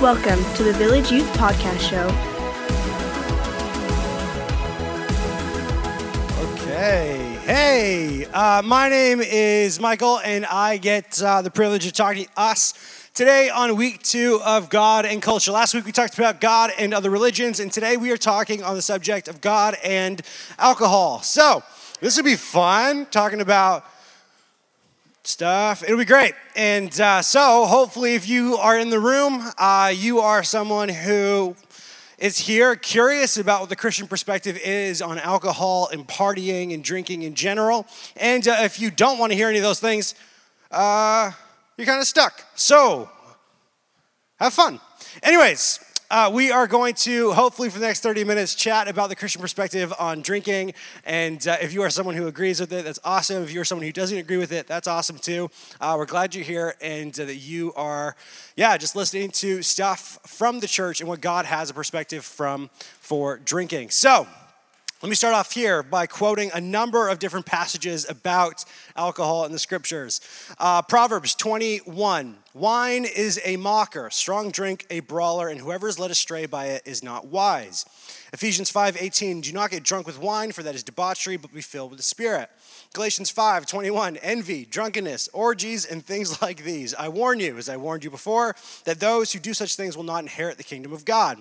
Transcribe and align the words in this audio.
Welcome 0.00 0.42
to 0.54 0.64
the 0.64 0.72
Village 0.72 1.12
Youth 1.12 1.30
Podcast 1.34 1.80
Show. 1.80 2.06
Okay. 6.52 7.36
Hey, 7.44 8.24
uh, 8.32 8.62
my 8.64 8.88
name 8.88 9.20
is 9.20 9.78
Michael, 9.78 10.18
and 10.20 10.46
I 10.46 10.78
get 10.78 11.22
uh, 11.22 11.42
the 11.42 11.50
privilege 11.50 11.86
of 11.86 11.92
talking 11.92 12.24
to 12.24 12.30
us 12.34 13.10
today 13.12 13.50
on 13.50 13.76
week 13.76 14.02
two 14.02 14.40
of 14.42 14.70
God 14.70 15.04
and 15.04 15.20
culture. 15.20 15.52
Last 15.52 15.74
week 15.74 15.84
we 15.84 15.92
talked 15.92 16.16
about 16.16 16.40
God 16.40 16.70
and 16.78 16.94
other 16.94 17.10
religions, 17.10 17.60
and 17.60 17.70
today 17.70 17.98
we 17.98 18.10
are 18.10 18.16
talking 18.16 18.62
on 18.62 18.76
the 18.76 18.82
subject 18.82 19.28
of 19.28 19.42
God 19.42 19.76
and 19.84 20.22
alcohol. 20.58 21.20
So, 21.20 21.62
this 22.00 22.16
would 22.16 22.24
be 22.24 22.36
fun 22.36 23.04
talking 23.10 23.42
about 23.42 23.84
stuff. 25.22 25.82
It'll 25.82 25.98
be 25.98 26.04
great. 26.04 26.34
And 26.56 26.98
uh, 27.00 27.22
so, 27.22 27.66
hopefully, 27.66 28.14
if 28.14 28.28
you 28.28 28.56
are 28.56 28.78
in 28.78 28.90
the 28.90 29.00
room, 29.00 29.42
uh, 29.58 29.92
you 29.94 30.20
are 30.20 30.42
someone 30.42 30.88
who 30.88 31.56
is 32.18 32.38
here 32.38 32.76
curious 32.76 33.36
about 33.36 33.60
what 33.60 33.68
the 33.70 33.76
Christian 33.76 34.06
perspective 34.06 34.58
is 34.58 35.00
on 35.00 35.18
alcohol 35.18 35.88
and 35.92 36.06
partying 36.06 36.74
and 36.74 36.84
drinking 36.84 37.22
in 37.22 37.34
general. 37.34 37.86
And 38.16 38.46
uh, 38.46 38.58
if 38.60 38.80
you 38.80 38.90
don't 38.90 39.18
want 39.18 39.32
to 39.32 39.36
hear 39.36 39.48
any 39.48 39.58
of 39.58 39.64
those 39.64 39.80
things, 39.80 40.14
uh, 40.70 41.30
you're 41.76 41.86
kind 41.86 42.00
of 42.00 42.06
stuck. 42.06 42.44
So, 42.54 43.10
have 44.38 44.52
fun. 44.52 44.80
Anyways, 45.22 45.80
uh, 46.10 46.28
we 46.32 46.50
are 46.50 46.66
going 46.66 46.92
to, 46.92 47.30
hopefully, 47.32 47.70
for 47.70 47.78
the 47.78 47.86
next 47.86 48.00
30 48.00 48.24
minutes, 48.24 48.56
chat 48.56 48.88
about 48.88 49.10
the 49.10 49.14
Christian 49.14 49.40
perspective 49.40 49.94
on 49.96 50.22
drinking. 50.22 50.74
And 51.04 51.46
uh, 51.46 51.56
if 51.62 51.72
you 51.72 51.82
are 51.82 51.90
someone 51.90 52.16
who 52.16 52.26
agrees 52.26 52.58
with 52.58 52.72
it, 52.72 52.84
that's 52.84 52.98
awesome. 53.04 53.44
If 53.44 53.52
you're 53.52 53.64
someone 53.64 53.86
who 53.86 53.92
doesn't 53.92 54.18
agree 54.18 54.36
with 54.36 54.50
it, 54.50 54.66
that's 54.66 54.88
awesome 54.88 55.18
too. 55.18 55.50
Uh, 55.80 55.94
we're 55.96 56.06
glad 56.06 56.34
you're 56.34 56.44
here 56.44 56.74
and 56.80 57.18
uh, 57.20 57.26
that 57.26 57.36
you 57.36 57.72
are, 57.74 58.16
yeah, 58.56 58.76
just 58.76 58.96
listening 58.96 59.30
to 59.30 59.62
stuff 59.62 60.18
from 60.26 60.58
the 60.58 60.66
church 60.66 61.00
and 61.00 61.08
what 61.08 61.20
God 61.20 61.44
has 61.46 61.70
a 61.70 61.74
perspective 61.74 62.24
from 62.24 62.70
for 62.98 63.36
drinking. 63.36 63.90
So, 63.90 64.26
let 65.02 65.08
me 65.08 65.14
start 65.14 65.34
off 65.34 65.52
here 65.52 65.82
by 65.82 66.06
quoting 66.06 66.50
a 66.52 66.60
number 66.60 67.08
of 67.08 67.18
different 67.18 67.46
passages 67.46 68.06
about 68.06 68.66
alcohol 68.94 69.46
in 69.46 69.52
the 69.52 69.58
scriptures. 69.58 70.20
Uh, 70.58 70.82
Proverbs 70.82 71.34
21 71.34 72.36
Wine 72.52 73.06
is 73.06 73.40
a 73.44 73.56
mocker, 73.56 74.10
strong 74.10 74.50
drink 74.50 74.84
a 74.90 75.00
brawler, 75.00 75.48
and 75.48 75.58
whoever 75.58 75.88
is 75.88 75.98
led 75.98 76.10
astray 76.10 76.44
by 76.44 76.66
it 76.66 76.82
is 76.84 77.02
not 77.02 77.28
wise. 77.28 77.86
Ephesians 78.34 78.68
5 78.68 78.98
18 79.00 79.40
Do 79.40 79.52
not 79.52 79.70
get 79.70 79.84
drunk 79.84 80.06
with 80.06 80.18
wine, 80.18 80.52
for 80.52 80.62
that 80.64 80.74
is 80.74 80.82
debauchery, 80.82 81.38
but 81.38 81.54
be 81.54 81.62
filled 81.62 81.92
with 81.92 81.98
the 81.98 82.02
Spirit. 82.02 82.50
Galatians 82.92 83.30
5 83.30 83.64
21 83.64 84.18
Envy, 84.18 84.66
drunkenness, 84.66 85.28
orgies, 85.32 85.86
and 85.86 86.04
things 86.04 86.42
like 86.42 86.62
these. 86.62 86.92
I 86.92 87.08
warn 87.08 87.40
you, 87.40 87.56
as 87.56 87.70
I 87.70 87.78
warned 87.78 88.04
you 88.04 88.10
before, 88.10 88.54
that 88.84 89.00
those 89.00 89.32
who 89.32 89.38
do 89.38 89.54
such 89.54 89.76
things 89.76 89.96
will 89.96 90.04
not 90.04 90.24
inherit 90.24 90.58
the 90.58 90.64
kingdom 90.64 90.92
of 90.92 91.06
God. 91.06 91.38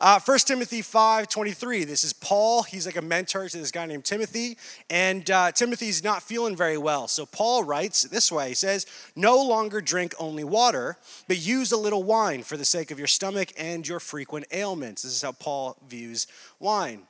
Uh, 0.00 0.20
1 0.20 0.38
Timothy 0.40 0.82
5 0.82 1.28
23. 1.28 1.84
This 1.84 2.04
is 2.04 2.12
Paul. 2.12 2.62
He's 2.62 2.86
like 2.86 2.96
a 2.96 3.02
mentor 3.02 3.48
to 3.48 3.58
this 3.58 3.70
guy 3.70 3.86
named 3.86 4.04
Timothy. 4.04 4.56
And 4.88 5.30
uh, 5.30 5.52
Timothy's 5.52 6.04
not 6.04 6.22
feeling 6.22 6.56
very 6.56 6.78
well. 6.78 7.08
So 7.08 7.26
Paul 7.26 7.64
writes 7.64 8.02
this 8.02 8.30
way 8.30 8.50
He 8.50 8.54
says, 8.54 8.86
No 9.16 9.42
longer 9.42 9.80
drink 9.80 10.14
only 10.18 10.44
water, 10.44 10.96
but 11.28 11.38
use 11.38 11.72
a 11.72 11.76
little 11.76 12.02
wine 12.02 12.42
for 12.42 12.56
the 12.56 12.64
sake 12.64 12.90
of 12.90 12.98
your 12.98 13.08
stomach 13.08 13.52
and 13.58 13.86
your 13.86 14.00
frequent 14.00 14.46
ailments. 14.52 15.02
This 15.02 15.12
is 15.12 15.22
how 15.22 15.32
Paul 15.32 15.76
views 15.88 16.26
wine. 16.58 17.02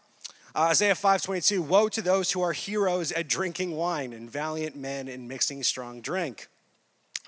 Uh, 0.54 0.62
Isaiah 0.70 0.94
5:22 0.94 1.60
Woe 1.60 1.88
to 1.88 2.02
those 2.02 2.32
who 2.32 2.40
are 2.40 2.52
heroes 2.52 3.12
at 3.12 3.28
drinking 3.28 3.76
wine 3.76 4.12
and 4.12 4.30
valiant 4.30 4.74
men 4.74 5.06
in 5.06 5.28
mixing 5.28 5.62
strong 5.62 6.00
drink. 6.00 6.48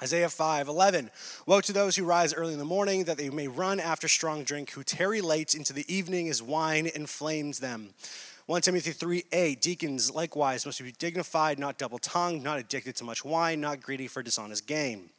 Isaiah 0.03 0.29
5, 0.29 0.67
11. 0.67 1.11
Woe 1.47 1.61
to 1.61 1.73
those 1.73 1.95
who 1.95 2.05
rise 2.05 2.35
early 2.35 2.53
in 2.53 2.59
the 2.59 2.65
morning, 2.65 3.05
that 3.05 3.19
they 3.19 3.31
may 3.31 3.47
run 3.47 3.79
after 3.79 4.09
strong 4.09 4.43
drink, 4.43 4.73
who 4.73 4.83
tarry 4.83 5.21
late 5.21 5.55
into 5.55 5.73
the 5.73 5.85
evening 5.93 6.29
as 6.29 6.43
wine 6.43 6.91
inflames 6.93 7.61
them. 7.61 7.91
1 8.47 8.63
Timothy 8.63 8.91
3, 8.91 9.23
8. 9.31 9.63
Deacons 9.63 10.13
likewise 10.13 10.67
must 10.67 10.83
be 10.83 10.91
dignified, 10.91 11.61
not 11.61 11.79
double 11.79 12.01
tongued, 12.01 12.43
not 12.43 12.59
addicted 12.59 12.97
to 12.97 13.05
much 13.05 13.25
wine, 13.25 13.61
not 13.61 13.81
greedy 13.81 14.09
for 14.09 14.25
dishonest 14.25 14.67
gain. 14.67 15.11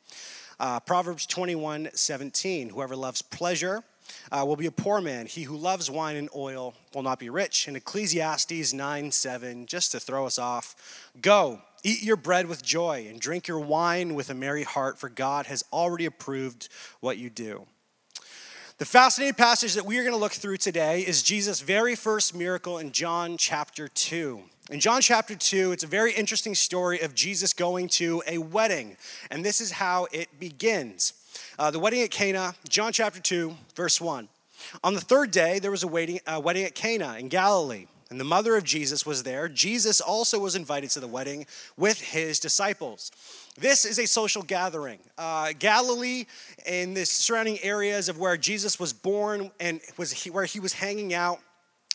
Uh, 0.59 0.81
Proverbs 0.81 1.25
21, 1.27 1.87
17. 1.93 2.67
Whoever 2.67 2.97
loves 2.97 3.21
pleasure 3.21 3.85
uh, 4.33 4.43
will 4.45 4.57
be 4.57 4.65
a 4.65 4.71
poor 4.71 4.99
man. 4.99 5.27
He 5.27 5.43
who 5.43 5.55
loves 5.55 5.89
wine 5.89 6.17
and 6.17 6.29
oil 6.35 6.73
will 6.93 7.03
not 7.03 7.19
be 7.19 7.29
rich. 7.29 7.69
And 7.69 7.77
Ecclesiastes 7.77 8.73
9, 8.73 9.11
7, 9.11 9.65
just 9.65 9.93
to 9.93 10.01
throw 10.01 10.25
us 10.25 10.37
off. 10.37 11.09
Go 11.21 11.61
Eat 11.85 12.01
your 12.01 12.15
bread 12.15 12.47
with 12.47 12.63
joy 12.63 13.07
and 13.09 13.19
drink 13.19 13.45
your 13.45 13.59
wine 13.59 14.15
with 14.15 14.29
a 14.29 14.33
merry 14.33 14.63
heart, 14.63 14.97
for 14.97 15.09
God 15.09 15.47
has 15.47 15.65
already 15.73 16.05
approved 16.05 16.69
what 17.01 17.17
you 17.17 17.29
do. 17.29 17.65
The 18.77 18.85
fascinating 18.85 19.33
passage 19.33 19.73
that 19.73 19.85
we 19.85 19.97
are 19.97 20.03
going 20.03 20.13
to 20.15 20.19
look 20.19 20.31
through 20.31 20.57
today 20.57 21.01
is 21.01 21.21
Jesus' 21.21 21.59
very 21.59 21.95
first 21.95 22.33
miracle 22.33 22.77
in 22.77 22.93
John 22.93 23.35
chapter 23.35 23.89
2. 23.89 24.41
In 24.71 24.79
John 24.79 25.01
chapter 25.01 25.35
2, 25.35 25.73
it's 25.73 25.83
a 25.83 25.87
very 25.87 26.13
interesting 26.13 26.55
story 26.55 27.01
of 27.01 27.13
Jesus 27.13 27.51
going 27.51 27.89
to 27.89 28.23
a 28.27 28.37
wedding, 28.37 28.95
and 29.29 29.43
this 29.43 29.59
is 29.59 29.71
how 29.71 30.07
it 30.13 30.39
begins. 30.39 31.13
Uh, 31.59 31.69
the 31.69 31.79
wedding 31.79 32.01
at 32.01 32.11
Cana, 32.11 32.55
John 32.69 32.93
chapter 32.93 33.19
2, 33.19 33.53
verse 33.75 33.99
1. 33.99 34.29
On 34.85 34.93
the 34.93 35.01
third 35.01 35.31
day, 35.31 35.59
there 35.59 35.71
was 35.71 35.83
a 35.83 35.87
wedding, 35.87 36.21
a 36.25 36.39
wedding 36.39 36.63
at 36.63 36.75
Cana 36.75 37.17
in 37.17 37.27
Galilee 37.27 37.87
and 38.13 38.19
the 38.19 38.25
mother 38.25 38.55
of 38.55 38.63
Jesus 38.63 39.07
was 39.07 39.23
there. 39.23 39.49
Jesus 39.49 39.99
also 39.99 40.37
was 40.37 40.55
invited 40.55 40.91
to 40.91 40.99
the 40.99 41.07
wedding 41.07 41.47
with 41.77 41.99
his 41.99 42.39
disciples. 42.39 43.09
This 43.57 43.85
is 43.85 43.97
a 43.97 44.05
social 44.05 44.43
gathering. 44.43 44.99
Uh, 45.17 45.53
Galilee 45.57 46.25
and 46.67 46.95
the 46.95 47.07
surrounding 47.07 47.57
areas 47.63 48.09
of 48.09 48.19
where 48.19 48.37
Jesus 48.37 48.79
was 48.79 48.93
born 48.93 49.49
and 49.59 49.81
was 49.97 50.11
he, 50.11 50.29
where 50.29 50.45
he 50.45 50.59
was 50.59 50.73
hanging 50.73 51.11
out 51.15 51.39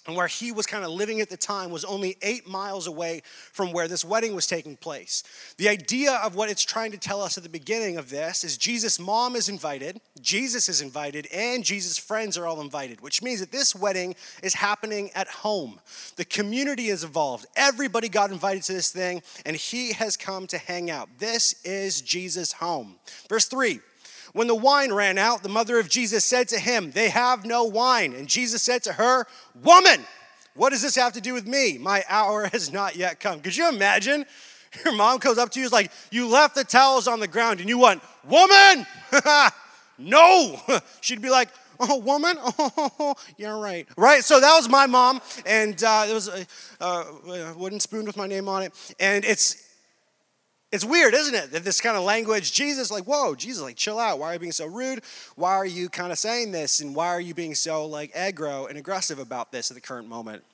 and 0.06 0.16
where 0.16 0.26
he 0.26 0.52
was 0.52 0.66
kind 0.66 0.84
of 0.84 0.90
living 0.90 1.20
at 1.20 1.28
the 1.28 1.36
time 1.36 1.70
was 1.70 1.84
only 1.84 2.16
eight 2.22 2.48
miles 2.48 2.86
away 2.86 3.22
from 3.52 3.72
where 3.72 3.88
this 3.88 4.04
wedding 4.04 4.34
was 4.34 4.46
taking 4.46 4.76
place. 4.76 5.22
The 5.56 5.68
idea 5.68 6.12
of 6.24 6.34
what 6.34 6.50
it's 6.50 6.64
trying 6.64 6.92
to 6.92 6.98
tell 6.98 7.20
us 7.20 7.36
at 7.36 7.42
the 7.42 7.48
beginning 7.48 7.96
of 7.96 8.10
this 8.10 8.44
is 8.44 8.56
Jesus' 8.56 8.98
mom 8.98 9.36
is 9.36 9.48
invited, 9.48 10.00
Jesus 10.20 10.68
is 10.68 10.80
invited, 10.80 11.26
and 11.32 11.64
Jesus' 11.64 11.98
friends 11.98 12.38
are 12.38 12.46
all 12.46 12.60
invited, 12.60 13.00
which 13.00 13.22
means 13.22 13.40
that 13.40 13.52
this 13.52 13.74
wedding 13.74 14.14
is 14.42 14.54
happening 14.54 15.10
at 15.14 15.28
home. 15.28 15.80
The 16.16 16.24
community 16.24 16.88
is 16.88 17.04
involved. 17.04 17.46
Everybody 17.56 18.08
got 18.08 18.30
invited 18.30 18.62
to 18.64 18.72
this 18.72 18.90
thing, 18.90 19.22
and 19.44 19.56
he 19.56 19.92
has 19.92 20.16
come 20.16 20.46
to 20.48 20.58
hang 20.58 20.90
out. 20.90 21.08
This 21.18 21.54
is 21.64 22.00
Jesus' 22.00 22.52
home. 22.52 22.96
Verse 23.28 23.46
3 23.46 23.80
when 24.32 24.46
the 24.46 24.54
wine 24.54 24.92
ran 24.92 25.18
out, 25.18 25.42
the 25.42 25.48
mother 25.48 25.78
of 25.78 25.88
Jesus 25.88 26.24
said 26.24 26.48
to 26.48 26.58
him, 26.58 26.90
They 26.90 27.08
have 27.08 27.44
no 27.44 27.64
wine. 27.64 28.12
And 28.12 28.28
Jesus 28.28 28.62
said 28.62 28.82
to 28.84 28.94
her, 28.94 29.26
Woman, 29.62 30.04
what 30.54 30.70
does 30.70 30.82
this 30.82 30.96
have 30.96 31.12
to 31.14 31.20
do 31.20 31.34
with 31.34 31.46
me? 31.46 31.78
My 31.78 32.04
hour 32.08 32.46
has 32.52 32.72
not 32.72 32.96
yet 32.96 33.20
come. 33.20 33.40
Could 33.40 33.56
you 33.56 33.68
imagine? 33.68 34.26
Your 34.84 34.94
mom 34.94 35.18
comes 35.18 35.38
up 35.38 35.50
to 35.50 35.60
you, 35.60 35.66
is 35.66 35.72
like, 35.72 35.90
You 36.10 36.28
left 36.28 36.54
the 36.54 36.64
towels 36.64 37.08
on 37.08 37.20
the 37.20 37.28
ground, 37.28 37.60
and 37.60 37.68
you 37.68 37.78
went, 37.78 38.02
Woman! 38.28 38.86
no! 39.98 40.60
She'd 41.00 41.22
be 41.22 41.30
like, 41.30 41.48
Oh, 41.80 41.98
woman? 41.98 42.36
Oh, 42.40 43.14
you're 43.36 43.56
right. 43.56 43.86
Right? 43.96 44.24
So 44.24 44.40
that 44.40 44.56
was 44.56 44.68
my 44.68 44.86
mom, 44.86 45.20
and 45.46 45.80
uh, 45.84 46.06
was 46.12 46.28
a, 46.28 46.44
a 46.84 47.54
wooden 47.56 47.78
spoon 47.78 48.04
with 48.04 48.16
my 48.16 48.26
name 48.26 48.48
on 48.48 48.64
it. 48.64 48.94
And 48.98 49.24
it's, 49.24 49.67
it's 50.70 50.84
weird, 50.84 51.14
isn't 51.14 51.34
it? 51.34 51.52
That 51.52 51.64
this 51.64 51.80
kind 51.80 51.96
of 51.96 52.04
language, 52.04 52.52
Jesus, 52.52 52.90
like, 52.90 53.04
whoa, 53.04 53.34
Jesus, 53.34 53.62
like, 53.62 53.76
chill 53.76 53.98
out. 53.98 54.18
Why 54.18 54.28
are 54.28 54.32
you 54.34 54.38
being 54.38 54.52
so 54.52 54.66
rude? 54.66 55.02
Why 55.34 55.54
are 55.54 55.66
you 55.66 55.88
kind 55.88 56.12
of 56.12 56.18
saying 56.18 56.52
this? 56.52 56.80
And 56.80 56.94
why 56.94 57.08
are 57.08 57.20
you 57.20 57.34
being 57.34 57.54
so, 57.54 57.86
like, 57.86 58.12
aggro 58.14 58.68
and 58.68 58.76
aggressive 58.76 59.18
about 59.18 59.50
this 59.50 59.70
at 59.70 59.74
the 59.74 59.80
current 59.80 60.08
moment? 60.08 60.44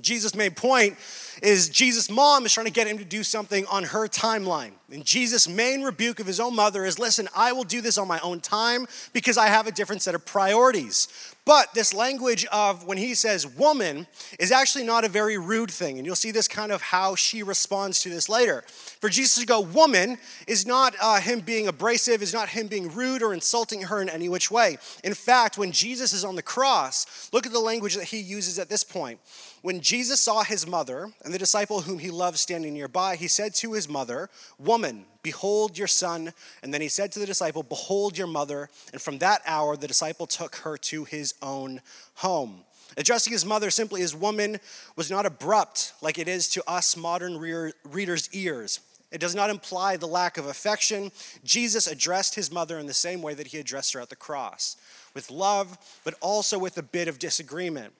Jesus' 0.00 0.34
main 0.34 0.50
point 0.50 0.96
is 1.40 1.68
Jesus' 1.68 2.10
mom 2.10 2.44
is 2.44 2.52
trying 2.52 2.66
to 2.66 2.72
get 2.72 2.88
him 2.88 2.98
to 2.98 3.04
do 3.04 3.22
something 3.22 3.64
on 3.66 3.84
her 3.84 4.08
timeline. 4.08 4.72
And 4.90 5.04
Jesus' 5.04 5.48
main 5.48 5.82
rebuke 5.82 6.18
of 6.18 6.26
his 6.26 6.40
own 6.40 6.56
mother 6.56 6.84
is 6.84 6.98
listen, 6.98 7.28
I 7.36 7.52
will 7.52 7.62
do 7.62 7.80
this 7.80 7.96
on 7.96 8.08
my 8.08 8.18
own 8.20 8.40
time 8.40 8.86
because 9.12 9.38
I 9.38 9.46
have 9.46 9.68
a 9.68 9.72
different 9.72 10.02
set 10.02 10.16
of 10.16 10.26
priorities. 10.26 11.06
But 11.44 11.72
this 11.74 11.94
language 11.94 12.44
of 12.46 12.84
when 12.84 12.98
he 12.98 13.14
says 13.14 13.46
woman 13.46 14.08
is 14.40 14.50
actually 14.50 14.84
not 14.84 15.04
a 15.04 15.08
very 15.08 15.38
rude 15.38 15.70
thing. 15.70 15.98
And 15.98 16.06
you'll 16.06 16.16
see 16.16 16.32
this 16.32 16.48
kind 16.48 16.72
of 16.72 16.82
how 16.82 17.14
she 17.14 17.44
responds 17.44 18.00
to 18.02 18.10
this 18.10 18.28
later. 18.28 18.64
For 19.04 19.10
Jesus 19.10 19.34
to 19.34 19.44
go 19.44 19.60
woman 19.60 20.16
is 20.46 20.64
not 20.66 20.94
uh, 20.98 21.20
him 21.20 21.40
being 21.40 21.68
abrasive, 21.68 22.22
is 22.22 22.32
not 22.32 22.48
him 22.48 22.68
being 22.68 22.90
rude 22.90 23.22
or 23.22 23.34
insulting 23.34 23.82
her 23.82 24.00
in 24.00 24.08
any 24.08 24.30
which 24.30 24.50
way. 24.50 24.78
In 25.04 25.12
fact, 25.12 25.58
when 25.58 25.72
Jesus 25.72 26.14
is 26.14 26.24
on 26.24 26.36
the 26.36 26.42
cross, 26.42 27.28
look 27.30 27.44
at 27.44 27.52
the 27.52 27.60
language 27.60 27.96
that 27.96 28.04
he 28.04 28.18
uses 28.18 28.58
at 28.58 28.70
this 28.70 28.82
point. 28.82 29.20
When 29.60 29.82
Jesus 29.82 30.22
saw 30.22 30.42
his 30.42 30.66
mother 30.66 31.12
and 31.22 31.34
the 31.34 31.38
disciple 31.38 31.82
whom 31.82 31.98
he 31.98 32.10
loved 32.10 32.38
standing 32.38 32.72
nearby, 32.72 33.16
he 33.16 33.28
said 33.28 33.54
to 33.56 33.74
his 33.74 33.90
mother, 33.90 34.30
Woman, 34.58 35.04
behold 35.22 35.76
your 35.76 35.86
son. 35.86 36.32
And 36.62 36.72
then 36.72 36.80
he 36.80 36.88
said 36.88 37.12
to 37.12 37.18
the 37.18 37.26
disciple, 37.26 37.62
Behold 37.62 38.16
your 38.16 38.26
mother. 38.26 38.70
And 38.94 39.02
from 39.02 39.18
that 39.18 39.42
hour, 39.44 39.76
the 39.76 39.86
disciple 39.86 40.26
took 40.26 40.56
her 40.56 40.78
to 40.78 41.04
his 41.04 41.34
own 41.42 41.82
home. 42.14 42.64
Addressing 42.96 43.34
his 43.34 43.44
mother 43.44 43.70
simply 43.70 44.00
as 44.00 44.14
woman 44.14 44.60
was 44.96 45.10
not 45.10 45.26
abrupt 45.26 45.92
like 46.00 46.18
it 46.18 46.26
is 46.26 46.48
to 46.50 46.64
us 46.66 46.96
modern 46.96 47.36
readers' 47.36 48.30
ears. 48.32 48.80
It 49.10 49.20
does 49.20 49.34
not 49.34 49.50
imply 49.50 49.96
the 49.96 50.08
lack 50.08 50.38
of 50.38 50.46
affection. 50.46 51.12
Jesus 51.44 51.86
addressed 51.86 52.34
his 52.34 52.50
mother 52.50 52.78
in 52.78 52.86
the 52.86 52.94
same 52.94 53.22
way 53.22 53.34
that 53.34 53.48
he 53.48 53.58
addressed 53.58 53.92
her 53.92 54.00
at 54.00 54.08
the 54.08 54.16
cross 54.16 54.76
with 55.14 55.30
love, 55.30 55.78
but 56.04 56.14
also 56.20 56.58
with 56.58 56.76
a 56.78 56.82
bit 56.82 57.06
of 57.06 57.18
disagreement. 57.18 57.92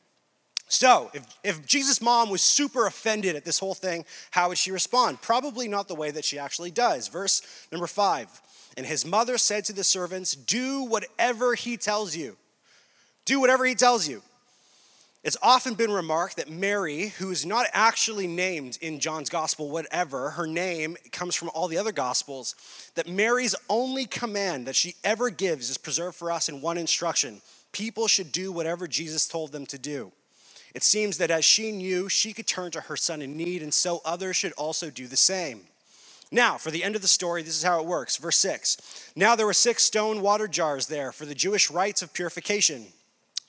So, 0.67 1.11
if, 1.13 1.25
if 1.45 1.67
Jesus' 1.67 2.01
mom 2.01 2.31
was 2.31 2.43
super 2.43 2.87
offended 2.87 3.37
at 3.37 3.45
this 3.45 3.59
whole 3.59 3.75
thing, 3.75 4.05
how 4.31 4.49
would 4.49 4.59
she 4.59 4.73
respond? 4.73 5.21
Probably 5.21 5.69
not 5.69 5.89
the 5.89 5.95
way 5.95 6.11
that 6.11 6.25
she 6.25 6.39
actually 6.39 6.71
does. 6.71 7.09
Verse 7.09 7.43
number 7.71 7.87
five 7.87 8.29
And 8.77 8.87
his 8.87 9.05
mother 9.05 9.39
said 9.39 9.65
to 9.67 9.73
the 9.73 9.85
servants, 9.85 10.35
Do 10.35 10.85
whatever 10.85 11.55
he 11.55 11.77
tells 11.77 12.17
you. 12.17 12.37
Do 13.25 13.41
whatever 13.41 13.65
he 13.65 13.75
tells 13.75 14.09
you. 14.09 14.23
It's 15.25 15.39
often 15.43 15.73
been 15.73 15.91
remarked 15.91 16.37
that 16.37 16.51
Mary, 16.51 17.09
who 17.19 17.31
is 17.31 17.47
not 17.47 17.67
actually 17.73 18.27
named 18.27 18.77
in 18.83 19.01
John's 19.01 19.31
gospel, 19.31 19.71
whatever, 19.71 20.31
her 20.31 20.47
name 20.47 20.99
comes 21.13 21.35
from 21.35 21.51
all 21.55 21.67
the 21.67 21.79
other 21.79 21.93
gospels, 21.93 22.55
that 22.95 23.09
Mary's 23.09 23.55
only 23.71 24.05
command 24.05 24.67
that 24.67 24.77
she 24.77 24.97
ever 25.03 25.31
gives 25.31 25.71
is 25.71 25.79
preserved 25.79 26.17
for 26.17 26.31
us 26.31 26.51
in 26.51 26.61
one 26.61 26.77
instruction 26.77 27.41
people 27.73 28.07
should 28.07 28.31
do 28.31 28.53
whatever 28.53 28.87
Jesus 28.87 29.27
told 29.27 29.51
them 29.51 29.67
to 29.67 29.79
do. 29.79 30.13
It 30.75 30.85
seems 30.85 31.19
that 31.19 31.31
as 31.31 31.45
she 31.45 31.73
knew 31.73 32.09
she 32.09 32.33
could 32.33 32.47
turn 32.47 32.71
to 32.71 32.83
her 32.83 32.97
son 32.97 33.21
in 33.21 33.37
need, 33.37 33.63
and 33.63 33.75
so 33.75 34.01
others 34.05 34.37
should 34.37 34.53
also 34.53 34.91
do 34.91 35.09
the 35.09 35.17
same. 35.17 35.63
Now, 36.31 36.57
for 36.57 36.71
the 36.71 36.85
end 36.85 36.95
of 36.95 37.03
the 37.03 37.09
story, 37.09 37.43
this 37.43 37.57
is 37.57 37.65
how 37.65 37.81
it 37.81 37.87
works. 37.87 38.17
Verse 38.17 38.37
6 38.37 39.11
Now 39.17 39.35
there 39.35 39.47
were 39.47 39.53
six 39.53 39.83
stone 39.83 40.21
water 40.21 40.47
jars 40.47 40.87
there 40.87 41.11
for 41.11 41.27
the 41.27 41.35
Jewish 41.35 41.71
rites 41.71 42.01
of 42.01 42.13
purification, 42.13 42.87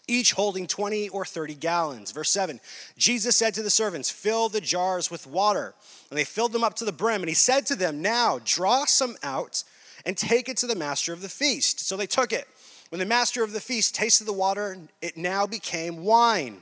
each 0.07 0.34
holding 0.34 0.68
20 0.68 1.10
or 1.10 1.25
30 1.25 1.56
gallons. 1.56 2.12
Verse 2.12 2.30
7 2.30 2.60
Jesus 2.98 3.36
said 3.36 3.54
to 3.56 3.63
the 3.63 3.69
servants, 3.69 4.10
Fill 4.10 4.50
the 4.50 4.62
jars 4.62 5.10
with 5.10 5.28
water. 5.28 5.74
And 6.10 6.18
they 6.19 6.24
filled 6.24 6.52
them 6.52 6.63
up 6.63 6.75
to 6.75 6.86
the 6.86 6.92
brim. 6.92 7.22
And 7.22 7.30
he 7.30 7.36
said 7.36 7.66
to 7.68 7.75
them, 7.75 8.02
Now 8.02 8.40
draw 8.44 8.86
some 8.86 9.16
out 9.24 9.63
and 10.06 10.18
take 10.18 10.50
it 10.50 10.57
to 10.57 10.68
the 10.68 10.75
master 10.75 11.13
of 11.13 11.22
the 11.22 11.30
feast. 11.30 11.80
So 11.81 11.98
they 11.98 12.07
took 12.07 12.31
it. 12.31 12.48
When 12.90 13.00
the 13.00 13.06
master 13.06 13.44
of 13.44 13.52
the 13.52 13.60
feast 13.60 13.96
tasted 13.96 14.25
the 14.25 14.34
water, 14.34 14.78
it 15.02 15.18
now 15.18 15.48
became 15.48 16.04
wine 16.04 16.62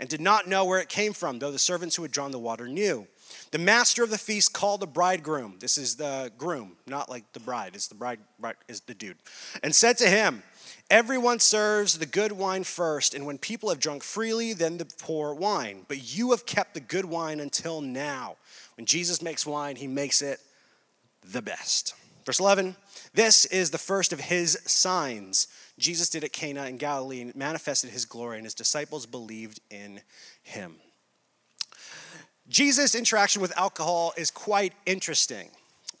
and 0.00 0.08
did 0.08 0.20
not 0.20 0.48
know 0.48 0.64
where 0.64 0.80
it 0.80 0.88
came 0.88 1.12
from, 1.12 1.38
though 1.38 1.52
the 1.52 1.58
servants 1.58 1.96
who 1.96 2.02
had 2.02 2.10
drawn 2.10 2.32
the 2.32 2.38
water 2.38 2.66
knew. 2.66 3.06
The 3.52 3.58
master 3.58 4.02
of 4.02 4.10
the 4.10 4.18
feast 4.18 4.52
called 4.52 4.80
the 4.80 4.86
bridegroom. 4.86 5.56
This 5.60 5.78
is 5.78 5.96
the 5.96 6.32
groom, 6.36 6.76
not 6.86 7.08
like 7.08 7.32
the 7.32 7.40
bride. 7.40 7.72
It's 7.74 7.88
the 7.88 7.94
bride, 7.94 8.18
bride 8.38 8.56
is 8.68 8.80
the 8.80 8.94
dude. 8.94 9.16
And 9.62 9.74
said 9.74 9.96
to 9.98 10.08
him, 10.08 10.42
Everyone 10.90 11.40
serves 11.40 11.98
the 11.98 12.06
good 12.06 12.32
wine 12.32 12.64
first, 12.64 13.14
and 13.14 13.26
when 13.26 13.38
people 13.38 13.70
have 13.70 13.80
drunk 13.80 14.02
freely, 14.02 14.52
then 14.52 14.76
the 14.76 14.84
poor 14.84 15.34
wine. 15.34 15.86
But 15.88 16.16
you 16.16 16.32
have 16.32 16.44
kept 16.44 16.74
the 16.74 16.80
good 16.80 17.06
wine 17.06 17.40
until 17.40 17.80
now. 17.80 18.36
When 18.76 18.86
Jesus 18.86 19.22
makes 19.22 19.46
wine, 19.46 19.76
he 19.76 19.86
makes 19.86 20.20
it 20.20 20.40
the 21.24 21.42
best. 21.42 21.94
Verse 22.26 22.38
11 22.38 22.76
This 23.14 23.44
is 23.46 23.70
the 23.70 23.78
first 23.78 24.12
of 24.12 24.20
his 24.20 24.58
signs 24.66 25.48
Jesus 25.78 26.08
did 26.08 26.22
at 26.22 26.32
Cana 26.32 26.66
in 26.66 26.76
Galilee 26.76 27.20
and 27.20 27.34
manifested 27.34 27.90
his 27.90 28.04
glory, 28.04 28.36
and 28.36 28.46
his 28.46 28.54
disciples 28.54 29.06
believed 29.06 29.60
in 29.70 30.00
him. 30.42 30.76
Jesus' 32.48 32.94
interaction 32.94 33.40
with 33.40 33.56
alcohol 33.56 34.12
is 34.16 34.30
quite 34.30 34.74
interesting. 34.86 35.48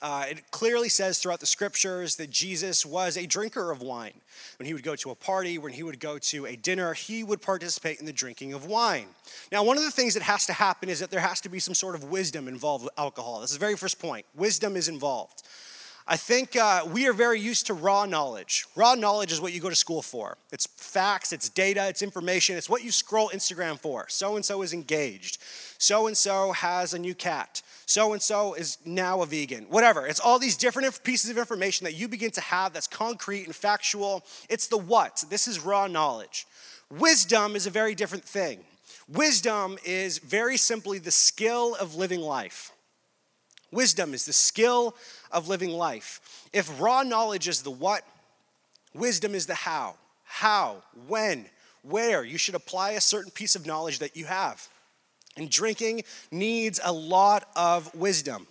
Uh, 0.04 0.26
it 0.28 0.50
clearly 0.50 0.90
says 0.90 1.18
throughout 1.18 1.40
the 1.40 1.46
scriptures 1.46 2.16
that 2.16 2.28
Jesus 2.28 2.84
was 2.84 3.16
a 3.16 3.24
drinker 3.24 3.70
of 3.70 3.80
wine. 3.80 4.12
When 4.58 4.66
he 4.66 4.74
would 4.74 4.82
go 4.82 4.94
to 4.96 5.10
a 5.10 5.14
party, 5.14 5.56
when 5.56 5.72
he 5.72 5.82
would 5.82 5.98
go 5.98 6.18
to 6.18 6.44
a 6.44 6.56
dinner, 6.56 6.92
he 6.92 7.24
would 7.24 7.40
participate 7.40 8.00
in 8.00 8.04
the 8.04 8.12
drinking 8.12 8.52
of 8.52 8.66
wine. 8.66 9.06
Now, 9.50 9.64
one 9.64 9.78
of 9.78 9.82
the 9.82 9.90
things 9.90 10.12
that 10.12 10.22
has 10.22 10.44
to 10.44 10.52
happen 10.52 10.90
is 10.90 11.00
that 11.00 11.10
there 11.10 11.20
has 11.20 11.40
to 11.40 11.48
be 11.48 11.58
some 11.58 11.72
sort 11.72 11.94
of 11.94 12.04
wisdom 12.04 12.48
involved 12.48 12.84
with 12.84 12.92
alcohol. 12.98 13.40
This 13.40 13.52
is 13.52 13.56
the 13.56 13.64
very 13.64 13.76
first 13.76 13.98
point. 13.98 14.26
Wisdom 14.36 14.76
is 14.76 14.88
involved. 14.88 15.42
I 16.06 16.18
think 16.18 16.54
uh, 16.54 16.82
we 16.92 17.08
are 17.08 17.14
very 17.14 17.40
used 17.40 17.66
to 17.68 17.74
raw 17.74 18.04
knowledge. 18.04 18.66
Raw 18.76 18.94
knowledge 18.94 19.32
is 19.32 19.40
what 19.40 19.54
you 19.54 19.60
go 19.60 19.70
to 19.70 19.74
school 19.74 20.02
for. 20.02 20.36
It's 20.52 20.66
facts, 20.66 21.32
it's 21.32 21.48
data, 21.48 21.88
it's 21.88 22.02
information, 22.02 22.58
it's 22.58 22.68
what 22.68 22.84
you 22.84 22.92
scroll 22.92 23.30
Instagram 23.30 23.78
for. 23.78 24.04
So 24.08 24.36
and 24.36 24.44
so 24.44 24.60
is 24.60 24.74
engaged. 24.74 25.38
So 25.78 26.06
and 26.06 26.14
so 26.14 26.52
has 26.52 26.92
a 26.92 26.98
new 26.98 27.14
cat. 27.14 27.62
So 27.86 28.12
and 28.12 28.20
so 28.20 28.52
is 28.52 28.76
now 28.84 29.22
a 29.22 29.26
vegan. 29.26 29.64
Whatever. 29.70 30.06
It's 30.06 30.20
all 30.20 30.38
these 30.38 30.58
different 30.58 31.02
pieces 31.04 31.30
of 31.30 31.38
information 31.38 31.84
that 31.84 31.94
you 31.94 32.06
begin 32.06 32.32
to 32.32 32.40
have 32.42 32.74
that's 32.74 32.86
concrete 32.86 33.46
and 33.46 33.56
factual. 33.56 34.26
It's 34.50 34.66
the 34.66 34.76
what. 34.78 35.24
This 35.30 35.48
is 35.48 35.58
raw 35.58 35.86
knowledge. 35.86 36.46
Wisdom 36.90 37.56
is 37.56 37.66
a 37.66 37.70
very 37.70 37.94
different 37.94 38.24
thing. 38.24 38.60
Wisdom 39.08 39.78
is 39.86 40.18
very 40.18 40.58
simply 40.58 40.98
the 40.98 41.10
skill 41.10 41.74
of 41.76 41.94
living 41.94 42.20
life. 42.20 42.73
Wisdom 43.74 44.14
is 44.14 44.24
the 44.24 44.32
skill 44.32 44.94
of 45.32 45.48
living 45.48 45.70
life. 45.70 46.20
If 46.52 46.80
raw 46.80 47.02
knowledge 47.02 47.48
is 47.48 47.62
the 47.62 47.72
what, 47.72 48.02
wisdom 48.94 49.34
is 49.34 49.46
the 49.46 49.54
how. 49.54 49.96
How, 50.22 50.84
when, 51.08 51.46
where. 51.82 52.22
You 52.22 52.38
should 52.38 52.54
apply 52.54 52.92
a 52.92 53.00
certain 53.00 53.32
piece 53.32 53.56
of 53.56 53.66
knowledge 53.66 53.98
that 53.98 54.16
you 54.16 54.26
have. 54.26 54.68
And 55.36 55.50
drinking 55.50 56.04
needs 56.30 56.78
a 56.84 56.92
lot 56.92 57.48
of 57.56 57.92
wisdom 57.96 58.46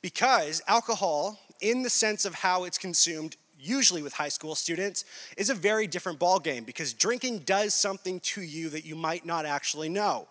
because 0.00 0.62
alcohol, 0.68 1.40
in 1.60 1.82
the 1.82 1.90
sense 1.90 2.24
of 2.24 2.34
how 2.34 2.62
it's 2.62 2.78
consumed, 2.78 3.36
usually 3.58 4.02
with 4.02 4.12
high 4.12 4.28
school 4.28 4.54
students, 4.54 5.04
is 5.36 5.50
a 5.50 5.54
very 5.54 5.88
different 5.88 6.20
ballgame 6.20 6.64
because 6.64 6.92
drinking 6.92 7.40
does 7.40 7.74
something 7.74 8.20
to 8.20 8.42
you 8.42 8.68
that 8.68 8.84
you 8.84 8.94
might 8.94 9.26
not 9.26 9.44
actually 9.44 9.88
know. 9.88 10.28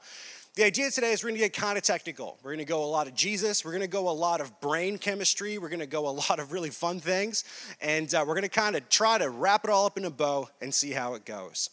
The 0.57 0.63
idea 0.63 0.89
today 0.89 1.12
is 1.12 1.24
we're 1.24 1.30
to 1.30 1.38
get 1.38 1.54
kind 1.54 1.77
of 1.77 1.83
technical. 1.83 2.39
We're 2.42 2.56
to 2.56 2.65
go 2.65 2.83
a 2.83 2.89
lot 2.89 3.06
of 3.06 3.13
Jesus. 3.13 3.63
We're 3.63 3.77
to 3.77 3.88
go 3.88 4.09
a 4.09 4.12
lot 4.12 4.42
of 4.42 4.59
brain 4.59 4.98
chemistry. 4.98 5.59
We're 5.59 5.69
to 5.69 5.86
go 5.86 6.07
a 6.07 6.09
lot 6.30 6.39
of 6.39 6.51
really 6.51 6.71
fun 6.71 7.00
things. 7.00 7.44
And 7.80 8.12
uh, 8.12 8.25
we're 8.27 8.33
to 8.42 8.50
kind 8.50 8.75
of 8.75 8.89
try 8.89 9.19
to 9.19 9.30
wrap 9.30 9.65
it 9.65 9.69
all 9.69 9.86
up 9.86 10.00
in 10.00 10.06
a 10.06 10.09
bow 10.09 10.50
and 10.59 10.74
see 10.74 10.89
how 10.89 11.13
it 11.13 11.25
goes. 11.25 11.69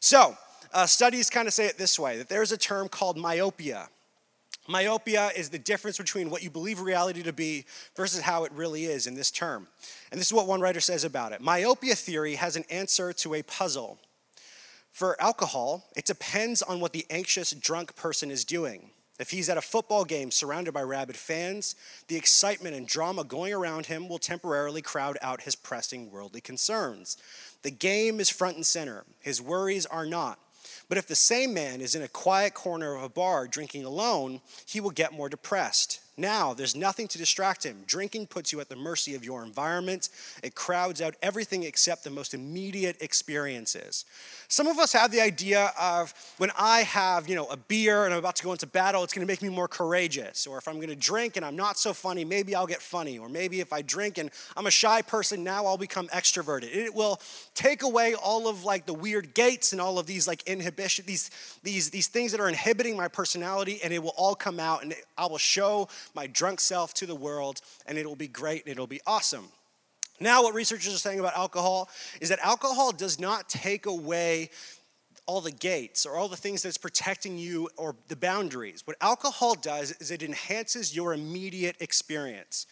So, 0.00 0.36
uh, 0.72 0.84
studies 0.86 1.30
kind 1.30 1.46
of 1.46 1.54
say 1.54 1.66
it 1.66 1.78
this 1.78 1.96
way 1.96 2.18
that 2.18 2.28
there's 2.28 2.50
a 2.50 2.56
term 2.56 2.88
called 2.88 3.16
myopia. 3.16 3.88
Myopia 4.66 5.30
is 5.36 5.50
the 5.50 5.58
difference 5.60 5.96
between 5.96 6.28
what 6.28 6.42
you 6.42 6.50
believe 6.50 6.80
reality 6.80 7.22
to 7.22 7.32
be 7.32 7.66
versus 7.94 8.20
how 8.20 8.42
it 8.42 8.50
really 8.50 8.86
is 8.86 9.06
in 9.06 9.14
this 9.14 9.30
term. 9.30 9.68
And 10.10 10.18
this 10.18 10.26
is 10.26 10.32
what 10.32 10.48
one 10.48 10.60
writer 10.60 10.80
says 10.80 11.04
about 11.04 11.30
it 11.30 11.40
Myopia 11.40 11.94
theory 11.94 12.34
has 12.34 12.56
an 12.56 12.64
answer 12.68 13.12
to 13.12 13.34
a 13.34 13.44
puzzle. 13.44 14.00
For 14.94 15.20
alcohol, 15.20 15.88
it 15.96 16.04
depends 16.04 16.62
on 16.62 16.78
what 16.78 16.92
the 16.92 17.04
anxious 17.10 17.50
drunk 17.50 17.96
person 17.96 18.30
is 18.30 18.44
doing. 18.44 18.90
If 19.18 19.30
he's 19.30 19.48
at 19.48 19.58
a 19.58 19.60
football 19.60 20.04
game 20.04 20.30
surrounded 20.30 20.72
by 20.72 20.82
rabid 20.82 21.16
fans, 21.16 21.74
the 22.06 22.14
excitement 22.14 22.76
and 22.76 22.86
drama 22.86 23.24
going 23.24 23.52
around 23.52 23.86
him 23.86 24.08
will 24.08 24.20
temporarily 24.20 24.82
crowd 24.82 25.18
out 25.20 25.42
his 25.42 25.56
pressing 25.56 26.12
worldly 26.12 26.40
concerns. 26.40 27.16
The 27.62 27.72
game 27.72 28.20
is 28.20 28.30
front 28.30 28.54
and 28.54 28.64
center, 28.64 29.04
his 29.18 29.42
worries 29.42 29.84
are 29.84 30.06
not. 30.06 30.38
But 30.88 30.98
if 30.98 31.08
the 31.08 31.16
same 31.16 31.52
man 31.52 31.80
is 31.80 31.96
in 31.96 32.02
a 32.02 32.08
quiet 32.08 32.54
corner 32.54 32.94
of 32.94 33.02
a 33.02 33.08
bar 33.08 33.48
drinking 33.48 33.84
alone, 33.84 34.42
he 34.64 34.80
will 34.80 34.92
get 34.92 35.12
more 35.12 35.28
depressed. 35.28 35.98
Now, 36.16 36.54
there's 36.54 36.76
nothing 36.76 37.08
to 37.08 37.18
distract 37.18 37.64
him. 37.64 37.82
Drinking 37.86 38.28
puts 38.28 38.52
you 38.52 38.60
at 38.60 38.68
the 38.68 38.76
mercy 38.76 39.14
of 39.14 39.24
your 39.24 39.42
environment. 39.42 40.08
It 40.42 40.54
crowds 40.54 41.02
out 41.02 41.16
everything 41.22 41.64
except 41.64 42.04
the 42.04 42.10
most 42.10 42.34
immediate 42.34 43.02
experiences. 43.02 44.04
Some 44.46 44.68
of 44.68 44.78
us 44.78 44.92
have 44.92 45.10
the 45.10 45.20
idea 45.20 45.72
of 45.80 46.14
when 46.38 46.50
I 46.56 46.82
have, 46.82 47.28
you 47.28 47.34
know, 47.34 47.46
a 47.46 47.56
beer 47.56 48.04
and 48.04 48.12
I'm 48.12 48.20
about 48.20 48.36
to 48.36 48.44
go 48.44 48.52
into 48.52 48.66
battle, 48.66 49.02
it's 49.02 49.12
going 49.12 49.26
to 49.26 49.30
make 49.30 49.42
me 49.42 49.48
more 49.48 49.66
courageous. 49.66 50.46
Or 50.46 50.56
if 50.58 50.68
I'm 50.68 50.76
going 50.76 50.88
to 50.88 50.96
drink 50.96 51.36
and 51.36 51.44
I'm 51.44 51.56
not 51.56 51.78
so 51.78 51.92
funny, 51.92 52.24
maybe 52.24 52.54
I'll 52.54 52.66
get 52.66 52.80
funny. 52.80 53.18
Or 53.18 53.28
maybe 53.28 53.60
if 53.60 53.72
I 53.72 53.82
drink 53.82 54.18
and 54.18 54.30
I'm 54.56 54.66
a 54.66 54.70
shy 54.70 55.02
person, 55.02 55.42
now 55.42 55.66
I'll 55.66 55.78
become 55.78 56.06
extroverted. 56.08 56.74
It 56.74 56.94
will 56.94 57.20
take 57.54 57.82
away 57.82 58.14
all 58.14 58.46
of 58.48 58.62
like 58.62 58.86
the 58.86 58.94
weird 58.94 59.34
gates 59.34 59.72
and 59.72 59.80
all 59.80 59.98
of 59.98 60.06
these 60.06 60.28
like 60.28 60.42
inhibition, 60.46 61.04
these 61.06 61.30
these 61.62 61.90
these 61.90 62.06
things 62.06 62.30
that 62.32 62.40
are 62.40 62.48
inhibiting 62.48 62.96
my 62.96 63.08
personality, 63.08 63.80
and 63.82 63.92
it 63.92 64.02
will 64.02 64.14
all 64.16 64.34
come 64.34 64.60
out, 64.60 64.82
and 64.82 64.94
I 65.18 65.26
will 65.26 65.38
show 65.38 65.88
my 66.14 66.26
drunk 66.26 66.60
self 66.60 66.94
to 66.94 67.06
the 67.06 67.14
world, 67.14 67.60
and 67.86 67.98
it 67.98 68.06
will 68.06 68.16
be 68.16 68.28
great 68.28 68.62
and 68.62 68.72
it'll 68.72 68.86
be 68.86 69.00
awesome. 69.06 69.48
Now, 70.20 70.42
what 70.42 70.54
researchers 70.54 70.94
are 70.94 70.98
saying 70.98 71.20
about 71.20 71.36
alcohol 71.36 71.88
is 72.20 72.28
that 72.28 72.38
alcohol 72.40 72.92
does 72.92 73.18
not 73.18 73.48
take 73.48 73.86
away 73.86 74.50
all 75.26 75.40
the 75.40 75.50
gates 75.50 76.06
or 76.06 76.16
all 76.16 76.28
the 76.28 76.36
things 76.36 76.62
that's 76.62 76.76
protecting 76.76 77.38
you 77.38 77.68
or 77.76 77.96
the 78.08 78.16
boundaries. 78.16 78.82
What 78.86 78.96
alcohol 79.00 79.54
does 79.54 79.92
is 79.92 80.10
it 80.10 80.22
enhances 80.22 80.94
your 80.94 81.14
immediate 81.14 81.76
experience. 81.80 82.66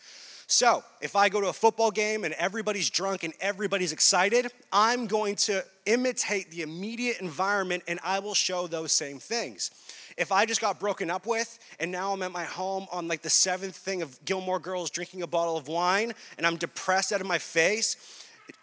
So, 0.46 0.84
if 1.00 1.16
I 1.16 1.30
go 1.30 1.40
to 1.40 1.48
a 1.48 1.52
football 1.52 1.90
game 1.90 2.24
and 2.24 2.34
everybody's 2.34 2.90
drunk 2.90 3.22
and 3.22 3.32
everybody's 3.40 3.92
excited, 3.92 4.52
I'm 4.70 5.06
going 5.06 5.36
to 5.36 5.64
imitate 5.86 6.50
the 6.50 6.60
immediate 6.60 7.20
environment 7.20 7.84
and 7.88 7.98
I 8.04 8.18
will 8.18 8.34
show 8.34 8.66
those 8.66 8.92
same 8.92 9.18
things. 9.18 9.70
If 10.16 10.32
I 10.32 10.46
just 10.46 10.60
got 10.60 10.78
broken 10.78 11.10
up 11.10 11.26
with 11.26 11.58
and 11.80 11.90
now 11.90 12.12
I'm 12.12 12.22
at 12.22 12.32
my 12.32 12.44
home 12.44 12.86
on 12.92 13.08
like 13.08 13.22
the 13.22 13.30
seventh 13.30 13.76
thing 13.76 14.02
of 14.02 14.22
Gilmore 14.24 14.60
Girls 14.60 14.90
drinking 14.90 15.22
a 15.22 15.26
bottle 15.26 15.56
of 15.56 15.68
wine 15.68 16.12
and 16.36 16.46
I'm 16.46 16.56
depressed 16.56 17.12
out 17.12 17.20
of 17.20 17.26
my 17.26 17.38
face, 17.38 17.96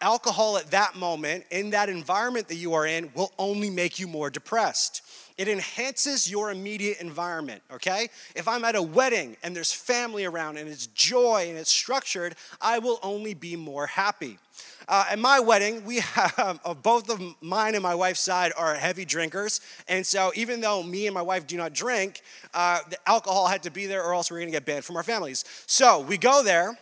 alcohol 0.01 0.58
at 0.58 0.72
that 0.72 0.96
moment 0.96 1.46
in 1.51 1.72
that 1.72 1.89
environment 1.89 2.48
that 2.48 2.56
you 2.56 2.74
are 2.74 2.86
in 2.86 3.12
will 3.15 3.32
only 3.38 3.70
make 3.70 4.00
you 4.00 4.08
more 4.08 4.29
depressed. 4.29 5.01
It 5.39 5.48
enhances 5.48 6.29
your 6.29 6.51
immediate 6.51 7.00
environment, 7.00 7.62
okay? 7.72 8.10
If 8.36 8.46
I'm 8.46 8.65
at 8.65 8.75
a 8.75 8.81
wedding 8.81 9.38
and 9.41 9.55
there's 9.55 9.72
family 9.72 10.25
around 10.25 10.58
and 10.58 10.67
it's 10.67 10.88
joy 10.88 11.46
and 11.48 11.58
it's 11.58 11.72
structured, 11.72 12.36
I 12.60 12.79
will 12.79 13.00
only 13.01 13.34
be 13.34 13.55
more 13.55 13.88
happy. 13.88 14.38
Uh, 14.89 15.05
at 15.12 15.17
my 15.17 15.39
wedding, 15.39 15.86
we 15.86 16.00
have 16.00 16.60
uh, 16.65 16.74
both 16.74 17.10
of 17.10 17.22
mine 17.39 17.75
and 17.75 17.81
my 17.81 17.96
wife's 17.96 18.19
side 18.19 18.51
are 18.58 18.75
heavy 18.75 19.05
drinkers, 19.05 19.62
and 19.88 20.05
so 20.05 20.34
even 20.36 20.60
though 20.60 20.84
me 20.84 21.08
and 21.08 21.13
my 21.13 21.22
wife 21.22 21.48
do 21.48 21.55
not 21.55 21.72
drink, 21.72 22.22
uh, 22.53 22.79
the 22.89 22.98
alcohol 23.08 23.48
had 23.48 23.63
to 23.63 23.72
be 23.72 23.86
there, 23.86 24.03
or 24.03 24.13
else 24.13 24.29
we're 24.29 24.39
going 24.39 24.51
to 24.51 24.55
get 24.55 24.65
banned 24.65 24.84
from 24.84 24.98
our 24.98 25.03
families. 25.03 25.46
So 25.67 26.01
we 26.01 26.17
go 26.17 26.43
there 26.43 26.77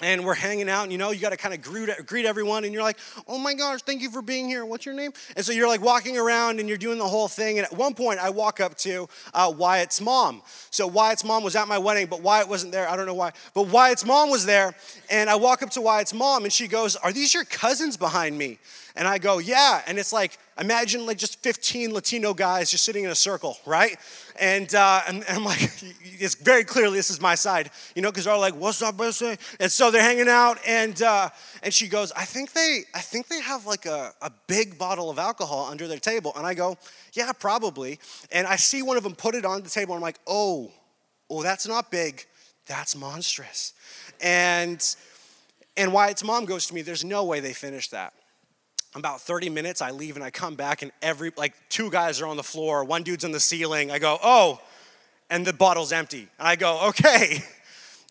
and 0.00 0.24
we're 0.24 0.34
hanging 0.34 0.68
out, 0.68 0.82
and 0.82 0.92
you 0.92 0.98
know, 0.98 1.12
you 1.12 1.20
got 1.20 1.30
to 1.30 1.36
kind 1.36 1.54
of 1.54 1.62
greet, 1.62 1.88
greet 2.06 2.26
everyone, 2.26 2.64
and 2.64 2.72
you're 2.72 2.82
like, 2.82 2.98
oh 3.28 3.38
my 3.38 3.54
gosh, 3.54 3.82
thank 3.82 4.02
you 4.02 4.10
for 4.10 4.22
being 4.22 4.48
here. 4.48 4.64
What's 4.64 4.84
your 4.84 4.94
name? 4.94 5.12
And 5.36 5.44
so 5.44 5.52
you're 5.52 5.68
like 5.68 5.82
walking 5.82 6.18
around 6.18 6.58
and 6.58 6.68
you're 6.68 6.78
doing 6.78 6.98
the 6.98 7.06
whole 7.06 7.28
thing. 7.28 7.58
And 7.58 7.66
at 7.66 7.72
one 7.72 7.94
point, 7.94 8.18
I 8.18 8.30
walk 8.30 8.60
up 8.60 8.76
to 8.78 9.08
uh, 9.32 9.52
Wyatt's 9.56 10.00
mom. 10.00 10.42
So 10.70 10.86
Wyatt's 10.86 11.24
mom 11.24 11.44
was 11.44 11.54
at 11.54 11.68
my 11.68 11.78
wedding, 11.78 12.06
but 12.06 12.22
Wyatt 12.22 12.48
wasn't 12.48 12.72
there. 12.72 12.88
I 12.88 12.96
don't 12.96 13.06
know 13.06 13.14
why. 13.14 13.32
But 13.54 13.68
Wyatt's 13.68 14.04
mom 14.04 14.30
was 14.30 14.44
there, 14.44 14.74
and 15.10 15.30
I 15.30 15.36
walk 15.36 15.62
up 15.62 15.70
to 15.70 15.80
Wyatt's 15.80 16.12
mom, 16.12 16.44
and 16.44 16.52
she 16.52 16.66
goes, 16.66 16.96
Are 16.96 17.12
these 17.12 17.32
your 17.32 17.44
cousins 17.44 17.96
behind 17.96 18.36
me? 18.36 18.58
And 18.96 19.08
I 19.08 19.18
go, 19.18 19.38
yeah. 19.38 19.82
And 19.88 19.98
it's 19.98 20.12
like, 20.12 20.38
imagine 20.58 21.04
like 21.04 21.18
just 21.18 21.42
15 21.42 21.92
Latino 21.92 22.32
guys 22.32 22.70
just 22.70 22.84
sitting 22.84 23.02
in 23.02 23.10
a 23.10 23.14
circle, 23.16 23.58
right? 23.66 23.96
And, 24.38 24.72
uh, 24.72 25.00
and, 25.08 25.24
and 25.26 25.38
I'm 25.38 25.44
like, 25.44 25.62
it's 26.02 26.36
very 26.36 26.62
clearly 26.62 26.96
this 26.96 27.10
is 27.10 27.20
my 27.20 27.34
side, 27.34 27.70
you 27.96 28.02
know, 28.02 28.10
because 28.12 28.24
they're 28.24 28.34
all 28.34 28.40
like, 28.40 28.54
what's 28.54 28.80
up, 28.82 28.96
Bessie? 28.96 29.36
And 29.58 29.72
so 29.72 29.90
they're 29.90 30.00
hanging 30.00 30.28
out, 30.28 30.58
and, 30.64 31.00
uh, 31.02 31.30
and 31.64 31.74
she 31.74 31.88
goes, 31.88 32.12
I 32.12 32.24
think 32.24 32.52
they, 32.52 32.82
I 32.94 33.00
think 33.00 33.26
they 33.26 33.40
have 33.40 33.66
like 33.66 33.84
a, 33.86 34.12
a 34.22 34.30
big 34.46 34.78
bottle 34.78 35.10
of 35.10 35.18
alcohol 35.18 35.66
under 35.68 35.88
their 35.88 35.98
table. 35.98 36.32
And 36.36 36.46
I 36.46 36.54
go, 36.54 36.78
yeah, 37.14 37.32
probably. 37.32 37.98
And 38.30 38.46
I 38.46 38.56
see 38.56 38.82
one 38.82 38.96
of 38.96 39.02
them 39.02 39.16
put 39.16 39.34
it 39.34 39.44
on 39.44 39.62
the 39.62 39.70
table, 39.70 39.94
and 39.94 39.98
I'm 39.98 40.02
like, 40.02 40.20
oh, 40.24 40.70
oh, 41.28 41.42
that's 41.42 41.66
not 41.66 41.90
big, 41.90 42.24
that's 42.66 42.94
monstrous. 42.94 43.72
And, 44.20 44.80
and 45.76 45.92
Wyatt's 45.92 46.22
mom 46.22 46.44
goes 46.44 46.68
to 46.68 46.74
me, 46.74 46.82
there's 46.82 47.04
no 47.04 47.24
way 47.24 47.40
they 47.40 47.54
finished 47.54 47.90
that 47.90 48.14
about 48.94 49.20
30 49.20 49.50
minutes, 49.50 49.82
I 49.82 49.90
leave 49.90 50.16
and 50.16 50.24
I 50.24 50.30
come 50.30 50.54
back, 50.54 50.82
and 50.82 50.92
every, 51.02 51.32
like, 51.36 51.54
two 51.68 51.90
guys 51.90 52.20
are 52.20 52.26
on 52.26 52.36
the 52.36 52.42
floor, 52.42 52.84
one 52.84 53.02
dude's 53.02 53.24
on 53.24 53.32
the 53.32 53.40
ceiling. 53.40 53.90
I 53.90 53.98
go, 53.98 54.18
oh, 54.22 54.60
and 55.30 55.46
the 55.46 55.52
bottle's 55.52 55.92
empty. 55.92 56.28
And 56.38 56.48
I 56.48 56.56
go, 56.56 56.88
okay. 56.88 57.42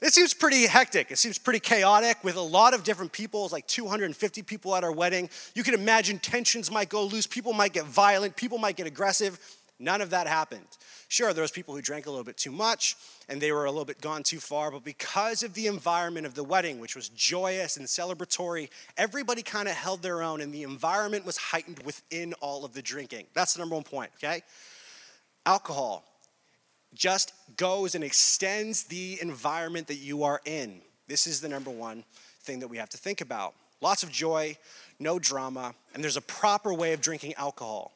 It 0.02 0.12
seems 0.12 0.34
pretty 0.34 0.68
hectic. 0.68 1.12
It 1.12 1.18
seems 1.18 1.38
pretty 1.38 1.62
chaotic 1.62 2.22
with 2.26 2.36
a 2.36 2.42
lot 2.42 2.74
of 2.74 2.84
different 2.84 3.14
people. 3.14 3.46
It's 3.46 3.54
like 3.54 3.66
250 3.68 4.42
people 4.42 4.76
at 4.76 4.84
our 4.84 4.92
wedding. 4.92 5.30
You 5.56 5.64
can 5.64 5.74
imagine 5.74 6.20
tensions 6.20 6.70
might 6.70 6.90
go 6.90 7.06
loose. 7.06 7.26
People 7.26 7.54
might 7.54 7.72
get 7.72 7.86
violent. 7.86 8.36
People 8.36 8.58
might 8.58 8.76
get 8.76 8.86
aggressive. 8.86 9.40
None 9.84 10.00
of 10.00 10.12
that 10.12 10.28
happened. 10.28 10.66
Sure, 11.10 11.34
there 11.34 11.42
was 11.42 11.52
people 11.52 11.76
who 11.76 11.82
drank 11.82 12.06
a 12.06 12.10
little 12.10 12.24
bit 12.24 12.38
too 12.38 12.54
much 12.54 12.96
and 13.28 13.42
they 13.42 13.52
were 13.52 13.66
a 13.66 13.70
little 13.70 13.84
bit 13.84 14.00
gone 14.00 14.24
too 14.24 14.40
far, 14.40 14.72
but 14.72 14.86
because 14.86 15.44
of 15.44 15.54
the 15.56 15.68
environment 15.68 16.26
of 16.26 16.36
the 16.36 16.44
wedding, 16.44 16.80
which 16.80 16.96
was 16.96 17.10
joyous 17.10 17.76
and 17.76 17.86
celebratory, 17.86 18.70
everybody 18.98 19.42
kind 19.44 19.68
of 19.68 19.76
held 19.76 20.02
their 20.02 20.24
own 20.24 20.40
and 20.40 20.54
the 20.54 20.64
environment 20.64 21.26
was 21.26 21.36
heightened 21.36 21.80
within 21.84 22.34
all 22.40 22.64
of 22.64 22.74
the 22.74 22.82
drinking. 22.82 23.26
That's 23.34 23.54
the 23.54 23.60
number 23.60 23.76
one 23.76 23.84
point, 23.84 24.12
okay? 24.16 24.42
Alcohol 25.46 26.06
just 26.94 27.34
goes 27.58 27.94
and 27.94 28.06
extends 28.06 28.84
the 28.84 29.18
environment 29.22 29.88
that 29.88 29.98
you 29.98 30.24
are 30.24 30.40
in. 30.46 30.80
This 31.10 31.28
is 31.28 31.42
the 31.42 31.50
number 31.50 31.72
one 31.72 32.06
thing 32.44 32.60
that 32.60 32.70
we 32.70 32.78
have 32.78 32.90
to 32.90 32.98
think 32.98 33.20
about. 33.20 33.54
Lots 33.82 34.02
of 34.02 34.10
joy, 34.10 34.56
no 34.98 35.20
drama, 35.20 35.76
and 35.94 36.02
there's 36.02 36.16
a 36.16 36.22
proper 36.22 36.74
way 36.74 36.94
of 36.94 37.02
drinking 37.02 37.34
alcohol. 37.34 37.92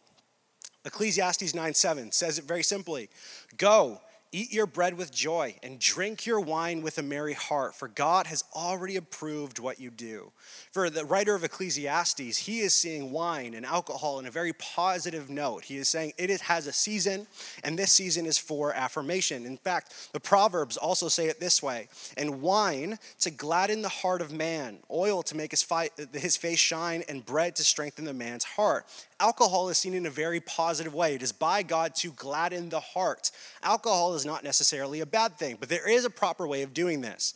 Ecclesiastes 0.88 1.54
9 1.54 1.74
7 1.74 2.12
says 2.12 2.40
it 2.40 2.46
very 2.46 2.64
simply. 2.64 3.10
Go, 3.58 4.00
Eat 4.32 4.52
your 4.52 4.66
bread 4.66 4.98
with 4.98 5.12
joy 5.12 5.56
and 5.64 5.80
drink 5.80 6.26
your 6.26 6.40
wine 6.40 6.82
with 6.82 6.98
a 6.98 7.04
merry 7.04 7.34
heart, 7.34 7.76
for 7.76 7.88
God 7.88 8.28
has 8.28 8.44
already 8.54 8.98
approved 8.98 9.58
what 9.58 9.80
you 9.80 9.90
do. 9.90 10.32
For 10.72 10.90
the 10.90 11.06
writer 11.06 11.34
of 11.34 11.44
Ecclesiastes, 11.46 12.38
he 12.38 12.60
is 12.60 12.74
seeing 12.74 13.12
wine 13.12 13.54
and 13.54 13.66
alcohol 13.66 14.20
in 14.20 14.26
a 14.26 14.32
very 14.32 14.54
positive 14.54 15.30
note. 15.30 15.64
He 15.64 15.78
is 15.78 15.88
saying 15.88 16.14
it 16.18 16.42
has 16.42 16.68
a 16.68 16.74
season, 16.74 17.28
and 17.64 17.80
this 17.80 17.94
season 17.94 18.26
is 18.26 18.38
for 18.38 18.74
affirmation. 18.74 19.46
In 19.46 19.58
fact, 19.58 20.10
the 20.12 20.20
Proverbs 20.20 20.76
also 20.76 21.08
say 21.08 21.28
it 21.28 21.40
this 21.40 21.64
way 21.64 21.88
and 22.18 22.42
wine 22.42 23.00
to 23.22 23.32
gladden 23.32 23.82
the 23.82 23.90
heart 23.90 24.22
of 24.22 24.34
man, 24.34 24.80
oil 24.92 25.24
to 25.24 25.38
make 25.38 25.52
his, 25.52 25.64
face 25.64 26.60
shine, 26.60 27.04
and 27.08 27.26
bread 27.26 27.56
to 27.56 27.64
strengthen 27.64 28.06
the 28.06 28.14
man's 28.14 28.44
heart. 28.44 28.86
Alcohol 29.20 29.70
is 29.70 29.78
seen 29.78 29.94
in 29.94 30.06
a 30.06 30.12
very 30.12 30.40
positive 30.40 30.94
way. 30.94 31.16
It 31.16 31.24
is 31.24 31.32
by 31.32 31.64
God 31.64 31.96
to 31.96 32.12
gladden 32.12 32.70
the 32.70 32.80
heart. 32.80 33.32
Alcohol 33.64 34.14
is 34.18 34.26
not 34.26 34.44
necessarily 34.44 35.00
a 35.00 35.06
bad 35.06 35.38
thing, 35.38 35.56
but 35.60 35.70
there 35.70 35.90
is 35.90 36.04
a 36.04 36.10
proper 36.10 36.46
way 36.46 36.64
of 36.64 36.74
doing 36.74 37.02
this. 37.02 37.34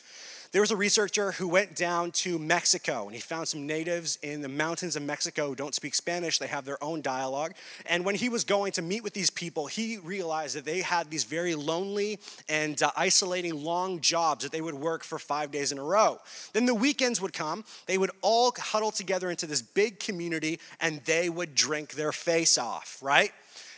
There 0.51 0.59
was 0.59 0.71
a 0.71 0.75
researcher 0.75 1.31
who 1.31 1.47
went 1.47 1.77
down 1.77 2.11
to 2.11 2.37
Mexico 2.37 3.05
and 3.05 3.15
he 3.15 3.21
found 3.21 3.47
some 3.47 3.65
natives 3.65 4.19
in 4.21 4.41
the 4.41 4.49
mountains 4.49 4.97
of 4.97 5.03
Mexico 5.03 5.47
who 5.47 5.55
don't 5.55 5.73
speak 5.73 5.95
Spanish. 5.95 6.39
They 6.39 6.47
have 6.47 6.65
their 6.65 6.83
own 6.83 7.01
dialogue. 7.01 7.53
And 7.85 8.03
when 8.03 8.15
he 8.15 8.27
was 8.27 8.43
going 8.43 8.73
to 8.73 8.81
meet 8.81 9.01
with 9.01 9.13
these 9.13 9.29
people, 9.29 9.67
he 9.67 9.97
realized 9.97 10.57
that 10.57 10.65
they 10.65 10.81
had 10.81 11.09
these 11.09 11.23
very 11.23 11.55
lonely 11.55 12.19
and 12.49 12.81
uh, 12.83 12.91
isolating 12.97 13.63
long 13.63 14.01
jobs 14.01 14.43
that 14.43 14.51
they 14.51 14.59
would 14.59 14.73
work 14.73 15.05
for 15.05 15.17
five 15.17 15.51
days 15.51 15.71
in 15.71 15.77
a 15.77 15.83
row. 15.83 16.19
Then 16.51 16.65
the 16.65 16.75
weekends 16.75 17.21
would 17.21 17.31
come, 17.31 17.63
they 17.85 17.97
would 17.97 18.11
all 18.21 18.53
huddle 18.57 18.91
together 18.91 19.29
into 19.29 19.47
this 19.47 19.61
big 19.61 19.99
community 19.99 20.59
and 20.81 20.99
they 21.05 21.29
would 21.29 21.55
drink 21.55 21.93
their 21.93 22.11
face 22.11 22.57
off, 22.57 22.97
right? 23.01 23.31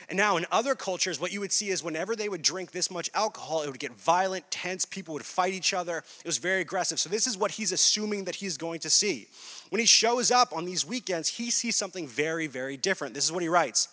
And 0.09 0.17
now, 0.17 0.37
in 0.37 0.45
other 0.51 0.75
cultures, 0.75 1.19
what 1.19 1.31
you 1.31 1.39
would 1.39 1.51
see 1.51 1.69
is 1.69 1.83
whenever 1.83 2.15
they 2.15 2.29
would 2.29 2.41
drink 2.41 2.71
this 2.71 2.91
much 2.91 3.09
alcohol, 3.13 3.61
it 3.61 3.69
would 3.69 3.79
get 3.79 3.93
violent, 3.93 4.49
tense, 4.51 4.85
people 4.85 5.13
would 5.13 5.25
fight 5.25 5.53
each 5.53 5.73
other. 5.73 5.97
It 5.97 6.25
was 6.25 6.37
very 6.37 6.61
aggressive. 6.61 6.99
So, 6.99 7.09
this 7.09 7.27
is 7.27 7.37
what 7.37 7.51
he's 7.51 7.71
assuming 7.71 8.25
that 8.25 8.35
he's 8.35 8.57
going 8.57 8.79
to 8.81 8.89
see. 8.89 9.27
When 9.69 9.79
he 9.79 9.85
shows 9.85 10.31
up 10.31 10.55
on 10.55 10.65
these 10.65 10.85
weekends, 10.85 11.29
he 11.29 11.49
sees 11.51 11.75
something 11.75 12.07
very, 12.07 12.47
very 12.47 12.77
different. 12.77 13.13
This 13.13 13.25
is 13.25 13.31
what 13.31 13.43
he 13.43 13.49
writes. 13.49 13.87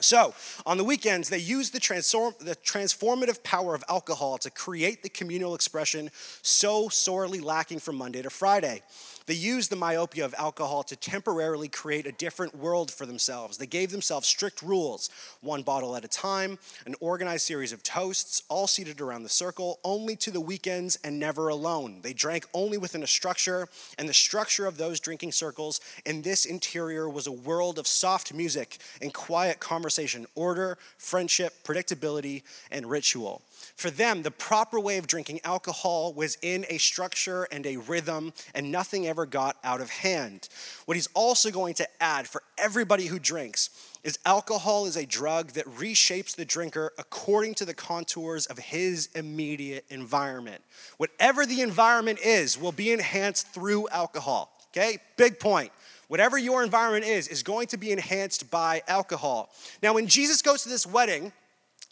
So, 0.00 0.34
on 0.66 0.76
the 0.76 0.84
weekends, 0.84 1.28
they 1.28 1.38
use 1.38 1.70
the, 1.70 1.78
transform, 1.78 2.34
the 2.40 2.56
transformative 2.56 3.42
power 3.44 3.74
of 3.74 3.84
alcohol 3.88 4.38
to 4.38 4.50
create 4.50 5.02
the 5.02 5.08
communal 5.08 5.54
expression 5.54 6.10
so 6.42 6.88
sorely 6.88 7.40
lacking 7.40 7.78
from 7.78 7.96
Monday 7.96 8.20
to 8.22 8.30
Friday. 8.30 8.82
They 9.26 9.34
used 9.34 9.70
the 9.70 9.76
myopia 9.76 10.24
of 10.26 10.34
alcohol 10.36 10.82
to 10.84 10.96
temporarily 10.96 11.68
create 11.68 12.06
a 12.06 12.12
different 12.12 12.54
world 12.54 12.90
for 12.90 13.06
themselves. 13.06 13.56
They 13.56 13.66
gave 13.66 13.90
themselves 13.90 14.28
strict 14.28 14.60
rules 14.60 15.08
one 15.40 15.62
bottle 15.62 15.96
at 15.96 16.04
a 16.04 16.08
time, 16.08 16.58
an 16.84 16.94
organized 17.00 17.46
series 17.46 17.72
of 17.72 17.82
toasts, 17.82 18.42
all 18.50 18.66
seated 18.66 19.00
around 19.00 19.22
the 19.22 19.30
circle, 19.30 19.80
only 19.82 20.14
to 20.16 20.30
the 20.30 20.40
weekends 20.40 20.98
and 21.02 21.18
never 21.18 21.48
alone. 21.48 22.00
They 22.02 22.12
drank 22.12 22.46
only 22.52 22.76
within 22.76 23.02
a 23.02 23.06
structure, 23.06 23.68
and 23.98 24.08
the 24.08 24.14
structure 24.14 24.66
of 24.66 24.76
those 24.76 25.00
drinking 25.00 25.32
circles 25.32 25.80
in 26.04 26.20
this 26.20 26.44
interior 26.44 27.08
was 27.08 27.26
a 27.26 27.32
world 27.32 27.78
of 27.78 27.86
soft 27.86 28.34
music 28.34 28.78
and 29.00 29.14
quiet 29.14 29.58
conversation, 29.58 30.26
order, 30.34 30.76
friendship, 30.98 31.54
predictability, 31.64 32.42
and 32.70 32.90
ritual. 32.90 33.40
For 33.76 33.90
them, 33.90 34.22
the 34.22 34.30
proper 34.30 34.78
way 34.78 34.98
of 34.98 35.06
drinking 35.06 35.40
alcohol 35.42 36.12
was 36.12 36.38
in 36.42 36.64
a 36.68 36.78
structure 36.78 37.48
and 37.50 37.66
a 37.66 37.76
rhythm, 37.76 38.32
and 38.54 38.70
nothing 38.70 39.06
ever 39.06 39.26
got 39.26 39.56
out 39.64 39.80
of 39.80 39.90
hand. 39.90 40.48
What 40.86 40.96
he's 40.96 41.08
also 41.14 41.50
going 41.50 41.74
to 41.74 41.88
add 42.00 42.28
for 42.28 42.42
everybody 42.56 43.06
who 43.06 43.18
drinks 43.18 43.70
is 44.04 44.18
alcohol 44.24 44.86
is 44.86 44.96
a 44.96 45.06
drug 45.06 45.52
that 45.52 45.66
reshapes 45.66 46.36
the 46.36 46.44
drinker 46.44 46.92
according 46.98 47.54
to 47.54 47.64
the 47.64 47.74
contours 47.74 48.46
of 48.46 48.58
his 48.58 49.08
immediate 49.14 49.84
environment. 49.90 50.62
Whatever 50.98 51.44
the 51.44 51.60
environment 51.60 52.20
is 52.24 52.58
will 52.58 52.72
be 52.72 52.92
enhanced 52.92 53.48
through 53.48 53.88
alcohol. 53.88 54.52
Okay? 54.70 54.98
Big 55.16 55.40
point. 55.40 55.72
Whatever 56.08 56.38
your 56.38 56.62
environment 56.62 57.06
is, 57.06 57.28
is 57.28 57.42
going 57.42 57.66
to 57.68 57.76
be 57.76 57.90
enhanced 57.90 58.50
by 58.50 58.82
alcohol. 58.86 59.50
Now, 59.82 59.94
when 59.94 60.06
Jesus 60.06 60.42
goes 60.42 60.62
to 60.62 60.68
this 60.68 60.86
wedding, 60.86 61.32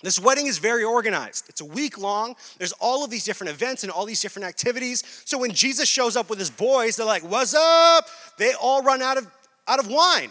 this 0.02 0.18
wedding 0.18 0.46
is 0.46 0.58
very 0.58 0.84
organized. 0.84 1.48
It's 1.48 1.60
a 1.60 1.64
week 1.64 1.98
long. 1.98 2.36
There's 2.58 2.72
all 2.72 3.04
of 3.04 3.10
these 3.10 3.24
different 3.24 3.52
events 3.52 3.82
and 3.82 3.92
all 3.92 4.04
these 4.04 4.20
different 4.20 4.46
activities. 4.46 5.02
So 5.24 5.38
when 5.38 5.52
Jesus 5.52 5.88
shows 5.88 6.16
up 6.16 6.28
with 6.28 6.38
his 6.38 6.50
boys, 6.50 6.96
they're 6.96 7.06
like, 7.06 7.22
"What's 7.22 7.54
up?" 7.54 8.08
They 8.38 8.52
all 8.54 8.82
run 8.82 9.02
out 9.02 9.18
of 9.18 9.26
out 9.66 9.78
of 9.78 9.88
wine. 9.88 10.30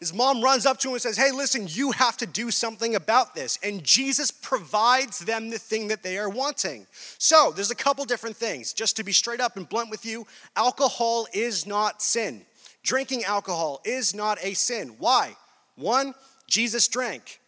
His 0.00 0.14
mom 0.14 0.42
runs 0.42 0.64
up 0.64 0.78
to 0.80 0.88
him 0.88 0.94
and 0.94 1.02
says, 1.02 1.16
Hey, 1.16 1.32
listen, 1.32 1.66
you 1.68 1.90
have 1.90 2.16
to 2.18 2.26
do 2.26 2.52
something 2.52 2.94
about 2.94 3.34
this. 3.34 3.58
And 3.64 3.82
Jesus 3.82 4.30
provides 4.30 5.18
them 5.18 5.50
the 5.50 5.58
thing 5.58 5.88
that 5.88 6.04
they 6.04 6.18
are 6.18 6.28
wanting. 6.28 6.86
So 7.18 7.52
there's 7.54 7.72
a 7.72 7.76
couple 7.76 8.04
different 8.04 8.36
things. 8.36 8.72
Just 8.72 8.96
to 8.96 9.04
be 9.04 9.12
straight 9.12 9.40
up 9.40 9.56
and 9.56 9.68
blunt 9.68 9.90
with 9.90 10.06
you, 10.06 10.26
alcohol 10.54 11.26
is 11.32 11.66
not 11.66 12.00
sin. 12.00 12.42
Drinking 12.84 13.24
alcohol 13.24 13.80
is 13.84 14.14
not 14.14 14.38
a 14.40 14.54
sin. 14.54 14.94
Why? 14.98 15.36
One, 15.74 16.14
Jesus 16.46 16.86
drank. 16.86 17.40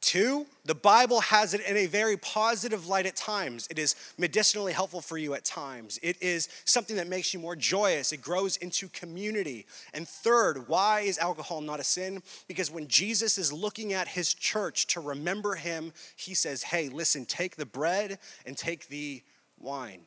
Two, 0.00 0.46
the 0.64 0.74
Bible 0.74 1.20
has 1.20 1.52
it 1.52 1.60
in 1.60 1.76
a 1.76 1.86
very 1.86 2.16
positive 2.16 2.86
light 2.86 3.04
at 3.04 3.16
times. 3.16 3.68
It 3.70 3.78
is 3.78 3.94
medicinally 4.16 4.72
helpful 4.72 5.02
for 5.02 5.18
you 5.18 5.34
at 5.34 5.44
times. 5.44 5.98
It 6.02 6.16
is 6.22 6.48
something 6.64 6.96
that 6.96 7.06
makes 7.06 7.34
you 7.34 7.40
more 7.40 7.54
joyous. 7.54 8.10
It 8.10 8.22
grows 8.22 8.56
into 8.56 8.88
community. 8.88 9.66
And 9.92 10.08
third, 10.08 10.68
why 10.68 11.00
is 11.00 11.18
alcohol 11.18 11.60
not 11.60 11.80
a 11.80 11.84
sin? 11.84 12.22
Because 12.48 12.70
when 12.70 12.88
Jesus 12.88 13.36
is 13.36 13.52
looking 13.52 13.92
at 13.92 14.08
his 14.08 14.32
church 14.32 14.86
to 14.88 15.00
remember 15.00 15.54
him, 15.54 15.92
he 16.16 16.34
says, 16.34 16.62
Hey, 16.62 16.88
listen, 16.88 17.26
take 17.26 17.56
the 17.56 17.66
bread 17.66 18.18
and 18.46 18.56
take 18.56 18.88
the 18.88 19.22
wine. 19.58 20.00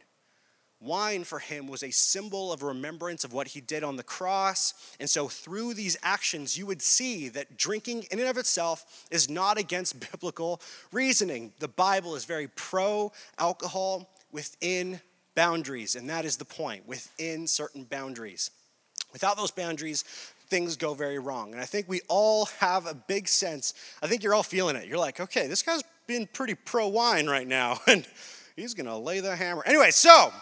Wine 0.83 1.23
for 1.23 1.39
him 1.39 1.67
was 1.67 1.81
a 1.81 1.91
symbol 1.91 2.51
of 2.51 2.61
remembrance 2.61 3.23
of 3.23 3.31
what 3.31 3.47
he 3.47 3.61
did 3.61 3.83
on 3.83 3.95
the 3.95 4.03
cross. 4.03 4.73
And 4.99 5.09
so, 5.09 5.27
through 5.27 5.75
these 5.75 5.97
actions, 6.03 6.57
you 6.57 6.65
would 6.65 6.81
see 6.81 7.29
that 7.29 7.57
drinking 7.57 8.05
in 8.11 8.19
and 8.19 8.27
of 8.27 8.37
itself 8.37 9.05
is 9.09 9.29
not 9.29 9.57
against 9.57 9.99
biblical 10.11 10.61
reasoning. 10.91 11.53
The 11.59 11.67
Bible 11.67 12.15
is 12.15 12.25
very 12.25 12.47
pro 12.49 13.11
alcohol 13.37 14.09
within 14.31 14.99
boundaries, 15.35 15.95
and 15.95 16.09
that 16.09 16.25
is 16.25 16.37
the 16.37 16.45
point 16.45 16.87
within 16.87 17.47
certain 17.47 17.83
boundaries. 17.83 18.51
Without 19.13 19.37
those 19.37 19.51
boundaries, 19.51 20.03
things 20.49 20.75
go 20.75 20.93
very 20.93 21.19
wrong. 21.19 21.53
And 21.53 21.61
I 21.61 21.65
think 21.65 21.87
we 21.87 22.01
all 22.07 22.45
have 22.59 22.87
a 22.87 22.93
big 22.93 23.27
sense. 23.27 23.73
I 24.01 24.07
think 24.07 24.23
you're 24.23 24.33
all 24.33 24.43
feeling 24.43 24.75
it. 24.75 24.87
You're 24.87 24.97
like, 24.97 25.19
okay, 25.19 25.47
this 25.47 25.63
guy's 25.63 25.83
been 26.07 26.27
pretty 26.33 26.55
pro 26.55 26.87
wine 26.87 27.27
right 27.27 27.47
now, 27.47 27.79
and 27.87 28.05
he's 28.55 28.73
gonna 28.73 28.97
lay 28.97 29.19
the 29.19 29.35
hammer. 29.35 29.63
Anyway, 29.65 29.91
so 29.91 30.33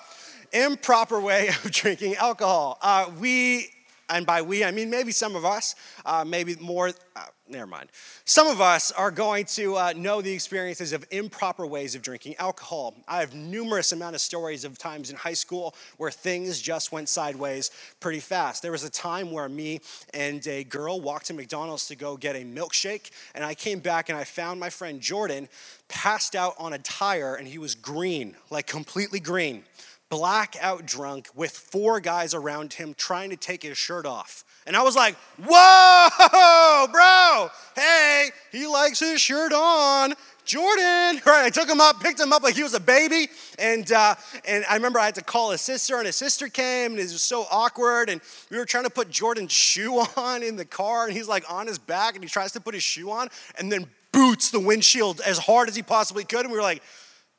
improper 0.53 1.19
way 1.19 1.47
of 1.63 1.71
drinking 1.71 2.15
alcohol. 2.15 2.77
Uh, 2.81 3.09
we, 3.19 3.67
and 4.09 4.25
by 4.25 4.41
we, 4.41 4.63
I 4.63 4.71
mean 4.71 4.89
maybe 4.89 5.11
some 5.11 5.35
of 5.35 5.45
us, 5.45 5.75
uh, 6.05 6.25
maybe 6.27 6.55
more, 6.59 6.89
uh, 7.15 7.25
never 7.47 7.67
mind. 7.67 7.89
Some 8.25 8.47
of 8.47 8.59
us 8.59 8.91
are 8.91 9.11
going 9.11 9.45
to 9.45 9.75
uh, 9.75 9.93
know 9.95 10.21
the 10.21 10.31
experiences 10.31 10.93
of 10.93 11.05
improper 11.11 11.65
ways 11.65 11.95
of 11.95 12.01
drinking 12.01 12.35
alcohol. 12.37 12.95
I 13.07 13.19
have 13.19 13.33
numerous 13.33 13.91
amount 13.91 14.15
of 14.15 14.21
stories 14.21 14.65
of 14.65 14.77
times 14.77 15.09
in 15.09 15.15
high 15.15 15.33
school 15.33 15.75
where 15.97 16.11
things 16.11 16.61
just 16.61 16.91
went 16.91 17.09
sideways 17.09 17.71
pretty 17.99 18.19
fast. 18.19 18.61
There 18.61 18.71
was 18.71 18.83
a 18.83 18.89
time 18.89 19.31
where 19.31 19.47
me 19.47 19.79
and 20.13 20.45
a 20.47 20.63
girl 20.63 20.99
walked 20.99 21.27
to 21.27 21.33
McDonald's 21.33 21.87
to 21.87 21.95
go 21.95 22.17
get 22.17 22.35
a 22.35 22.43
milkshake, 22.43 23.11
and 23.33 23.43
I 23.43 23.53
came 23.53 23.79
back 23.79 24.09
and 24.09 24.17
I 24.17 24.23
found 24.23 24.59
my 24.59 24.69
friend 24.69 24.99
Jordan 24.99 25.47
passed 25.87 26.35
out 26.35 26.55
on 26.57 26.73
a 26.73 26.79
tire, 26.79 27.35
and 27.35 27.47
he 27.47 27.57
was 27.57 27.75
green, 27.75 28.35
like 28.49 28.67
completely 28.67 29.19
green 29.19 29.63
blackout 30.11 30.85
drunk 30.85 31.29
with 31.33 31.51
four 31.51 32.01
guys 32.01 32.33
around 32.33 32.73
him 32.73 32.93
trying 32.93 33.29
to 33.29 33.37
take 33.37 33.63
his 33.63 33.77
shirt 33.77 34.05
off. 34.05 34.43
And 34.67 34.75
I 34.75 34.83
was 34.83 34.95
like, 34.95 35.15
whoa, 35.43 36.87
bro, 36.91 37.49
hey, 37.75 38.29
he 38.51 38.67
likes 38.67 38.99
his 38.99 39.21
shirt 39.21 39.53
on. 39.53 40.13
Jordan, 40.43 41.21
right? 41.25 41.45
I 41.45 41.49
took 41.49 41.69
him 41.69 41.79
up, 41.79 42.01
picked 42.01 42.19
him 42.19 42.33
up 42.33 42.43
like 42.43 42.55
he 42.55 42.63
was 42.63 42.73
a 42.73 42.79
baby, 42.79 43.29
and 43.57 43.89
uh, 43.91 44.15
and 44.45 44.65
I 44.69 44.75
remember 44.75 44.99
I 44.99 45.05
had 45.05 45.15
to 45.15 45.23
call 45.23 45.51
his 45.51 45.61
sister, 45.61 45.97
and 45.97 46.05
his 46.05 46.17
sister 46.17 46.49
came, 46.49 46.91
and 46.91 46.99
it 46.99 47.03
was 47.03 47.23
so 47.23 47.45
awkward, 47.49 48.09
and 48.09 48.19
we 48.49 48.57
were 48.57 48.65
trying 48.65 48.83
to 48.83 48.89
put 48.89 49.09
Jordan's 49.09 49.53
shoe 49.53 50.03
on 50.17 50.43
in 50.43 50.57
the 50.57 50.65
car, 50.65 51.05
and 51.05 51.15
he's 51.15 51.27
like 51.27 51.49
on 51.49 51.67
his 51.67 51.79
back, 51.79 52.15
and 52.15 52.23
he 52.23 52.29
tries 52.29 52.51
to 52.51 52.59
put 52.59 52.73
his 52.73 52.83
shoe 52.83 53.09
on, 53.11 53.29
and 53.57 53.71
then 53.71 53.87
boots 54.11 54.51
the 54.51 54.59
windshield 54.59 55.21
as 55.21 55.37
hard 55.37 55.69
as 55.69 55.75
he 55.75 55.83
possibly 55.83 56.25
could, 56.25 56.41
and 56.41 56.51
we 56.51 56.57
were 56.57 56.63
like, 56.63 56.83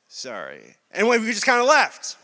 sorry, 0.09 0.77
and 0.91 1.07
we 1.07 1.19
just 1.19 1.45
kind 1.45 1.61
of 1.61 1.67
left. 1.67 2.17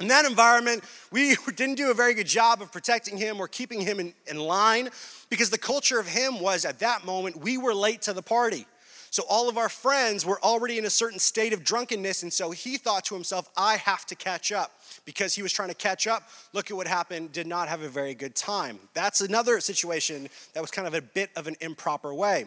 In 0.00 0.08
that 0.08 0.24
environment, 0.24 0.84
we 1.10 1.36
didn't 1.56 1.74
do 1.74 1.90
a 1.90 1.94
very 1.94 2.14
good 2.14 2.26
job 2.26 2.62
of 2.62 2.70
protecting 2.70 3.16
him 3.16 3.40
or 3.40 3.48
keeping 3.48 3.80
him 3.80 3.98
in, 3.98 4.14
in 4.26 4.38
line 4.38 4.90
because 5.28 5.50
the 5.50 5.58
culture 5.58 5.98
of 5.98 6.06
him 6.06 6.40
was 6.40 6.64
at 6.64 6.78
that 6.78 7.04
moment, 7.04 7.36
we 7.36 7.58
were 7.58 7.74
late 7.74 8.02
to 8.02 8.12
the 8.12 8.22
party. 8.22 8.66
So 9.10 9.24
all 9.28 9.48
of 9.48 9.56
our 9.56 9.68
friends 9.68 10.26
were 10.26 10.40
already 10.42 10.78
in 10.78 10.84
a 10.84 10.90
certain 10.90 11.18
state 11.18 11.52
of 11.52 11.64
drunkenness, 11.64 12.22
and 12.22 12.32
so 12.32 12.50
he 12.50 12.76
thought 12.76 13.06
to 13.06 13.14
himself, 13.14 13.48
I 13.56 13.76
have 13.76 14.04
to 14.06 14.14
catch 14.14 14.52
up. 14.52 14.72
Because 15.04 15.34
he 15.34 15.42
was 15.42 15.52
trying 15.52 15.70
to 15.70 15.74
catch 15.74 16.06
up, 16.06 16.28
look 16.52 16.70
at 16.70 16.76
what 16.76 16.86
happened, 16.86 17.32
did 17.32 17.46
not 17.46 17.68
have 17.68 17.80
a 17.80 17.88
very 17.88 18.14
good 18.14 18.34
time. 18.34 18.78
That's 18.92 19.22
another 19.22 19.60
situation 19.60 20.28
that 20.52 20.60
was 20.60 20.70
kind 20.70 20.86
of 20.86 20.92
a 20.92 21.00
bit 21.00 21.30
of 21.34 21.46
an 21.46 21.56
improper 21.62 22.12
way. 22.12 22.44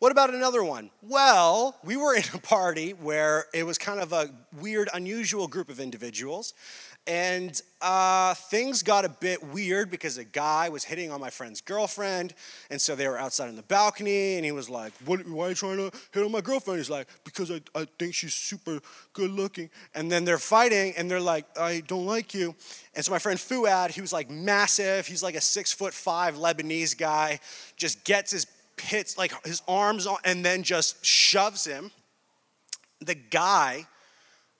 What 0.00 0.12
about 0.12 0.32
another 0.32 0.64
one? 0.64 0.88
Well, 1.02 1.76
we 1.84 1.98
were 1.98 2.14
in 2.14 2.22
a 2.32 2.38
party 2.38 2.92
where 2.92 3.44
it 3.52 3.66
was 3.66 3.76
kind 3.76 4.00
of 4.00 4.14
a 4.14 4.30
weird, 4.58 4.88
unusual 4.94 5.46
group 5.46 5.68
of 5.68 5.78
individuals. 5.78 6.54
And 7.06 7.60
uh, 7.82 8.32
things 8.32 8.82
got 8.82 9.04
a 9.04 9.10
bit 9.10 9.42
weird 9.42 9.90
because 9.90 10.16
a 10.16 10.24
guy 10.24 10.70
was 10.70 10.84
hitting 10.84 11.12
on 11.12 11.20
my 11.20 11.28
friend's 11.28 11.60
girlfriend. 11.60 12.32
And 12.70 12.80
so 12.80 12.96
they 12.96 13.06
were 13.08 13.18
outside 13.18 13.50
on 13.50 13.56
the 13.56 13.62
balcony, 13.62 14.36
and 14.36 14.44
he 14.44 14.52
was 14.52 14.70
like, 14.70 14.94
what, 15.04 15.28
Why 15.28 15.46
are 15.46 15.48
you 15.50 15.54
trying 15.54 15.76
to 15.76 15.90
hit 16.12 16.24
on 16.24 16.32
my 16.32 16.40
girlfriend? 16.40 16.78
He's 16.78 16.88
like, 16.88 17.06
Because 17.22 17.50
I, 17.50 17.60
I 17.74 17.86
think 17.98 18.14
she's 18.14 18.32
super 18.32 18.80
good 19.12 19.30
looking. 19.30 19.68
And 19.94 20.10
then 20.10 20.24
they're 20.24 20.38
fighting, 20.38 20.94
and 20.96 21.10
they're 21.10 21.20
like, 21.20 21.44
I 21.58 21.82
don't 21.86 22.06
like 22.06 22.32
you. 22.32 22.54
And 22.94 23.04
so 23.04 23.12
my 23.12 23.18
friend 23.18 23.38
Fuad, 23.38 23.90
he 23.90 24.00
was 24.00 24.14
like 24.14 24.30
massive. 24.30 25.06
He's 25.06 25.22
like 25.22 25.34
a 25.34 25.42
six 25.42 25.74
foot 25.74 25.92
five 25.92 26.36
Lebanese 26.36 26.96
guy, 26.96 27.40
just 27.76 28.02
gets 28.04 28.30
his 28.32 28.46
hits 28.80 29.16
like 29.16 29.32
his 29.46 29.62
arms 29.68 30.06
on, 30.06 30.18
and 30.24 30.44
then 30.44 30.62
just 30.62 31.04
shoves 31.04 31.64
him. 31.64 31.90
The 33.00 33.14
guy, 33.14 33.86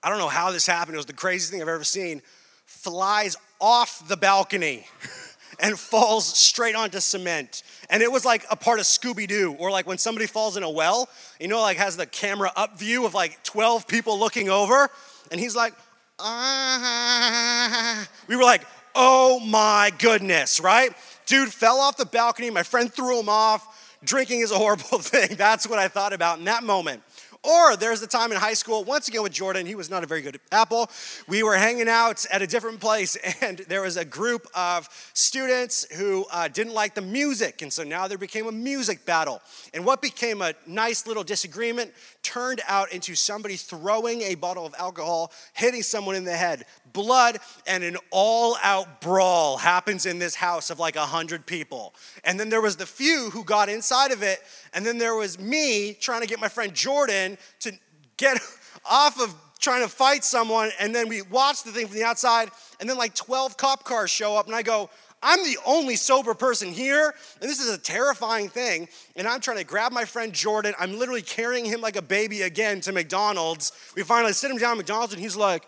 I 0.03 0.09
don't 0.09 0.19
know 0.19 0.27
how 0.27 0.51
this 0.51 0.65
happened, 0.65 0.95
it 0.95 0.97
was 0.97 1.05
the 1.05 1.13
craziest 1.13 1.51
thing 1.51 1.61
I've 1.61 1.67
ever 1.67 1.83
seen, 1.83 2.21
flies 2.65 3.35
off 3.59 4.07
the 4.07 4.17
balcony 4.17 4.87
and 5.59 5.77
falls 5.77 6.25
straight 6.25 6.75
onto 6.75 6.99
cement. 6.99 7.63
And 7.89 8.01
it 8.01 8.11
was 8.11 8.25
like 8.25 8.45
a 8.49 8.55
part 8.55 8.79
of 8.79 8.85
Scooby 8.85 9.27
Doo, 9.27 9.55
or 9.59 9.69
like 9.69 9.85
when 9.85 9.97
somebody 9.97 10.25
falls 10.25 10.57
in 10.57 10.63
a 10.63 10.69
well, 10.69 11.09
you 11.39 11.47
know, 11.47 11.61
like 11.61 11.77
has 11.77 11.97
the 11.97 12.05
camera 12.05 12.51
up 12.55 12.79
view 12.79 13.05
of 13.05 13.13
like 13.13 13.43
12 13.43 13.87
people 13.87 14.17
looking 14.17 14.49
over, 14.49 14.89
and 15.31 15.39
he's 15.39 15.55
like, 15.55 15.73
ah. 16.19 18.07
We 18.27 18.35
were 18.35 18.43
like, 18.43 18.63
oh 18.95 19.39
my 19.39 19.91
goodness, 19.99 20.59
right? 20.59 20.91
Dude 21.25 21.53
fell 21.53 21.79
off 21.79 21.97
the 21.97 22.05
balcony. 22.05 22.49
My 22.49 22.63
friend 22.63 22.91
threw 22.91 23.19
him 23.19 23.29
off 23.29 23.70
drinking 24.03 24.41
is 24.41 24.51
a 24.51 24.57
horrible 24.57 24.83
thing. 24.99 25.35
That's 25.35 25.67
what 25.67 25.79
I 25.79 25.87
thought 25.87 26.13
about 26.13 26.39
in 26.39 26.45
that 26.45 26.63
moment. 26.63 27.03
Or 27.43 27.75
there's 27.75 28.03
a 28.03 28.07
time 28.07 28.31
in 28.31 28.37
high 28.37 28.53
school, 28.53 28.83
once 28.83 29.07
again 29.07 29.23
with 29.23 29.31
Jordan, 29.31 29.65
he 29.65 29.73
was 29.73 29.89
not 29.89 30.03
a 30.03 30.05
very 30.05 30.21
good 30.21 30.39
apple. 30.51 30.91
We 31.27 31.41
were 31.41 31.55
hanging 31.55 31.89
out 31.89 32.23
at 32.31 32.43
a 32.43 32.47
different 32.47 32.79
place, 32.79 33.15
and 33.41 33.57
there 33.67 33.81
was 33.81 33.97
a 33.97 34.05
group 34.05 34.45
of 34.53 34.87
students 35.13 35.87
who 35.95 36.27
uh, 36.31 36.49
didn't 36.49 36.75
like 36.75 36.93
the 36.93 37.01
music. 37.01 37.63
And 37.63 37.73
so 37.73 37.83
now 37.83 38.07
there 38.07 38.19
became 38.19 38.45
a 38.45 38.51
music 38.51 39.05
battle. 39.05 39.41
And 39.73 39.85
what 39.85 40.03
became 40.03 40.43
a 40.43 40.53
nice 40.67 41.07
little 41.07 41.23
disagreement 41.23 41.93
turned 42.21 42.61
out 42.67 42.91
into 42.91 43.15
somebody 43.15 43.55
throwing 43.55 44.21
a 44.21 44.35
bottle 44.35 44.67
of 44.67 44.75
alcohol, 44.77 45.31
hitting 45.53 45.81
someone 45.81 46.15
in 46.15 46.25
the 46.25 46.37
head. 46.37 46.65
Blood 46.93 47.39
and 47.67 47.83
an 47.83 47.97
all 48.09 48.57
out 48.63 49.01
brawl 49.01 49.57
happens 49.57 50.05
in 50.05 50.19
this 50.19 50.35
house 50.35 50.69
of 50.69 50.79
like 50.79 50.95
a 50.95 51.05
hundred 51.05 51.45
people. 51.45 51.93
And 52.23 52.39
then 52.39 52.49
there 52.49 52.61
was 52.61 52.75
the 52.75 52.85
few 52.85 53.29
who 53.31 53.43
got 53.43 53.69
inside 53.69 54.11
of 54.11 54.23
it. 54.23 54.39
And 54.73 54.85
then 54.85 54.97
there 54.97 55.15
was 55.15 55.39
me 55.39 55.93
trying 55.93 56.21
to 56.21 56.27
get 56.27 56.39
my 56.39 56.49
friend 56.49 56.73
Jordan 56.73 57.37
to 57.61 57.71
get 58.17 58.39
off 58.89 59.19
of 59.19 59.33
trying 59.59 59.81
to 59.81 59.89
fight 59.89 60.23
someone. 60.23 60.71
And 60.79 60.93
then 60.93 61.07
we 61.07 61.21
watched 61.21 61.65
the 61.65 61.71
thing 61.71 61.87
from 61.87 61.95
the 61.95 62.03
outside. 62.03 62.49
And 62.79 62.89
then 62.89 62.97
like 62.97 63.13
12 63.15 63.57
cop 63.57 63.83
cars 63.83 64.09
show 64.09 64.35
up. 64.35 64.47
And 64.47 64.55
I 64.55 64.61
go, 64.61 64.89
I'm 65.23 65.43
the 65.43 65.57
only 65.65 65.95
sober 65.95 66.33
person 66.33 66.69
here, 66.69 67.13
and 67.39 67.49
this 67.49 67.59
is 67.59 67.69
a 67.71 67.77
terrifying 67.77 68.49
thing. 68.49 68.87
And 69.15 69.27
I'm 69.27 69.39
trying 69.39 69.57
to 69.57 69.63
grab 69.63 69.91
my 69.91 70.03
friend 70.03 70.33
Jordan. 70.33 70.73
I'm 70.79 70.97
literally 70.97 71.21
carrying 71.21 71.65
him 71.65 71.79
like 71.79 71.95
a 71.95 72.01
baby 72.01 72.41
again 72.41 72.81
to 72.81 72.91
McDonald's. 72.91 73.71
We 73.95 74.01
finally 74.01 74.33
sit 74.33 74.49
him 74.49 74.57
down 74.57 74.71
at 74.71 74.77
McDonald's, 74.77 75.13
and 75.13 75.21
he's 75.21 75.35
like, 75.35 75.67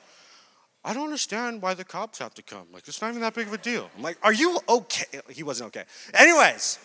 I 0.85 0.93
don't 0.93 1.05
understand 1.05 1.61
why 1.61 1.73
the 1.73 1.85
cops 1.85 2.19
have 2.19 2.33
to 2.35 2.41
come. 2.41 2.67
Like, 2.73 2.87
it's 2.87 3.01
not 3.01 3.09
even 3.09 3.21
that 3.21 3.33
big 3.33 3.47
of 3.47 3.53
a 3.53 3.57
deal. 3.57 3.89
I'm 3.95 4.03
like, 4.03 4.17
Are 4.21 4.33
you 4.33 4.59
okay? 4.67 5.05
He 5.29 5.43
wasn't 5.43 5.67
okay. 5.67 5.85
Anyways, 6.13 6.79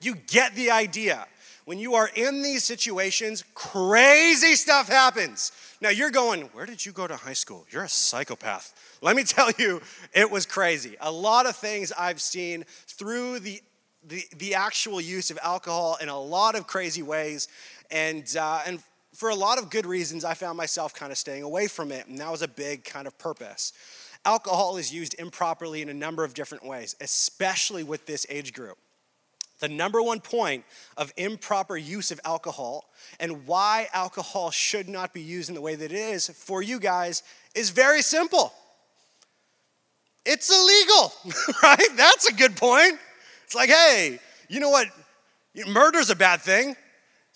you 0.00 0.16
get 0.16 0.54
the 0.54 0.70
idea. 0.70 1.26
When 1.64 1.78
you 1.78 1.94
are 1.94 2.10
in 2.14 2.42
these 2.42 2.62
situations, 2.62 3.42
crazy 3.54 4.54
stuff 4.54 4.88
happens. 4.88 5.52
Now 5.80 5.88
you're 5.90 6.10
going, 6.10 6.42
Where 6.52 6.66
did 6.66 6.84
you 6.84 6.92
go 6.92 7.06
to 7.06 7.16
high 7.16 7.32
school? 7.34 7.66
You're 7.70 7.84
a 7.84 7.88
psychopath. 7.88 8.74
Let 9.00 9.16
me 9.16 9.22
tell 9.24 9.50
you, 9.58 9.80
it 10.12 10.30
was 10.30 10.44
crazy. 10.44 10.96
A 11.00 11.10
lot 11.10 11.46
of 11.46 11.56
things 11.56 11.92
I've 11.92 12.20
seen 12.20 12.64
through 12.86 13.40
the 13.40 13.60
the, 14.06 14.22
the 14.36 14.54
actual 14.54 15.00
use 15.00 15.30
of 15.30 15.38
alcohol 15.42 15.96
in 16.00 16.08
a 16.08 16.18
lot 16.18 16.54
of 16.54 16.66
crazy 16.66 17.02
ways. 17.02 17.48
And, 17.90 18.24
uh, 18.36 18.60
and 18.66 18.82
for 19.14 19.30
a 19.30 19.34
lot 19.34 19.58
of 19.58 19.70
good 19.70 19.86
reasons, 19.86 20.24
I 20.24 20.34
found 20.34 20.56
myself 20.56 20.94
kind 20.94 21.12
of 21.12 21.18
staying 21.18 21.42
away 21.42 21.66
from 21.68 21.92
it. 21.92 22.06
And 22.06 22.18
that 22.18 22.30
was 22.30 22.42
a 22.42 22.48
big 22.48 22.84
kind 22.84 23.06
of 23.06 23.16
purpose. 23.18 23.72
Alcohol 24.24 24.76
is 24.76 24.92
used 24.92 25.14
improperly 25.18 25.82
in 25.82 25.88
a 25.88 25.94
number 25.94 26.24
of 26.24 26.34
different 26.34 26.64
ways, 26.64 26.96
especially 27.00 27.82
with 27.82 28.06
this 28.06 28.26
age 28.28 28.52
group. 28.52 28.78
The 29.60 29.68
number 29.68 30.02
one 30.02 30.20
point 30.20 30.64
of 30.96 31.12
improper 31.16 31.76
use 31.76 32.10
of 32.10 32.20
alcohol 32.24 32.90
and 33.20 33.46
why 33.46 33.88
alcohol 33.92 34.50
should 34.50 34.88
not 34.88 35.14
be 35.14 35.22
used 35.22 35.48
in 35.48 35.54
the 35.54 35.60
way 35.60 35.74
that 35.74 35.92
it 35.92 35.92
is 35.92 36.28
for 36.28 36.60
you 36.60 36.80
guys 36.80 37.22
is 37.54 37.70
very 37.70 38.02
simple 38.02 38.52
it's 40.24 40.50
illegal, 40.50 41.12
right? 41.62 41.96
That's 41.96 42.26
a 42.26 42.32
good 42.32 42.56
point. 42.56 42.98
It's 43.44 43.54
like, 43.54 43.68
hey, 43.68 44.18
you 44.48 44.60
know 44.60 44.70
what? 44.70 44.88
Murder's 45.68 46.10
a 46.10 46.16
bad 46.16 46.40
thing. 46.40 46.76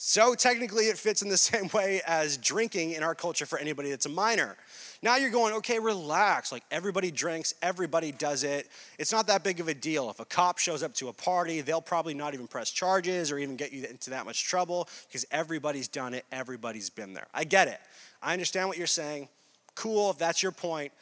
So 0.00 0.36
technically, 0.36 0.84
it 0.84 0.96
fits 0.96 1.22
in 1.22 1.28
the 1.28 1.36
same 1.36 1.68
way 1.74 2.00
as 2.06 2.36
drinking 2.36 2.92
in 2.92 3.02
our 3.02 3.16
culture 3.16 3.44
for 3.46 3.58
anybody 3.58 3.90
that's 3.90 4.06
a 4.06 4.08
minor. 4.08 4.56
Now 5.02 5.16
you're 5.16 5.30
going, 5.30 5.54
okay, 5.54 5.80
relax. 5.80 6.52
Like 6.52 6.62
everybody 6.70 7.10
drinks, 7.10 7.52
everybody 7.62 8.12
does 8.12 8.44
it. 8.44 8.68
It's 8.96 9.10
not 9.10 9.26
that 9.26 9.42
big 9.42 9.58
of 9.58 9.66
a 9.66 9.74
deal. 9.74 10.08
If 10.08 10.20
a 10.20 10.24
cop 10.24 10.58
shows 10.58 10.84
up 10.84 10.94
to 10.94 11.08
a 11.08 11.12
party, 11.12 11.62
they'll 11.62 11.80
probably 11.80 12.14
not 12.14 12.32
even 12.32 12.46
press 12.46 12.70
charges 12.70 13.32
or 13.32 13.40
even 13.40 13.56
get 13.56 13.72
you 13.72 13.86
into 13.86 14.10
that 14.10 14.24
much 14.24 14.44
trouble 14.44 14.88
because 15.08 15.26
everybody's 15.32 15.88
done 15.88 16.14
it, 16.14 16.24
everybody's 16.30 16.90
been 16.90 17.12
there. 17.12 17.26
I 17.34 17.42
get 17.42 17.66
it. 17.66 17.80
I 18.22 18.32
understand 18.32 18.68
what 18.68 18.78
you're 18.78 18.86
saying. 18.86 19.28
Cool, 19.74 20.12
if 20.12 20.18
that's 20.18 20.44
your 20.44 20.52
point. 20.52 20.92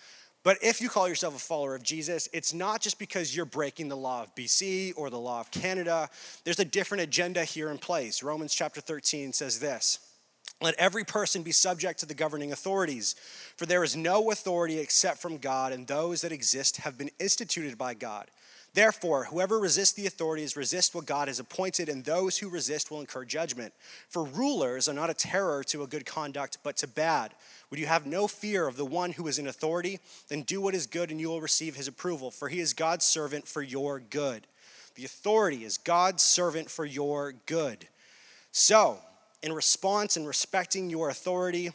But 0.47 0.59
if 0.63 0.81
you 0.81 0.89
call 0.89 1.09
yourself 1.09 1.35
a 1.35 1.41
follower 1.41 1.75
of 1.75 1.83
Jesus, 1.83 2.29
it's 2.33 2.55
not 2.55 2.81
just 2.81 3.01
because 3.01 3.35
you're 3.35 3.45
breaking 3.45 3.89
the 3.89 3.97
law 3.97 4.23
of 4.23 4.33
BC 4.37 4.93
or 4.95 5.11
the 5.11 5.19
law 5.19 5.41
of 5.41 5.51
Canada. 5.51 6.09
There's 6.45 6.61
a 6.61 6.65
different 6.65 7.03
agenda 7.03 7.43
here 7.43 7.69
in 7.69 7.79
place. 7.79 8.23
Romans 8.23 8.55
chapter 8.55 8.81
13 8.81 9.33
says 9.33 9.59
this 9.59 9.99
Let 10.63 10.77
every 10.77 11.03
person 11.03 11.43
be 11.43 11.51
subject 11.51 11.99
to 11.99 12.07
the 12.07 12.15
governing 12.15 12.53
authorities, 12.53 13.17
for 13.57 13.67
there 13.67 13.83
is 13.83 13.97
no 13.97 14.31
authority 14.31 14.79
except 14.79 15.19
from 15.19 15.39
God, 15.39 15.73
and 15.73 15.85
those 15.85 16.21
that 16.21 16.31
exist 16.31 16.77
have 16.77 16.97
been 16.97 17.11
instituted 17.19 17.77
by 17.77 17.95
God. 17.95 18.31
Therefore, 18.77 19.25
whoever 19.25 19.59
resists 19.59 19.95
the 19.95 20.07
authorities 20.07 20.55
resists 20.55 20.95
what 20.95 21.07
God 21.07 21.29
has 21.29 21.41
appointed, 21.41 21.89
and 21.89 22.05
those 22.05 22.37
who 22.37 22.51
resist 22.51 22.91
will 22.91 23.01
incur 23.01 23.25
judgment. 23.25 23.73
For 24.11 24.23
rulers 24.23 24.87
are 24.87 24.93
not 24.93 25.09
a 25.09 25.15
terror 25.15 25.65
to 25.69 25.83
a 25.83 25.87
good 25.87 26.05
conduct, 26.05 26.59
but 26.63 26.77
to 26.77 26.87
bad. 26.87 27.33
Would 27.71 27.81
you 27.81 27.87
have 27.87 28.05
no 28.05 28.29
fear 28.29 28.69
of 28.69 28.77
the 28.77 28.85
one 28.85 29.13
who 29.13 29.29
is 29.29 29.39
in 29.39 29.47
authority? 29.47 29.99
Then 30.29 30.43
do 30.43 30.61
what 30.61 30.75
is 30.75 30.87
good, 30.87 31.11
and 31.11 31.19
you 31.19 31.31
will 31.31 31.41
receive 31.41 31.75
his 31.75 31.89
approval, 31.89 32.31
for 32.31 32.51
he 32.51 32.61
is 32.61 32.75
God's 32.75 33.07
servant 33.07 33.49
for 33.49 33.63
your 33.63 33.99
good. 33.99 34.47
The 34.95 35.07
authority 35.07 35.65
is 35.65 35.79
God's 35.79 36.23
servant 36.23 36.71
for 36.71 36.85
your 36.85 37.33
good. 37.47 37.89
So, 38.53 38.99
in 39.43 39.55
response 39.55 40.19
and 40.19 40.27
respecting 40.27 40.91
your 40.91 41.09
authority, 41.09 41.73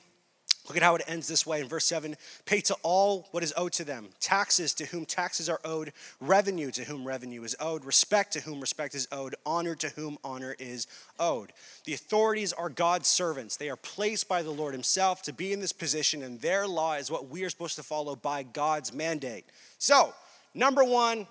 Look 0.67 0.78
at 0.78 0.84
how 0.84 0.95
it 0.95 1.02
ends 1.08 1.28
this 1.28 1.45
way 1.45 1.60
in 1.60 1.67
verse 1.67 1.86
7 1.86 2.15
Pay 2.45 2.62
to 2.62 2.76
all 2.84 3.28
what 3.32 3.43
is 3.43 3.54
owed 3.58 3.74
to 3.74 3.84
them 3.84 4.10
taxes 4.19 4.74
to 4.76 4.86
whom 4.86 5.06
taxes 5.06 5.50
are 5.50 5.60
owed, 5.65 5.91
revenue 6.19 6.71
to 6.71 6.84
whom 6.84 7.06
revenue 7.06 7.43
is 7.43 7.56
owed, 7.60 7.84
respect 7.84 8.34
to 8.34 8.41
whom 8.41 8.62
respect 8.62 8.93
is 8.93 9.08
owed, 9.12 9.36
honor 9.45 9.76
to 9.76 9.89
whom 9.89 10.17
honor 10.24 10.56
is 10.60 10.86
owed. 11.19 11.52
The 11.86 11.93
authorities 11.93 12.54
are 12.54 12.69
God's 12.69 13.08
servants. 13.08 13.58
They 13.58 13.69
are 13.69 13.76
placed 13.76 14.30
by 14.30 14.43
the 14.43 14.52
Lord 14.52 14.74
Himself 14.74 15.24
to 15.24 15.34
be 15.34 15.52
in 15.52 15.60
this 15.60 15.74
position, 15.74 16.21
and 16.21 16.39
their 16.39 16.67
law 16.67 16.93
is 16.93 17.10
what 17.10 17.30
we 17.30 17.43
are 17.43 17.50
supposed 17.50 17.76
to 17.78 17.84
follow 17.84 18.15
by 18.15 18.43
God's 18.43 18.93
mandate. 18.93 19.45
So, 19.80 20.13
number 20.54 20.84
one, 20.84 21.26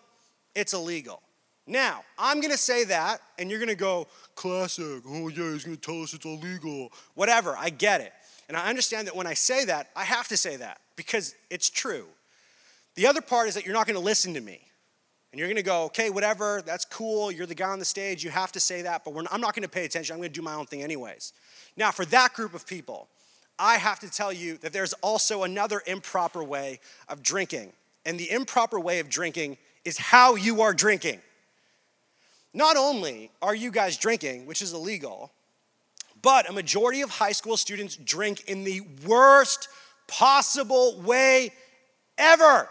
it's 0.57 0.75
illegal. 0.75 1.23
Now, 1.67 2.03
I'm 2.19 2.41
to 2.43 2.59
say 2.59 2.83
that, 2.85 3.21
and 3.39 3.49
you're 3.49 3.65
to 3.69 3.77
go, 3.77 4.09
classic. 4.35 5.03
Oh, 5.07 5.29
yeah, 5.29 5.53
he's 5.53 5.63
to 5.65 5.77
tell 5.77 6.03
us 6.03 6.15
it's 6.15 6.25
illegal. 6.25 6.91
Whatever, 7.15 7.57
I 7.57 7.71
get 7.71 8.01
it. 8.01 8.13
And 8.51 8.57
I 8.57 8.69
understand 8.69 9.07
that 9.07 9.15
when 9.15 9.29
I 9.29 9.35
say 9.35 9.65
that, 9.67 9.91
I 9.95 10.03
have 10.03 10.27
to 10.27 10.37
say 10.37 10.57
that 10.57 10.81
because 10.97 11.37
it's 11.51 11.71
true. 11.71 12.07
The 12.97 13.07
other 13.07 13.21
part 13.21 13.47
is 13.47 13.55
that 13.55 13.65
you're 13.65 13.75
not 13.75 13.87
going 13.87 13.95
to 13.95 14.05
listen 14.05 14.35
to 14.35 14.41
me. 14.41 14.61
And 15.31 15.39
you're 15.39 15.47
going 15.47 15.55
to 15.55 15.63
go, 15.63 15.85
okay, 15.85 16.11
whatever, 16.11 16.61
that's 16.67 16.85
cool. 16.85 17.31
You're 17.31 17.47
the 17.47 17.55
guy 17.55 17.69
on 17.69 17.79
the 17.79 17.85
stage. 17.85 18.25
You 18.25 18.31
have 18.31 18.51
to 18.51 18.59
say 18.59 18.83
that, 18.83 19.05
but 19.05 19.15
I'm 19.31 19.41
not 19.41 19.55
going 19.55 19.63
to 19.63 19.69
pay 19.69 19.85
attention. 19.85 20.15
I'm 20.15 20.19
going 20.19 20.33
to 20.33 20.35
do 20.35 20.43
my 20.43 20.55
own 20.55 20.67
thing 20.67 20.83
anyways. 20.83 21.33
Now, 21.77 21.93
for 21.93 22.05
that 22.07 22.33
group 22.33 22.53
of 22.53 22.67
people, 22.67 23.07
I 23.57 23.77
have 23.77 24.01
to 24.01 24.11
tell 24.11 24.33
you 24.33 24.57
that 24.63 24.73
there's 24.73 24.95
also 24.95 25.45
another 25.45 25.81
improper 25.87 26.43
way 26.43 26.81
of 27.09 27.23
drinking. 27.23 27.73
And 28.05 28.19
the 28.19 28.33
improper 28.33 28.81
way 28.81 28.99
of 28.99 29.09
drinking 29.09 29.59
is 29.85 29.97
how 29.97 30.35
you 30.35 30.63
are 30.63 30.75
drinking. 30.75 31.21
Not 32.53 32.77
only 32.77 33.31
are 33.41 33.55
you 33.55 33.71
guys 33.71 33.97
drinking, 33.97 34.47
which 34.47 34.61
is 34.61 34.73
illegal, 34.73 35.31
but 36.23 36.49
a 36.49 36.53
majority 36.53 37.01
of 37.03 37.11
high 37.11 37.33
school 37.33 37.57
students 37.57 37.97
drink 37.97 38.45
in 38.49 38.65
the 38.65 38.83
worst 39.07 39.69
possible 40.07 41.01
way 41.01 41.53
ever. 42.19 42.69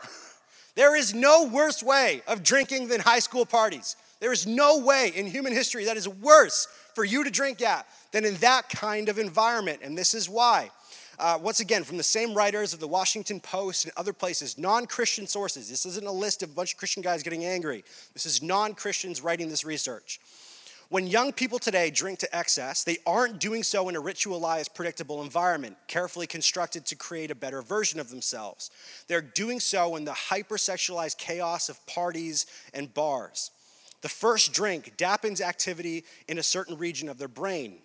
There 0.75 0.95
is 0.95 1.13
no 1.13 1.45
worse 1.45 1.83
way 1.83 2.21
of 2.27 2.43
drinking 2.43 2.88
than 2.88 3.01
high 3.01 3.19
school 3.19 3.45
parties. 3.45 3.95
There 4.19 4.31
is 4.33 4.45
no 4.45 4.79
way 4.79 5.12
in 5.15 5.27
human 5.27 5.53
history 5.53 5.85
that 5.85 5.97
is 5.97 6.07
worse 6.07 6.67
for 6.93 7.03
you 7.03 7.23
to 7.23 7.29
drink 7.29 7.62
at 7.62 7.88
than 8.12 8.25
in 8.25 8.35
that 8.35 8.69
kind 8.69 9.09
of 9.09 9.17
environment. 9.17 9.79
And 9.83 9.97
this 9.97 10.13
is 10.13 10.29
why. 10.29 10.71
Uh, 11.17 11.38
once 11.41 11.59
again, 11.59 11.83
from 11.83 11.97
the 11.97 12.03
same 12.03 12.33
writers 12.33 12.73
of 12.73 12.79
the 12.79 12.88
Washington 12.88 13.41
Post 13.41 13.83
and 13.83 13.93
other 13.97 14.13
places, 14.13 14.57
non 14.57 14.85
Christian 14.85 15.27
sources. 15.27 15.69
This 15.69 15.85
isn't 15.85 16.07
a 16.07 16.12
list 16.12 16.43
of 16.43 16.51
a 16.51 16.53
bunch 16.53 16.73
of 16.73 16.79
Christian 16.79 17.03
guys 17.03 17.23
getting 17.23 17.43
angry. 17.43 17.83
This 18.13 18.25
is 18.25 18.41
non 18.41 18.73
Christians 18.73 19.21
writing 19.21 19.49
this 19.49 19.65
research. 19.65 20.19
When 20.89 21.06
young 21.06 21.34
people 21.34 21.60
today 21.60 21.91
drink 21.91 22.17
to 22.19 22.36
excess, 22.36 22.84
they 22.84 22.97
aren't 23.06 23.39
doing 23.39 23.62
so 23.62 23.89
in 23.89 23.95
a 23.95 24.02
ritualized, 24.02 24.73
predictable 24.73 25.21
environment, 25.21 25.78
carefully 25.88 26.25
constructed 26.25 26.88
to 26.88 26.95
create 26.95 27.30
a 27.30 27.36
better 27.36 27.62
version 27.62 27.99
of 27.99 28.10
themselves. 28.10 28.71
They're 29.08 29.21
doing 29.21 29.60
so 29.60 29.95
in 29.97 30.06
the 30.06 30.13
hypersexualized 30.13 31.19
chaos 31.19 31.69
of 31.69 31.86
parties 31.86 32.47
and 32.73 32.91
bars. 32.91 33.52
The 34.02 34.10
first 34.10 34.52
drink 34.52 34.97
dampens 34.97 35.41
activity 35.41 36.06
in 36.28 36.39
a 36.39 36.43
certain 36.43 36.75
region 36.75 37.08
of 37.08 37.19
their 37.19 37.28
brain. 37.28 37.82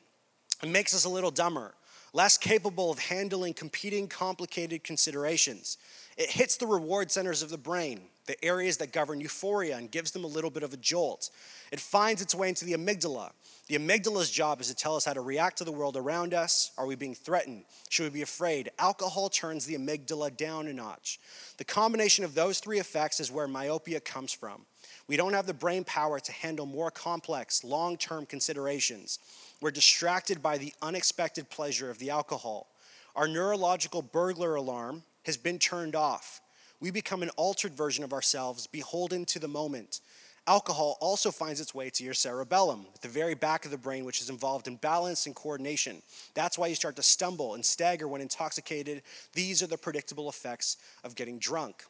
and 0.62 0.72
makes 0.72 0.94
us 0.94 1.04
a 1.04 1.10
little 1.10 1.32
dumber, 1.32 1.74
less 2.14 2.38
capable 2.38 2.90
of 2.90 2.98
handling 2.98 3.52
competing, 3.52 4.08
complicated 4.08 4.82
considerations. 4.82 5.76
It 6.16 6.30
hits 6.30 6.56
the 6.56 6.66
reward 6.66 7.10
centers 7.10 7.42
of 7.42 7.50
the 7.50 7.58
brain, 7.58 8.02
the 8.26 8.42
areas 8.44 8.78
that 8.78 8.92
govern 8.92 9.20
euphoria, 9.20 9.76
and 9.76 9.90
gives 9.90 10.10
them 10.10 10.24
a 10.24 10.28
little 10.28 10.50
bit 10.50 10.62
of 10.62 10.72
a 10.72 10.78
jolt. 10.78 11.30
It 11.72 11.80
finds 11.80 12.22
its 12.22 12.34
way 12.34 12.48
into 12.48 12.64
the 12.64 12.74
amygdala. 12.74 13.32
The 13.66 13.78
amygdala's 13.78 14.30
job 14.30 14.60
is 14.60 14.68
to 14.68 14.74
tell 14.74 14.96
us 14.96 15.04
how 15.04 15.14
to 15.14 15.20
react 15.20 15.58
to 15.58 15.64
the 15.64 15.72
world 15.72 15.96
around 15.96 16.34
us. 16.34 16.70
Are 16.76 16.86
we 16.86 16.96
being 16.96 17.14
threatened? 17.14 17.64
Should 17.88 18.04
we 18.04 18.18
be 18.18 18.22
afraid? 18.22 18.70
Alcohol 18.78 19.28
turns 19.30 19.64
the 19.64 19.76
amygdala 19.76 20.36
down 20.36 20.66
a 20.66 20.72
notch. 20.72 21.18
The 21.56 21.64
combination 21.64 22.24
of 22.24 22.34
those 22.34 22.60
three 22.60 22.78
effects 22.78 23.20
is 23.20 23.32
where 23.32 23.48
myopia 23.48 24.00
comes 24.00 24.32
from. 24.32 24.66
We 25.06 25.16
don't 25.16 25.32
have 25.32 25.46
the 25.46 25.54
brain 25.54 25.84
power 25.84 26.18
to 26.20 26.32
handle 26.32 26.66
more 26.66 26.90
complex, 26.90 27.64
long 27.64 27.96
term 27.96 28.26
considerations. 28.26 29.18
We're 29.60 29.70
distracted 29.70 30.42
by 30.42 30.58
the 30.58 30.74
unexpected 30.82 31.48
pleasure 31.50 31.90
of 31.90 31.98
the 31.98 32.10
alcohol. 32.10 32.68
Our 33.16 33.28
neurological 33.28 34.02
burglar 34.02 34.56
alarm 34.56 35.04
has 35.24 35.36
been 35.36 35.58
turned 35.58 35.94
off. 35.94 36.40
We 36.84 36.90
become 36.90 37.22
an 37.22 37.30
altered 37.36 37.72
version 37.72 38.04
of 38.04 38.12
ourselves, 38.12 38.66
beholden 38.66 39.24
to 39.24 39.38
the 39.38 39.48
moment. 39.48 40.02
Alcohol 40.46 40.98
also 41.00 41.30
finds 41.30 41.58
its 41.58 41.74
way 41.74 41.88
to 41.88 42.04
your 42.04 42.12
cerebellum, 42.12 42.84
at 42.94 43.00
the 43.00 43.08
very 43.08 43.34
back 43.34 43.64
of 43.64 43.70
the 43.70 43.78
brain, 43.78 44.04
which 44.04 44.20
is 44.20 44.28
involved 44.28 44.68
in 44.68 44.76
balance 44.76 45.24
and 45.24 45.34
coordination. 45.34 46.02
That's 46.34 46.58
why 46.58 46.66
you 46.66 46.74
start 46.74 46.96
to 46.96 47.02
stumble 47.02 47.54
and 47.54 47.64
stagger 47.64 48.06
when 48.06 48.20
intoxicated. 48.20 49.00
These 49.32 49.62
are 49.62 49.66
the 49.66 49.78
predictable 49.78 50.28
effects 50.28 50.76
of 51.04 51.14
getting 51.14 51.38
drunk. 51.38 51.84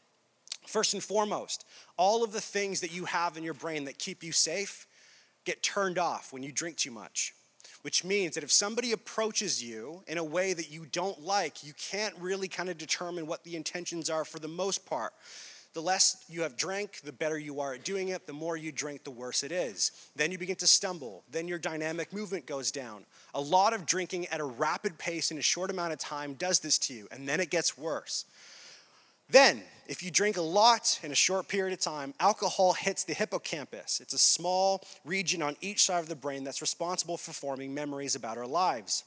First 0.64 0.94
and 0.94 1.02
foremost, 1.02 1.64
all 1.96 2.22
of 2.22 2.30
the 2.30 2.40
things 2.40 2.80
that 2.80 2.94
you 2.94 3.06
have 3.06 3.36
in 3.36 3.42
your 3.42 3.52
brain 3.52 3.86
that 3.86 3.98
keep 3.98 4.22
you 4.22 4.30
safe 4.30 4.86
get 5.44 5.60
turned 5.64 5.98
off 5.98 6.32
when 6.32 6.44
you 6.44 6.52
drink 6.52 6.76
too 6.76 6.92
much. 6.92 7.34
Which 7.84 8.02
means 8.02 8.34
that 8.34 8.42
if 8.42 8.50
somebody 8.50 8.92
approaches 8.92 9.62
you 9.62 10.02
in 10.06 10.16
a 10.16 10.24
way 10.24 10.54
that 10.54 10.70
you 10.70 10.86
don't 10.90 11.22
like, 11.22 11.62
you 11.62 11.74
can't 11.74 12.14
really 12.18 12.48
kind 12.48 12.70
of 12.70 12.78
determine 12.78 13.26
what 13.26 13.44
the 13.44 13.56
intentions 13.56 14.08
are 14.08 14.24
for 14.24 14.38
the 14.38 14.48
most 14.48 14.86
part 14.86 15.12
the 15.74 15.82
less 15.82 16.24
you 16.28 16.42
have 16.42 16.56
drank, 16.56 17.00
the 17.02 17.12
better 17.12 17.36
you 17.36 17.60
are 17.60 17.74
at 17.74 17.84
doing 17.84 18.08
it. 18.08 18.26
The 18.26 18.32
more 18.32 18.56
you 18.56 18.70
drink, 18.70 19.02
the 19.02 19.10
worse 19.10 19.42
it 19.42 19.50
is. 19.50 19.90
Then 20.14 20.30
you 20.30 20.38
begin 20.38 20.56
to 20.56 20.68
stumble. 20.68 21.24
Then 21.30 21.48
your 21.48 21.58
dynamic 21.58 22.12
movement 22.12 22.46
goes 22.46 22.70
down. 22.70 23.04
A 23.34 23.40
lot 23.40 23.74
of 23.74 23.84
drinking 23.84 24.28
at 24.28 24.40
a 24.40 24.44
rapid 24.44 24.98
pace 24.98 25.32
in 25.32 25.38
a 25.38 25.42
short 25.42 25.70
amount 25.70 25.92
of 25.92 25.98
time 25.98 26.34
does 26.34 26.60
this 26.60 26.78
to 26.78 26.94
you, 26.94 27.08
and 27.10 27.28
then 27.28 27.40
it 27.40 27.50
gets 27.50 27.76
worse. 27.76 28.24
Then, 29.34 29.64
if 29.88 30.04
you 30.04 30.12
drink 30.12 30.36
a 30.36 30.42
lot 30.42 31.00
in 31.02 31.10
a 31.10 31.16
short 31.16 31.48
period 31.48 31.72
of 31.72 31.80
time, 31.80 32.14
alcohol 32.20 32.72
hits 32.72 33.02
the 33.02 33.14
hippocampus. 33.14 33.98
It's 34.00 34.12
a 34.14 34.18
small 34.18 34.80
region 35.04 35.42
on 35.42 35.56
each 35.60 35.82
side 35.82 35.98
of 35.98 36.08
the 36.08 36.14
brain 36.14 36.44
that's 36.44 36.60
responsible 36.60 37.16
for 37.16 37.32
forming 37.32 37.74
memories 37.74 38.14
about 38.14 38.38
our 38.38 38.46
lives. 38.46 39.02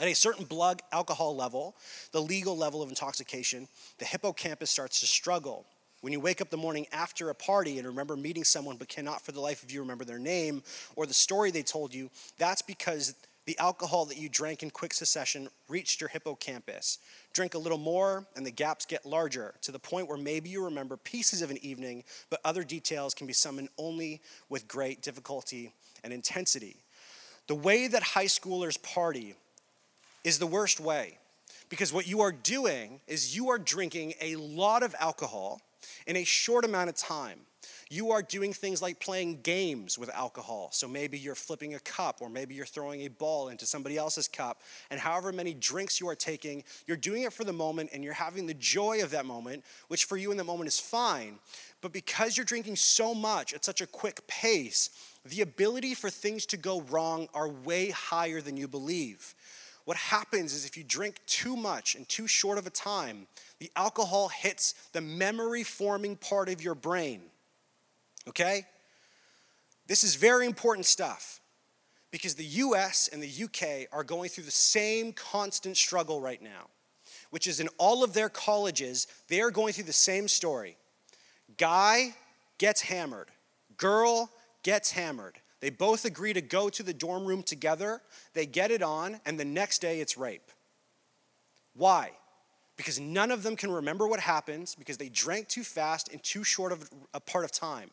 At 0.00 0.08
a 0.08 0.14
certain 0.14 0.46
blood 0.46 0.82
alcohol 0.90 1.36
level, 1.36 1.76
the 2.10 2.20
legal 2.20 2.56
level 2.56 2.82
of 2.82 2.88
intoxication, 2.88 3.68
the 3.98 4.04
hippocampus 4.04 4.68
starts 4.68 4.98
to 4.98 5.06
struggle. 5.06 5.64
When 6.00 6.12
you 6.12 6.18
wake 6.18 6.40
up 6.40 6.50
the 6.50 6.56
morning 6.56 6.88
after 6.92 7.30
a 7.30 7.34
party 7.34 7.78
and 7.78 7.86
remember 7.86 8.16
meeting 8.16 8.42
someone 8.42 8.78
but 8.78 8.88
cannot 8.88 9.22
for 9.22 9.30
the 9.30 9.40
life 9.40 9.62
of 9.62 9.70
you 9.70 9.78
remember 9.78 10.04
their 10.04 10.18
name 10.18 10.64
or 10.96 11.06
the 11.06 11.14
story 11.14 11.52
they 11.52 11.62
told 11.62 11.94
you, 11.94 12.10
that's 12.36 12.62
because 12.62 13.14
the 13.46 13.58
alcohol 13.58 14.04
that 14.06 14.18
you 14.18 14.28
drank 14.28 14.62
in 14.62 14.70
quick 14.70 14.94
succession 14.94 15.48
reached 15.68 16.00
your 16.00 16.08
hippocampus. 16.08 16.98
Drink 17.32 17.54
a 17.54 17.58
little 17.58 17.78
more, 17.78 18.26
and 18.36 18.46
the 18.46 18.50
gaps 18.50 18.86
get 18.86 19.04
larger 19.04 19.54
to 19.62 19.72
the 19.72 19.78
point 19.78 20.08
where 20.08 20.18
maybe 20.18 20.48
you 20.48 20.64
remember 20.64 20.96
pieces 20.96 21.42
of 21.42 21.50
an 21.50 21.58
evening, 21.64 22.04
but 22.30 22.40
other 22.44 22.62
details 22.62 23.14
can 23.14 23.26
be 23.26 23.32
summoned 23.32 23.68
only 23.78 24.20
with 24.48 24.68
great 24.68 25.02
difficulty 25.02 25.72
and 26.04 26.12
intensity. 26.12 26.76
The 27.48 27.54
way 27.56 27.88
that 27.88 28.02
high 28.02 28.26
schoolers 28.26 28.80
party 28.80 29.34
is 30.22 30.38
the 30.38 30.46
worst 30.46 30.78
way 30.78 31.18
because 31.68 31.92
what 31.92 32.06
you 32.06 32.20
are 32.20 32.32
doing 32.32 33.00
is 33.08 33.34
you 33.34 33.48
are 33.48 33.58
drinking 33.58 34.14
a 34.20 34.36
lot 34.36 34.82
of 34.82 34.94
alcohol 35.00 35.60
In 36.06 36.16
a 36.16 36.24
short 36.24 36.64
amount 36.64 36.88
of 36.88 36.96
time, 36.96 37.40
you 37.90 38.10
are 38.10 38.22
doing 38.22 38.52
things 38.52 38.80
like 38.80 39.00
playing 39.00 39.40
games 39.42 39.98
with 39.98 40.08
alcohol. 40.10 40.70
So 40.72 40.88
maybe 40.88 41.18
you're 41.18 41.34
flipping 41.34 41.74
a 41.74 41.80
cup, 41.80 42.18
or 42.20 42.28
maybe 42.28 42.54
you're 42.54 42.66
throwing 42.66 43.02
a 43.02 43.08
ball 43.08 43.48
into 43.50 43.66
somebody 43.66 43.98
else's 43.98 44.28
cup. 44.28 44.62
And 44.90 44.98
however 44.98 45.30
many 45.30 45.54
drinks 45.54 46.00
you 46.00 46.08
are 46.08 46.14
taking, 46.14 46.64
you're 46.86 46.96
doing 46.96 47.22
it 47.22 47.32
for 47.32 47.44
the 47.44 47.52
moment 47.52 47.90
and 47.92 48.02
you're 48.02 48.14
having 48.14 48.46
the 48.46 48.54
joy 48.54 49.02
of 49.02 49.10
that 49.10 49.26
moment, 49.26 49.64
which 49.88 50.06
for 50.06 50.16
you 50.16 50.30
in 50.30 50.38
the 50.38 50.44
moment 50.44 50.68
is 50.68 50.80
fine. 50.80 51.38
But 51.82 51.92
because 51.92 52.36
you're 52.36 52.46
drinking 52.46 52.76
so 52.76 53.14
much 53.14 53.52
at 53.52 53.64
such 53.64 53.80
a 53.80 53.86
quick 53.86 54.26
pace, 54.26 54.90
the 55.24 55.42
ability 55.42 55.94
for 55.94 56.10
things 56.10 56.46
to 56.46 56.56
go 56.56 56.80
wrong 56.82 57.28
are 57.34 57.48
way 57.48 57.90
higher 57.90 58.40
than 58.40 58.56
you 58.56 58.68
believe. 58.68 59.34
What 59.84 59.96
happens 59.96 60.52
is 60.52 60.64
if 60.64 60.76
you 60.76 60.84
drink 60.84 61.16
too 61.26 61.56
much 61.56 61.96
in 61.96 62.04
too 62.04 62.26
short 62.26 62.58
of 62.58 62.66
a 62.66 62.70
time, 62.70 63.26
the 63.58 63.70
alcohol 63.76 64.28
hits 64.28 64.74
the 64.92 65.00
memory 65.00 65.64
forming 65.64 66.16
part 66.16 66.48
of 66.48 66.62
your 66.62 66.74
brain 66.74 67.22
okay? 68.28 68.66
This 69.86 70.04
is 70.04 70.14
very 70.14 70.46
important 70.46 70.86
stuff 70.86 71.40
because 72.10 72.34
the 72.34 72.44
US 72.44 73.08
and 73.08 73.22
the 73.22 73.44
UK 73.44 73.88
are 73.92 74.04
going 74.04 74.28
through 74.28 74.44
the 74.44 74.50
same 74.50 75.12
constant 75.12 75.76
struggle 75.76 76.20
right 76.20 76.42
now, 76.42 76.68
which 77.30 77.46
is 77.46 77.60
in 77.60 77.68
all 77.78 78.04
of 78.04 78.12
their 78.12 78.28
colleges, 78.28 79.06
they 79.28 79.40
are 79.40 79.50
going 79.50 79.72
through 79.72 79.84
the 79.84 79.92
same 79.92 80.28
story. 80.28 80.76
Guy 81.56 82.14
gets 82.58 82.82
hammered, 82.82 83.28
girl 83.76 84.30
gets 84.62 84.92
hammered. 84.92 85.38
They 85.62 85.70
both 85.70 86.04
agree 86.04 86.32
to 86.32 86.40
go 86.40 86.68
to 86.68 86.82
the 86.82 86.92
dorm 86.92 87.24
room 87.24 87.44
together, 87.44 88.02
they 88.34 88.46
get 88.46 88.72
it 88.72 88.82
on, 88.82 89.20
and 89.24 89.38
the 89.38 89.44
next 89.44 89.80
day 89.80 90.00
it's 90.00 90.18
rape. 90.18 90.50
Why? 91.74 92.10
Because 92.76 92.98
none 92.98 93.30
of 93.30 93.44
them 93.44 93.54
can 93.54 93.70
remember 93.70 94.08
what 94.08 94.18
happened 94.18 94.74
because 94.76 94.96
they 94.96 95.08
drank 95.08 95.46
too 95.46 95.62
fast 95.62 96.08
in 96.08 96.18
too 96.18 96.42
short 96.42 96.72
of 96.72 96.90
a 97.14 97.20
part 97.20 97.44
of 97.44 97.52
time. 97.52 97.90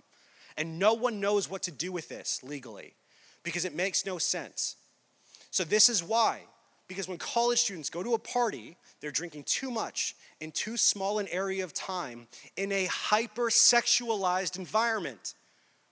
And 0.57 0.79
no 0.79 0.95
one 0.95 1.19
knows 1.19 1.47
what 1.47 1.61
to 1.63 1.71
do 1.71 1.91
with 1.91 2.09
this 2.09 2.41
legally 2.41 2.95
because 3.43 3.65
it 3.65 3.75
makes 3.75 4.03
no 4.03 4.17
sense. 4.17 4.75
So, 5.51 5.63
this 5.63 5.89
is 5.89 6.03
why. 6.03 6.41
Because 6.87 7.07
when 7.07 7.19
college 7.19 7.59
students 7.59 7.91
go 7.91 8.01
to 8.01 8.15
a 8.15 8.19
party, 8.19 8.75
they're 8.99 9.11
drinking 9.11 9.43
too 9.43 9.69
much 9.69 10.15
in 10.41 10.51
too 10.51 10.75
small 10.75 11.19
an 11.19 11.27
area 11.27 11.63
of 11.63 11.71
time 11.71 12.27
in 12.57 12.71
a 12.71 12.85
hyper 12.85 13.49
sexualized 13.51 14.57
environment. 14.57 15.35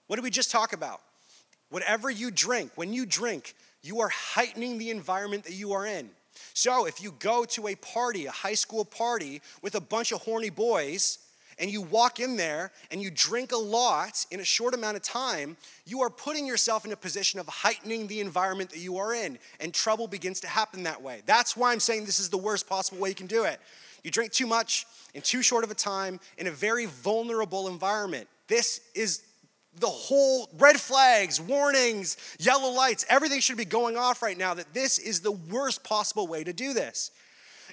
What 0.07 0.15
did 0.15 0.23
we 0.23 0.31
just 0.31 0.49
talk 0.49 0.73
about? 0.73 1.01
Whatever 1.69 2.09
you 2.09 2.31
drink, 2.31 2.71
when 2.75 2.93
you 2.93 3.05
drink, 3.05 3.55
you 3.83 3.99
are 4.01 4.09
heightening 4.09 4.77
the 4.77 4.89
environment 4.89 5.43
that 5.43 5.53
you 5.53 5.73
are 5.73 5.85
in. 5.85 6.09
So 6.53 6.85
if 6.85 7.01
you 7.01 7.13
go 7.19 7.45
to 7.45 7.67
a 7.67 7.75
party, 7.75 8.25
a 8.25 8.31
high 8.31 8.53
school 8.53 8.85
party, 8.85 9.41
with 9.61 9.75
a 9.75 9.81
bunch 9.81 10.11
of 10.11 10.21
horny 10.21 10.49
boys, 10.49 11.19
and 11.59 11.71
you 11.71 11.81
walk 11.81 12.19
in 12.19 12.35
there 12.35 12.71
and 12.91 13.01
you 13.01 13.09
drink 13.09 13.51
a 13.51 13.57
lot 13.57 14.25
in 14.29 14.39
a 14.39 14.43
short 14.43 14.73
amount 14.73 14.95
of 14.95 15.03
time, 15.03 15.57
you 15.85 16.01
are 16.01 16.09
putting 16.09 16.45
yourself 16.45 16.85
in 16.85 16.91
a 16.91 16.95
position 16.95 17.39
of 17.39 17.47
heightening 17.47 18.07
the 18.07 18.19
environment 18.21 18.69
that 18.69 18.79
you 18.79 18.97
are 18.97 19.13
in, 19.13 19.39
and 19.59 19.73
trouble 19.73 20.07
begins 20.07 20.39
to 20.41 20.47
happen 20.47 20.83
that 20.83 21.01
way. 21.01 21.21
That's 21.25 21.57
why 21.57 21.71
I'm 21.71 21.79
saying 21.79 22.05
this 22.05 22.19
is 22.19 22.29
the 22.29 22.37
worst 22.37 22.67
possible 22.67 22.99
way 22.99 23.09
you 23.09 23.15
can 23.15 23.27
do 23.27 23.43
it. 23.43 23.59
You 24.03 24.11
drink 24.11 24.31
too 24.31 24.47
much 24.47 24.85
in 25.15 25.21
too 25.21 25.41
short 25.41 25.63
of 25.63 25.71
a 25.71 25.75
time 25.75 26.19
in 26.37 26.47
a 26.47 26.51
very 26.51 26.85
vulnerable 26.85 27.67
environment. 27.67 28.27
This 28.47 28.81
is 28.93 29.23
the 29.79 29.87
whole 29.87 30.49
red 30.57 30.79
flags, 30.79 31.39
warnings, 31.39 32.17
yellow 32.39 32.69
lights, 32.69 33.05
everything 33.09 33.39
should 33.39 33.57
be 33.57 33.65
going 33.65 33.97
off 33.97 34.21
right 34.21 34.37
now 34.37 34.53
that 34.53 34.73
this 34.73 34.97
is 34.97 35.21
the 35.21 35.31
worst 35.31 35.83
possible 35.83 36.27
way 36.27 36.43
to 36.43 36.53
do 36.53 36.73
this. 36.73 37.11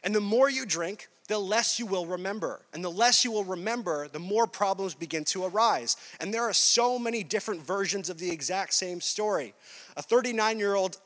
And 0.03 0.15
the 0.15 0.21
more 0.21 0.51
you 0.51 0.67
drink, 0.67 1.09
the 1.29 1.39
less 1.39 1.79
you 1.79 1.87
will 1.87 2.07
remember. 2.07 2.61
And 2.75 2.85
the 2.85 2.91
less 2.91 3.25
you 3.25 3.33
will 3.33 3.45
remember, 3.45 4.09
the 4.09 4.19
more 4.19 4.47
problems 4.47 4.95
begin 4.95 5.25
to 5.27 5.45
arise. 5.45 5.97
And 6.21 6.33
there 6.33 6.43
are 6.43 6.53
so 6.53 6.99
many 6.99 7.23
different 7.23 7.63
versions 7.63 8.11
of 8.11 8.19
the 8.19 8.31
exact 8.31 8.75
same 8.75 9.01
story. 9.01 9.55
A 9.97 10.03
39 10.03 10.59
year 10.59 10.75
old 10.75 10.99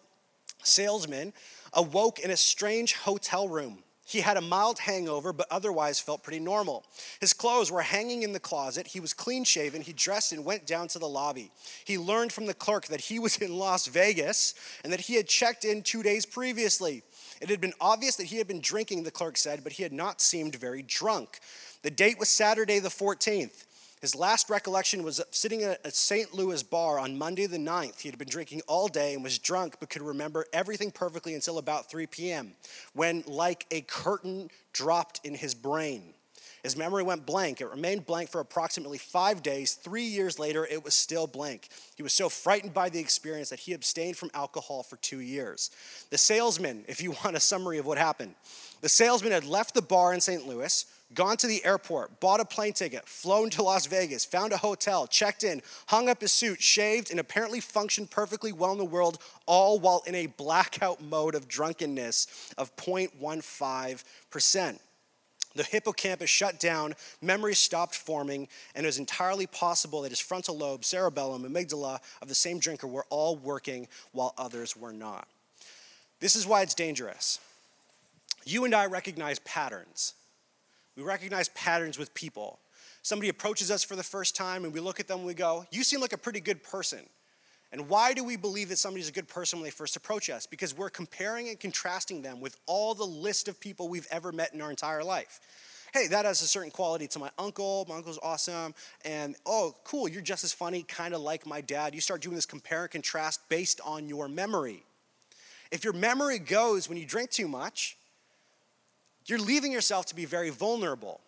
salesman 0.65 1.33
awoke 1.73 2.19
in 2.19 2.31
a 2.31 2.37
strange 2.37 2.95
hotel 2.95 3.49
room. 3.49 3.85
He 4.09 4.21
had 4.21 4.38
a 4.38 4.40
mild 4.40 4.79
hangover, 4.79 5.35
but 5.35 5.47
otherwise 5.51 6.01
felt 6.01 6.23
pretty 6.23 6.40
normal. 6.40 6.87
His 7.21 7.35
clothes 7.35 7.71
were 7.71 7.83
hanging 7.83 8.23
in 8.23 8.33
the 8.33 8.40
closet. 8.40 8.87
He 8.87 9.01
was 9.01 9.12
clean 9.12 9.44
shaven. 9.44 9.83
He 9.83 9.92
dressed 9.92 10.33
and 10.33 10.47
went 10.47 10.66
down 10.66 10.88
to 10.88 10.99
the 10.99 11.07
lobby. 11.07 11.51
He 11.85 11.99
learned 11.99 12.33
from 12.33 12.47
the 12.47 12.55
clerk 12.55 12.87
that 12.87 13.03
he 13.03 13.18
was 13.18 13.37
in 13.37 13.59
Las 13.59 13.87
Vegas 13.87 14.55
and 14.83 14.90
that 14.94 15.01
he 15.01 15.16
had 15.16 15.29
checked 15.29 15.66
in 15.66 15.83
two 15.83 16.03
days 16.03 16.25
previously. 16.25 17.03
It 17.42 17.51
had 17.51 17.61
been 17.61 17.75
obvious 17.83 18.16
that 18.16 18.29
he 18.29 18.38
had 18.38 18.49
been 18.49 18.62
drinking, 18.62 19.03
the 19.03 19.11
clerk 19.11 19.37
said, 19.37 19.62
but 19.62 19.73
he 19.73 19.83
had 19.83 19.92
not 19.92 20.23
seemed 20.23 20.55
very 20.55 20.81
drunk. 20.81 21.40
The 21.83 21.90
date 21.90 22.18
was 22.18 22.31
Saturday 22.31 22.79
the 22.79 22.88
14th. 22.88 23.64
His 24.01 24.15
last 24.15 24.49
recollection 24.49 25.03
was 25.03 25.21
sitting 25.31 25.63
at 25.63 25.85
a 25.85 25.91
St. 25.91 26.33
Louis 26.33 26.63
bar 26.63 26.99
on 26.99 27.19
Monday 27.19 27.47
the 27.47 27.59
9th. 27.59 28.01
He 28.01 28.09
had 28.09 28.19
been 28.19 28.29
drinking 28.29 28.63
all 28.69 28.89
day 28.89 29.15
and 29.15 29.25
was 29.25 29.39
drunk, 29.39 29.77
but 29.81 29.91
could 29.91 30.03
remember 30.03 30.47
everything 30.53 30.91
perfectly 30.91 31.35
until 31.35 31.59
about 31.59 31.91
3 31.91 32.07
p.m., 32.07 32.53
when, 32.93 33.25
like 33.27 33.67
a 33.71 33.81
curtain, 33.83 34.51
dropped 34.73 35.21
in 35.25 35.35
his 35.35 35.55
brain. 35.55 36.15
His 36.63 36.77
memory 36.77 37.03
went 37.03 37.25
blank. 37.25 37.61
It 37.61 37.69
remained 37.69 38.07
blank 38.07 38.31
for 38.31 38.41
approximately 38.41 38.99
five 38.99 39.43
days. 39.43 39.75
Three 39.75 40.03
years 40.03 40.39
later, 40.39 40.67
it 40.67 40.85
was 40.85 40.95
still 40.95 41.27
blank. 41.27 41.69
He 41.97 42.03
was 42.03 42.13
so 42.13 42.29
frightened 42.29 42.75
by 42.75 42.89
the 42.89 42.99
experience 42.99 43.51
that 43.51 43.61
he 43.61 43.73
abstained 43.73 44.17
from 44.17 44.31
alcohol 44.35 44.83
for 44.83 44.97
two 44.97 45.21
years. 45.21 45.71
The 46.11 46.19
salesman, 46.19 46.85
if 46.89 47.01
you 47.01 47.13
want 47.25 47.37
a 47.37 47.41
summary 47.41 47.79
of 47.79 47.87
what 47.87 47.99
happened, 47.99 48.35
the 48.81 48.89
salesman 48.89 49.33
had 49.33 49.45
left 49.45 49.75
the 49.75 49.83
bar 49.83 50.13
in 50.13 50.21
St. 50.21 50.47
Louis, 50.47 50.85
gone 51.14 51.37
to 51.38 51.47
the 51.47 51.64
airport, 51.64 52.21
bought 52.21 52.40
a 52.40 52.44
plane 52.44 52.73
ticket, 52.73 53.09
flown 53.09 53.51
to 53.51 53.62
Las 53.62 53.87
Vegas, 53.87 54.25
found 54.25 54.53
a 54.53 54.59
hotel, 54.59 55.07
checked 55.07 55.44
in, 55.44 55.62
hung 55.87 56.09
up 56.09 56.21
his 56.21 56.33
suit, 56.33 56.62
shaved, 56.62 57.11
and 57.11 57.18
apparently 57.18 57.61
functioned 57.61 58.11
perfectly 58.11 58.53
well 58.53 58.73
in 58.73 58.79
the 58.79 58.85
world, 58.85 59.18
all 59.47 59.79
while 59.79 60.03
in 60.07 60.14
a 60.14 60.27
blackout 60.27 61.03
mode 61.03 61.35
of 61.35 61.49
drunkenness 61.49 62.53
of 62.57 62.75
0.15% 62.77 64.79
the 65.59 65.64
hippocampus 65.64 66.31
shut 66.31 66.61
down, 66.61 66.94
memory 67.21 67.55
stopped 67.55 67.94
forming, 67.94 68.49
and 68.75 68.85
it 68.85 68.88
was 68.88 68.99
entirely 68.99 69.47
possible 69.47 70.03
that 70.03 70.11
his 70.11 70.21
frontal 70.21 70.57
lobe, 70.57 70.85
cerebellum, 70.85 71.42
amygdala 71.42 71.99
of 72.23 72.29
the 72.29 72.35
same 72.35 72.59
drinker 72.59 72.87
were 72.87 73.05
all 73.11 73.37
working 73.37 73.88
while 74.12 74.33
others 74.38 74.77
were 74.77 74.92
not. 74.92 75.27
This 76.21 76.37
is 76.37 76.47
why 76.47 76.62
it's 76.62 76.75
dangerous. 76.75 77.40
You 78.44 78.64
and 78.64 78.75
I 78.75 78.87
recognize 78.87 79.40
patterns. 79.40 80.14
We 80.99 81.05
recognize 81.05 81.49
patterns 81.51 81.97
with 81.97 82.13
people. 82.13 82.59
Somebody 83.03 83.29
approaches 83.29 83.71
us 83.71 83.85
for 83.85 83.95
the 83.95 84.03
first 84.03 84.35
time 84.35 84.65
and 84.65 84.75
we 84.75 84.81
look 84.81 84.99
at 84.99 85.07
them 85.07 85.19
and 85.19 85.27
we 85.29 85.33
go, 85.33 85.65
You 85.71 85.85
seem 85.85 86.01
like 86.01 86.13
a 86.13 86.19
pretty 86.19 86.41
good 86.41 86.65
person. 86.65 86.99
And 87.71 87.89
why 87.89 88.15
do 88.15 88.25
we 88.25 88.35
believe 88.37 88.69
that 88.71 88.79
somebody's 88.79 89.09
a 89.09 89.13
good 89.13 89.29
person 89.29 89.61
when 89.61 89.65
they 89.65 89.71
first 89.71 89.95
approach 89.95 90.29
us? 90.29 90.45
Because 90.45 90.77
we're 90.77 90.91
comparing 90.91 91.51
and 91.51 91.61
contrasting 91.61 92.23
them 92.23 92.41
with 92.41 92.57
all 92.67 92.95
the 92.95 93.05
list 93.05 93.47
of 93.47 93.61
people 93.61 93.89
we've 93.89 94.09
ever 94.11 94.33
met 94.33 94.55
in 94.55 94.61
our 94.61 94.71
entire 94.71 95.05
life. 95.05 95.39
Hey, 95.95 96.09
that 96.09 96.25
has 96.25 96.43
a 96.43 96.49
certain 96.49 96.73
quality 96.73 97.07
to 97.09 97.21
my 97.21 97.31
uncle. 97.39 97.87
My 97.89 97.97
uncle's 97.97 98.19
awesome. 98.21 98.75
And 99.05 99.37
oh, 99.47 99.77
cool, 99.85 100.09
you're 100.09 100.21
just 100.21 100.43
as 100.43 100.53
funny, 100.53 100.83
kind 100.83 101.15
of 101.15 101.21
like 101.21 101.47
my 101.47 101.61
dad. 101.61 101.95
You 101.95 102.01
start 102.01 102.23
doing 102.23 102.35
this 102.35 102.47
compare 102.47 102.83
and 102.83 102.91
contrast 102.91 103.49
based 103.49 103.81
on 103.85 104.09
your 104.09 104.27
memory. 104.27 104.83
If 105.71 105.85
your 105.85 105.93
memory 105.93 106.41
goes 106.41 106.89
when 106.89 106.99
you 106.99 107.07
drink 107.07 107.31
too 107.31 107.47
much, 107.47 107.98
you're 109.29 109.38
leaving 109.38 109.73
yourself 109.73 110.07
to 110.07 110.14
be 110.14 110.25
very 110.25 110.51
vulnerable 110.51 111.21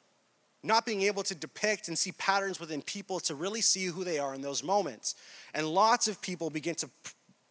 not 0.63 0.85
being 0.85 1.03
able 1.03 1.23
to 1.23 1.35
depict 1.35 1.89
and 1.89 1.99
see 1.99 2.13
patterns 2.13 2.61
within 2.61 2.83
people 2.83 3.19
to 3.21 3.35
really 3.35 3.61
see 3.61 3.87
who 3.87 4.05
they 4.05 4.19
are 4.19 4.35
in 4.35 4.43
those 4.43 4.63
moments. 4.63 5.15
And 5.55 5.67
lots 5.67 6.07
of 6.09 6.21
people 6.21 6.51
begin 6.51 6.75
to 6.77 6.91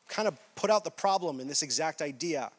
kind 0.07 0.27
of 0.27 0.37
put 0.55 0.69
out 0.69 0.83
the 0.83 0.91
problem 0.91 1.39
in 1.39 1.47
this 1.47 1.63
exact 1.63 2.01
idea. 2.01 2.51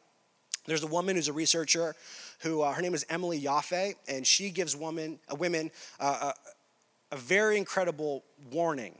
There's 0.66 0.82
a 0.82 0.88
woman 0.88 1.16
who's 1.16 1.28
a 1.28 1.32
researcher 1.32 1.94
who, 2.40 2.62
uh, 2.62 2.72
her 2.72 2.82
name 2.82 2.94
is 2.94 3.06
Emily 3.08 3.40
Yoffe, 3.40 3.94
and 4.08 4.26
she 4.26 4.50
gives 4.50 4.76
woman, 4.76 5.18
uh, 5.30 5.36
women 5.36 5.70
uh, 5.98 6.32
a, 7.10 7.14
a 7.14 7.16
very 7.16 7.56
incredible 7.56 8.24
warning. 8.52 8.96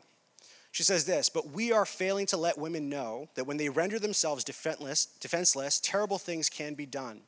She 0.73 0.85
says 0.85 1.05
this, 1.05 1.29
but 1.29 1.51
we 1.51 1.73
are 1.73 1.85
failing 1.85 2.27
to 2.27 2.37
let 2.37 2.57
women 2.57 2.89
know 2.89 3.29
that 3.35 3.45
when 3.45 3.57
they 3.57 3.69
render 3.69 3.99
themselves 3.99 4.45
defenseless, 4.45 5.07
defenseless 5.19 5.81
terrible 5.81 6.19
things 6.19 6.49
can 6.49 6.75
be 6.75 6.87
done 6.87 7.23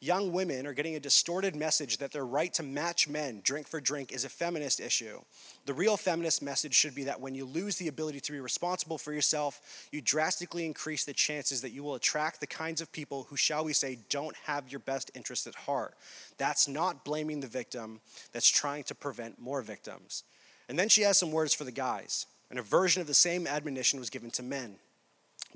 young 0.00 0.32
women 0.32 0.66
are 0.66 0.72
getting 0.72 0.94
a 0.94 1.00
distorted 1.00 1.56
message 1.56 1.98
that 1.98 2.12
their 2.12 2.24
right 2.24 2.52
to 2.54 2.62
match 2.62 3.08
men 3.08 3.40
drink 3.42 3.66
for 3.66 3.80
drink 3.80 4.12
is 4.12 4.24
a 4.24 4.28
feminist 4.28 4.80
issue. 4.80 5.20
The 5.66 5.74
real 5.74 5.96
feminist 5.96 6.42
message 6.42 6.74
should 6.74 6.94
be 6.94 7.04
that 7.04 7.20
when 7.20 7.34
you 7.34 7.44
lose 7.44 7.76
the 7.76 7.88
ability 7.88 8.20
to 8.20 8.32
be 8.32 8.40
responsible 8.40 8.98
for 8.98 9.12
yourself, 9.12 9.88
you 9.90 10.00
drastically 10.00 10.64
increase 10.64 11.04
the 11.04 11.12
chances 11.12 11.60
that 11.62 11.72
you 11.72 11.82
will 11.82 11.96
attract 11.96 12.40
the 12.40 12.46
kinds 12.46 12.80
of 12.80 12.92
people 12.92 13.26
who, 13.28 13.36
shall 13.36 13.64
we 13.64 13.72
say, 13.72 13.98
don't 14.08 14.36
have 14.44 14.70
your 14.70 14.80
best 14.80 15.10
interests 15.14 15.46
at 15.46 15.54
heart. 15.54 15.94
That's 16.36 16.68
not 16.68 17.04
blaming 17.04 17.40
the 17.40 17.46
victim, 17.46 18.00
that's 18.32 18.48
trying 18.48 18.84
to 18.84 18.94
prevent 18.94 19.40
more 19.40 19.62
victims. 19.62 20.22
And 20.68 20.78
then 20.78 20.88
she 20.88 21.02
has 21.02 21.18
some 21.18 21.32
words 21.32 21.54
for 21.54 21.64
the 21.64 21.72
guys. 21.72 22.26
And 22.50 22.58
a 22.58 22.62
version 22.62 23.00
of 23.00 23.06
the 23.06 23.14
same 23.14 23.46
admonition 23.46 23.98
was 23.98 24.10
given 24.10 24.30
to 24.32 24.42
men. 24.42 24.76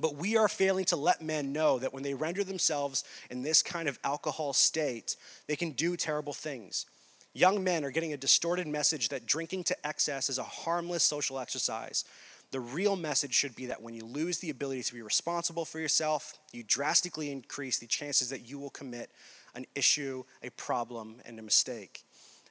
But 0.02 0.16
we 0.16 0.36
are 0.36 0.48
failing 0.48 0.84
to 0.86 0.96
let 0.96 1.22
men 1.22 1.52
know 1.52 1.78
that 1.78 1.94
when 1.94 2.02
they 2.02 2.12
render 2.12 2.42
themselves 2.42 3.04
in 3.30 3.42
this 3.42 3.62
kind 3.62 3.88
of 3.88 4.00
alcohol 4.02 4.52
state, 4.52 5.14
they 5.46 5.54
can 5.54 5.70
do 5.70 5.96
terrible 5.96 6.32
things. 6.32 6.86
Young 7.34 7.62
men 7.62 7.84
are 7.84 7.92
getting 7.92 8.12
a 8.12 8.16
distorted 8.16 8.66
message 8.66 9.10
that 9.10 9.26
drinking 9.26 9.62
to 9.64 9.86
excess 9.86 10.28
is 10.28 10.38
a 10.38 10.42
harmless 10.42 11.04
social 11.04 11.38
exercise. 11.38 12.04
The 12.50 12.58
real 12.58 12.96
message 12.96 13.32
should 13.32 13.54
be 13.54 13.66
that 13.66 13.80
when 13.80 13.94
you 13.94 14.04
lose 14.04 14.38
the 14.38 14.50
ability 14.50 14.82
to 14.82 14.94
be 14.94 15.02
responsible 15.02 15.64
for 15.64 15.78
yourself, 15.78 16.34
you 16.52 16.64
drastically 16.66 17.30
increase 17.30 17.78
the 17.78 17.86
chances 17.86 18.28
that 18.30 18.46
you 18.46 18.58
will 18.58 18.70
commit 18.70 19.12
an 19.54 19.66
issue, 19.76 20.24
a 20.42 20.50
problem, 20.50 21.22
and 21.24 21.38
a 21.38 21.42
mistake. 21.42 22.02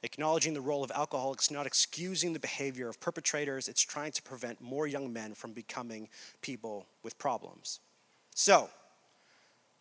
Acknowledging 0.04 0.52
the 0.52 0.60
role 0.60 0.82
of 0.82 0.90
alcoholics, 0.90 1.50
not 1.50 1.66
excusing 1.66 2.32
the 2.32 2.40
behavior 2.40 2.88
of 2.88 3.00
perpetrators, 3.00 3.68
it's 3.68 3.82
trying 3.82 4.12
to 4.12 4.22
prevent 4.22 4.60
more 4.60 4.86
young 4.86 5.12
men 5.12 5.34
from 5.34 5.52
becoming 5.52 6.08
people 6.40 6.86
with 7.04 7.18
problems. 7.18 7.78
So, 8.34 8.68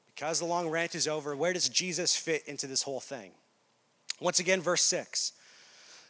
because 0.05 0.39
the 0.39 0.45
long 0.45 0.69
rant 0.69 0.93
is 0.93 1.07
over, 1.07 1.36
where 1.36 1.53
does 1.53 1.69
Jesus 1.69 2.15
fit 2.15 2.43
into 2.47 2.67
this 2.67 2.84
whole 2.84 2.99
thing? 2.99 3.31
Once 4.19 4.39
again, 4.39 4.62
verse 4.62 4.84
6. 4.84 5.34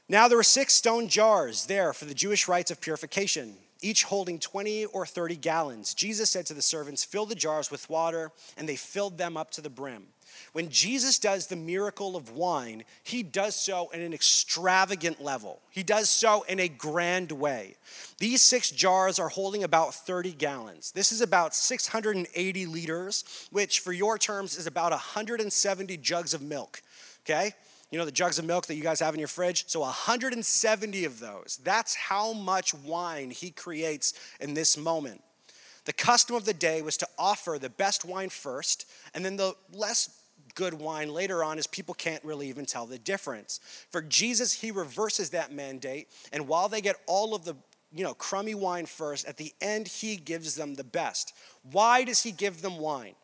Now 0.10 0.28
there 0.28 0.38
were 0.38 0.44
six 0.44 0.74
stone 0.76 1.08
jars 1.08 1.68
there 1.68 1.94
for 1.94 2.04
the 2.04 2.14
Jewish 2.14 2.50
rites 2.50 2.70
of 2.70 2.82
purification, 2.82 3.56
each 3.82 4.04
holding 4.04 4.40
20 4.40 4.86
or 4.86 5.06
30 5.06 5.36
gallons. 5.38 5.94
Jesus 5.94 6.30
said 6.30 6.46
to 6.48 6.54
the 6.54 6.62
servants, 6.62 7.04
Fill 7.04 7.26
the 7.26 7.36
jars 7.36 7.72
with 7.72 7.90
water, 7.90 8.32
and 8.58 8.68
they 8.68 8.76
filled 8.76 9.18
them 9.18 9.38
up 9.38 9.52
to 9.52 9.62
the 9.62 9.70
brim. 9.70 10.08
When 10.54 10.70
Jesus 10.70 11.20
does 11.20 11.48
the 11.48 11.56
miracle 11.56 12.16
of 12.16 12.32
wine, 12.32 12.84
he 13.04 13.24
does 13.24 13.56
so 13.56 13.90
in 13.90 14.02
an 14.02 14.14
extravagant 14.14 15.22
level. 15.22 15.62
He 15.70 15.84
does 15.84 16.10
so 16.10 16.44
in 16.44 16.60
a 16.60 16.68
grand 16.68 17.32
way. 17.32 17.76
These 18.18 18.42
six 18.42 18.70
jars 18.70 19.20
are 19.20 19.30
holding 19.30 19.64
about 19.64 19.94
30 19.94 20.34
gallons. 20.34 20.92
This 20.92 21.12
is 21.12 21.22
about 21.22 21.56
680 21.56 22.66
liters, 22.66 23.48
which 23.52 23.80
for 23.80 23.94
your 23.94 24.18
terms 24.18 24.58
is 24.58 24.68
about 24.68 24.92
170 24.92 25.98
jugs 25.98 26.34
of 26.34 26.42
milk. 26.42 26.82
Okay? 27.26 27.54
You 27.92 27.98
know 27.98 28.06
the 28.06 28.12
jugs 28.12 28.40
of 28.40 28.46
milk 28.46 28.68
that 28.68 28.76
you 28.76 28.84
guys 28.84 29.02
have 29.02 29.14
in 29.14 29.20
your 29.20 29.28
fridge? 29.28 29.66
So 29.68 29.82
170 29.82 31.06
of 31.06 31.20
those. 31.20 31.60
That's 31.64 31.94
how 31.94 32.34
much 32.34 32.74
wine 32.74 33.32
he 33.32 33.52
creates 33.52 34.14
in 34.40 34.54
this 34.54 34.78
moment. 34.78 35.22
The 35.86 35.94
custom 35.94 36.36
of 36.36 36.46
the 36.46 36.54
day 36.54 36.82
was 36.82 36.96
to 36.98 37.08
offer 37.20 37.58
the 37.60 37.70
best 37.70 38.06
wine 38.06 38.30
first 38.30 38.86
and 39.14 39.26
then 39.26 39.36
the 39.36 39.56
less 39.74 40.22
good 40.56 40.74
wine 40.74 41.10
later 41.10 41.44
on 41.44 41.58
as 41.58 41.68
people 41.68 41.94
can't 41.94 42.24
really 42.24 42.48
even 42.48 42.66
tell 42.66 42.86
the 42.86 42.98
difference. 42.98 43.60
For 43.90 44.02
Jesus, 44.02 44.54
he 44.54 44.72
reverses 44.72 45.32
that 45.32 45.52
mandate, 45.52 46.08
and 46.32 46.48
while 46.48 46.68
they 46.68 46.82
get 46.82 46.98
all 47.08 47.34
of 47.34 47.46
the 47.46 47.56
you 47.94 48.04
know, 48.04 48.14
crummy 48.14 48.56
wine 48.56 48.86
first, 48.86 49.28
at 49.28 49.38
the 49.38 49.54
end, 49.60 49.88
he 49.88 50.16
gives 50.16 50.56
them 50.56 50.76
the 50.76 50.84
best. 50.84 51.34
Why 51.72 52.04
does 52.04 52.24
he 52.24 52.32
give 52.32 52.62
them 52.62 52.78
wine? 52.78 53.16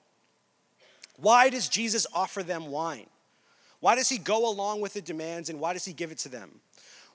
Why 1.15 1.49
does 1.49 1.69
Jesus 1.69 2.05
offer 2.13 2.43
them 2.43 2.67
wine? 2.67 3.07
Why 3.79 3.95
does 3.95 4.09
he 4.09 4.17
go 4.17 4.49
along 4.49 4.81
with 4.81 4.93
the 4.93 5.01
demands 5.01 5.49
and 5.49 5.59
why 5.59 5.73
does 5.73 5.85
he 5.85 5.93
give 5.93 6.11
it 6.11 6.17
to 6.19 6.29
them? 6.29 6.61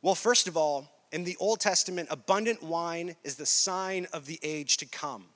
Well, 0.01 0.15
first 0.15 0.47
of 0.49 0.57
all, 0.57 0.91
in 1.13 1.25
the 1.25 1.37
Old 1.39 1.61
Testament, 1.61 2.09
abundant 2.11 2.63
wine 2.63 3.17
is 3.25 3.37
the 3.37 3.47
sign 3.47 4.07
of 4.13 4.27
the 4.27 4.39
age 4.43 4.77
to 4.79 4.87
come 4.87 5.27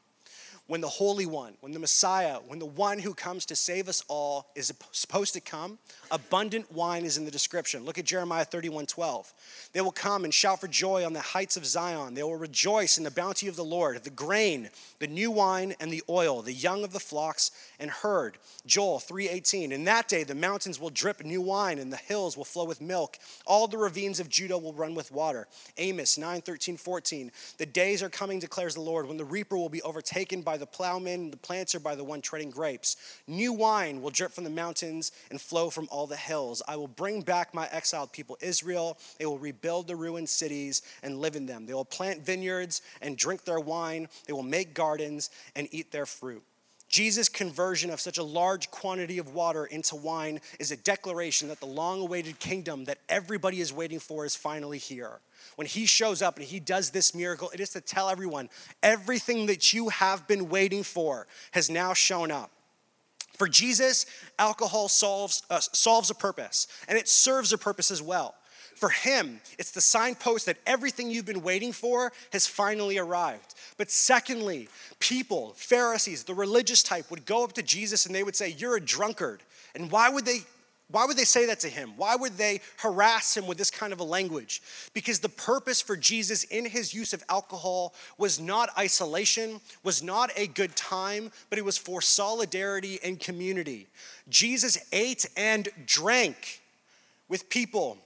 when 0.66 0.80
the 0.80 0.88
Holy 0.88 1.26
One, 1.26 1.54
when 1.60 1.72
the 1.72 1.78
Messiah, 1.78 2.38
when 2.46 2.58
the 2.58 2.66
one 2.66 2.98
who 2.98 3.14
comes 3.14 3.46
to 3.46 3.56
save 3.56 3.88
us 3.88 4.02
all 4.08 4.50
is 4.54 4.72
supposed 4.90 5.34
to 5.34 5.40
come, 5.40 5.78
abundant 6.10 6.72
wine 6.72 7.04
is 7.04 7.16
in 7.16 7.24
the 7.24 7.30
description. 7.30 7.84
Look 7.84 7.98
at 7.98 8.04
Jeremiah 8.04 8.44
31 8.44 8.86
12. 8.86 9.32
They 9.72 9.80
will 9.80 9.92
come 9.92 10.24
and 10.24 10.34
shout 10.34 10.60
for 10.60 10.68
joy 10.68 11.04
on 11.04 11.12
the 11.12 11.20
heights 11.20 11.56
of 11.56 11.64
Zion. 11.66 12.14
They 12.14 12.22
will 12.22 12.36
rejoice 12.36 12.98
in 12.98 13.04
the 13.04 13.10
bounty 13.10 13.46
of 13.48 13.56
the 13.56 13.64
Lord, 13.64 14.02
the 14.02 14.10
grain, 14.10 14.70
the 14.98 15.06
new 15.06 15.30
wine, 15.30 15.74
and 15.80 15.92
the 15.92 16.02
oil, 16.08 16.42
the 16.42 16.52
young 16.52 16.82
of 16.82 16.92
the 16.92 17.00
flocks 17.00 17.50
and 17.78 17.90
herd. 17.90 18.38
Joel 18.66 18.98
3:18. 18.98 19.70
In 19.70 19.84
that 19.84 20.08
day 20.08 20.24
the 20.24 20.34
mountains 20.34 20.80
will 20.80 20.90
drip 20.90 21.24
new 21.24 21.40
wine, 21.40 21.78
and 21.78 21.92
the 21.92 21.96
hills 21.96 22.36
will 22.36 22.44
flow 22.44 22.64
with 22.64 22.80
milk. 22.80 23.18
All 23.46 23.68
the 23.68 23.78
ravines 23.78 24.18
of 24.18 24.28
Judah 24.28 24.58
will 24.58 24.72
run 24.72 24.94
with 24.94 25.12
water. 25.12 25.46
Amos 25.78 26.18
9, 26.18 26.42
13, 26.42 26.76
14. 26.76 27.30
The 27.58 27.66
days 27.66 28.02
are 28.02 28.08
coming, 28.08 28.40
declares 28.40 28.74
the 28.74 28.80
Lord, 28.80 29.06
when 29.06 29.16
the 29.16 29.24
reaper 29.24 29.56
will 29.56 29.68
be 29.68 29.82
overtaken 29.82 30.42
by 30.42 30.55
by 30.56 30.60
the 30.60 30.66
plowman, 30.66 31.30
the 31.30 31.36
planter 31.36 31.78
by 31.78 31.94
the 31.94 32.02
one 32.02 32.22
treading 32.22 32.48
grapes. 32.48 32.96
New 33.26 33.52
wine 33.52 34.00
will 34.00 34.08
drip 34.08 34.32
from 34.32 34.44
the 34.44 34.48
mountains 34.48 35.12
and 35.30 35.38
flow 35.38 35.68
from 35.68 35.86
all 35.90 36.06
the 36.06 36.16
hills. 36.16 36.62
I 36.66 36.76
will 36.76 36.88
bring 36.88 37.20
back 37.20 37.52
my 37.52 37.68
exiled 37.70 38.10
people, 38.10 38.38
Israel. 38.40 38.96
They 39.18 39.26
will 39.26 39.38
rebuild 39.38 39.86
the 39.86 39.96
ruined 39.96 40.30
cities 40.30 40.80
and 41.02 41.20
live 41.20 41.36
in 41.36 41.44
them. 41.44 41.66
They 41.66 41.74
will 41.74 41.84
plant 41.84 42.24
vineyards 42.24 42.80
and 43.02 43.18
drink 43.18 43.44
their 43.44 43.60
wine. 43.60 44.08
They 44.26 44.32
will 44.32 44.42
make 44.42 44.72
gardens 44.72 45.28
and 45.54 45.68
eat 45.72 45.92
their 45.92 46.06
fruit. 46.06 46.42
Jesus' 46.96 47.28
conversion 47.28 47.90
of 47.90 48.00
such 48.00 48.16
a 48.16 48.22
large 48.22 48.70
quantity 48.70 49.18
of 49.18 49.34
water 49.34 49.66
into 49.66 49.96
wine 49.96 50.40
is 50.58 50.70
a 50.70 50.78
declaration 50.78 51.48
that 51.48 51.60
the 51.60 51.66
long 51.66 52.00
awaited 52.00 52.38
kingdom 52.38 52.84
that 52.86 52.96
everybody 53.10 53.60
is 53.60 53.70
waiting 53.70 53.98
for 53.98 54.24
is 54.24 54.34
finally 54.34 54.78
here 54.78 55.20
when 55.56 55.66
he 55.66 55.84
shows 55.86 56.22
up 56.22 56.36
and 56.36 56.44
he 56.44 56.58
does 56.58 56.90
this 56.90 57.14
miracle, 57.14 57.50
it 57.50 57.60
is 57.60 57.70
to 57.70 57.80
tell 57.80 58.08
everyone 58.08 58.48
everything 58.82 59.46
that 59.46 59.72
you 59.72 59.90
have 59.90 60.26
been 60.26 60.48
waiting 60.48 60.82
for 60.82 61.26
has 61.52 61.68
now 61.70 61.92
shown 61.92 62.30
up. 62.30 62.50
For 63.36 63.46
Jesus, 63.46 64.06
alcohol 64.38 64.88
solves, 64.88 65.42
uh, 65.50 65.60
solves 65.60 66.10
a 66.10 66.14
purpose, 66.14 66.66
and 66.88 66.96
it 66.96 67.08
serves 67.08 67.52
a 67.52 67.58
purpose 67.58 67.90
as 67.90 68.00
well. 68.00 68.34
For 68.76 68.90
him, 68.90 69.40
it's 69.58 69.70
the 69.70 69.80
signpost 69.80 70.44
that 70.46 70.58
everything 70.66 71.10
you've 71.10 71.24
been 71.24 71.42
waiting 71.42 71.72
for 71.72 72.12
has 72.32 72.46
finally 72.46 72.98
arrived. 72.98 73.54
But 73.78 73.90
secondly, 73.90 74.68
people, 75.00 75.54
Pharisees, 75.56 76.24
the 76.24 76.34
religious 76.34 76.82
type, 76.82 77.10
would 77.10 77.24
go 77.24 77.42
up 77.42 77.54
to 77.54 77.62
Jesus 77.62 78.04
and 78.04 78.14
they 78.14 78.22
would 78.22 78.36
say, 78.36 78.50
You're 78.50 78.76
a 78.76 78.80
drunkard. 78.80 79.42
And 79.74 79.90
why 79.90 80.10
would 80.10 80.26
they 80.26 80.40
why 80.88 81.04
would 81.04 81.16
they 81.16 81.24
say 81.24 81.46
that 81.46 81.60
to 81.60 81.68
him? 81.68 81.94
Why 81.96 82.14
would 82.14 82.34
they 82.34 82.60
harass 82.76 83.36
him 83.36 83.48
with 83.48 83.58
this 83.58 83.72
kind 83.72 83.92
of 83.92 83.98
a 83.98 84.04
language? 84.04 84.62
Because 84.94 85.18
the 85.18 85.28
purpose 85.28 85.80
for 85.80 85.96
Jesus 85.96 86.44
in 86.44 86.64
his 86.64 86.94
use 86.94 87.12
of 87.12 87.24
alcohol 87.28 87.92
was 88.18 88.38
not 88.38 88.70
isolation, 88.78 89.60
was 89.82 90.00
not 90.00 90.30
a 90.36 90.46
good 90.46 90.76
time, 90.76 91.32
but 91.50 91.58
it 91.58 91.64
was 91.64 91.76
for 91.76 92.00
solidarity 92.00 93.00
and 93.02 93.18
community. 93.18 93.88
Jesus 94.28 94.78
ate 94.92 95.26
and 95.36 95.68
drank 95.86 96.60
with 97.28 97.48
people 97.48 97.98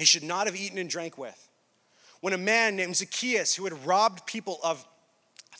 he 0.00 0.06
should 0.06 0.22
not 0.22 0.46
have 0.46 0.56
eaten 0.56 0.78
and 0.78 0.90
drank 0.90 1.18
with. 1.18 1.48
When 2.20 2.32
a 2.32 2.38
man 2.38 2.76
named 2.76 2.96
Zacchaeus, 2.96 3.54
who 3.54 3.64
had 3.64 3.86
robbed 3.86 4.26
people 4.26 4.58
of 4.62 4.84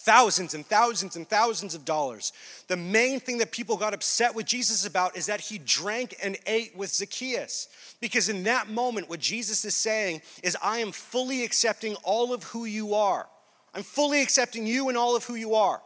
thousands 0.00 0.54
and 0.54 0.64
thousands 0.64 1.14
and 1.16 1.28
thousands 1.28 1.74
of 1.74 1.84
dollars. 1.84 2.32
The 2.68 2.76
main 2.76 3.20
thing 3.20 3.36
that 3.38 3.52
people 3.52 3.76
got 3.76 3.92
upset 3.92 4.34
with 4.34 4.46
Jesus 4.46 4.86
about 4.86 5.14
is 5.14 5.26
that 5.26 5.42
he 5.42 5.58
drank 5.58 6.16
and 6.22 6.38
ate 6.46 6.74
with 6.74 6.90
Zacchaeus. 6.90 7.68
Because 8.00 8.30
in 8.30 8.44
that 8.44 8.70
moment, 8.70 9.10
what 9.10 9.20
Jesus 9.20 9.62
is 9.64 9.76
saying 9.76 10.22
is, 10.42 10.56
I 10.62 10.78
am 10.78 10.90
fully 10.90 11.44
accepting 11.44 11.96
all 11.96 12.32
of 12.32 12.44
who 12.44 12.64
you 12.64 12.94
are. 12.94 13.26
I'm 13.74 13.82
fully 13.82 14.22
accepting 14.22 14.66
you 14.66 14.88
and 14.88 14.96
all 14.96 15.16
of 15.16 15.24
who 15.24 15.34
you 15.34 15.54
are 15.54 15.82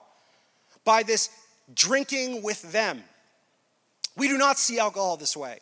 by 0.84 1.02
this 1.02 1.28
drinking 1.74 2.42
with 2.42 2.70
them. 2.70 3.02
We 4.16 4.28
do 4.28 4.38
not 4.38 4.58
see 4.58 4.78
alcohol 4.78 5.16
this 5.16 5.36
way 5.36 5.58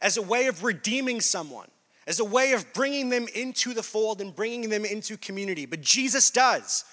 as 0.00 0.16
a 0.16 0.22
way 0.22 0.46
of 0.46 0.62
redeeming 0.62 1.20
someone, 1.20 1.68
as 2.06 2.20
a 2.20 2.24
way 2.24 2.52
of 2.52 2.72
bringing 2.72 3.08
them 3.08 3.26
into 3.34 3.74
the 3.74 3.82
fold 3.82 4.20
and 4.20 4.34
bringing 4.34 4.70
them 4.70 4.84
into 4.84 5.16
community. 5.16 5.66
But 5.66 5.80
Jesus 5.80 6.30
does. 6.30 6.84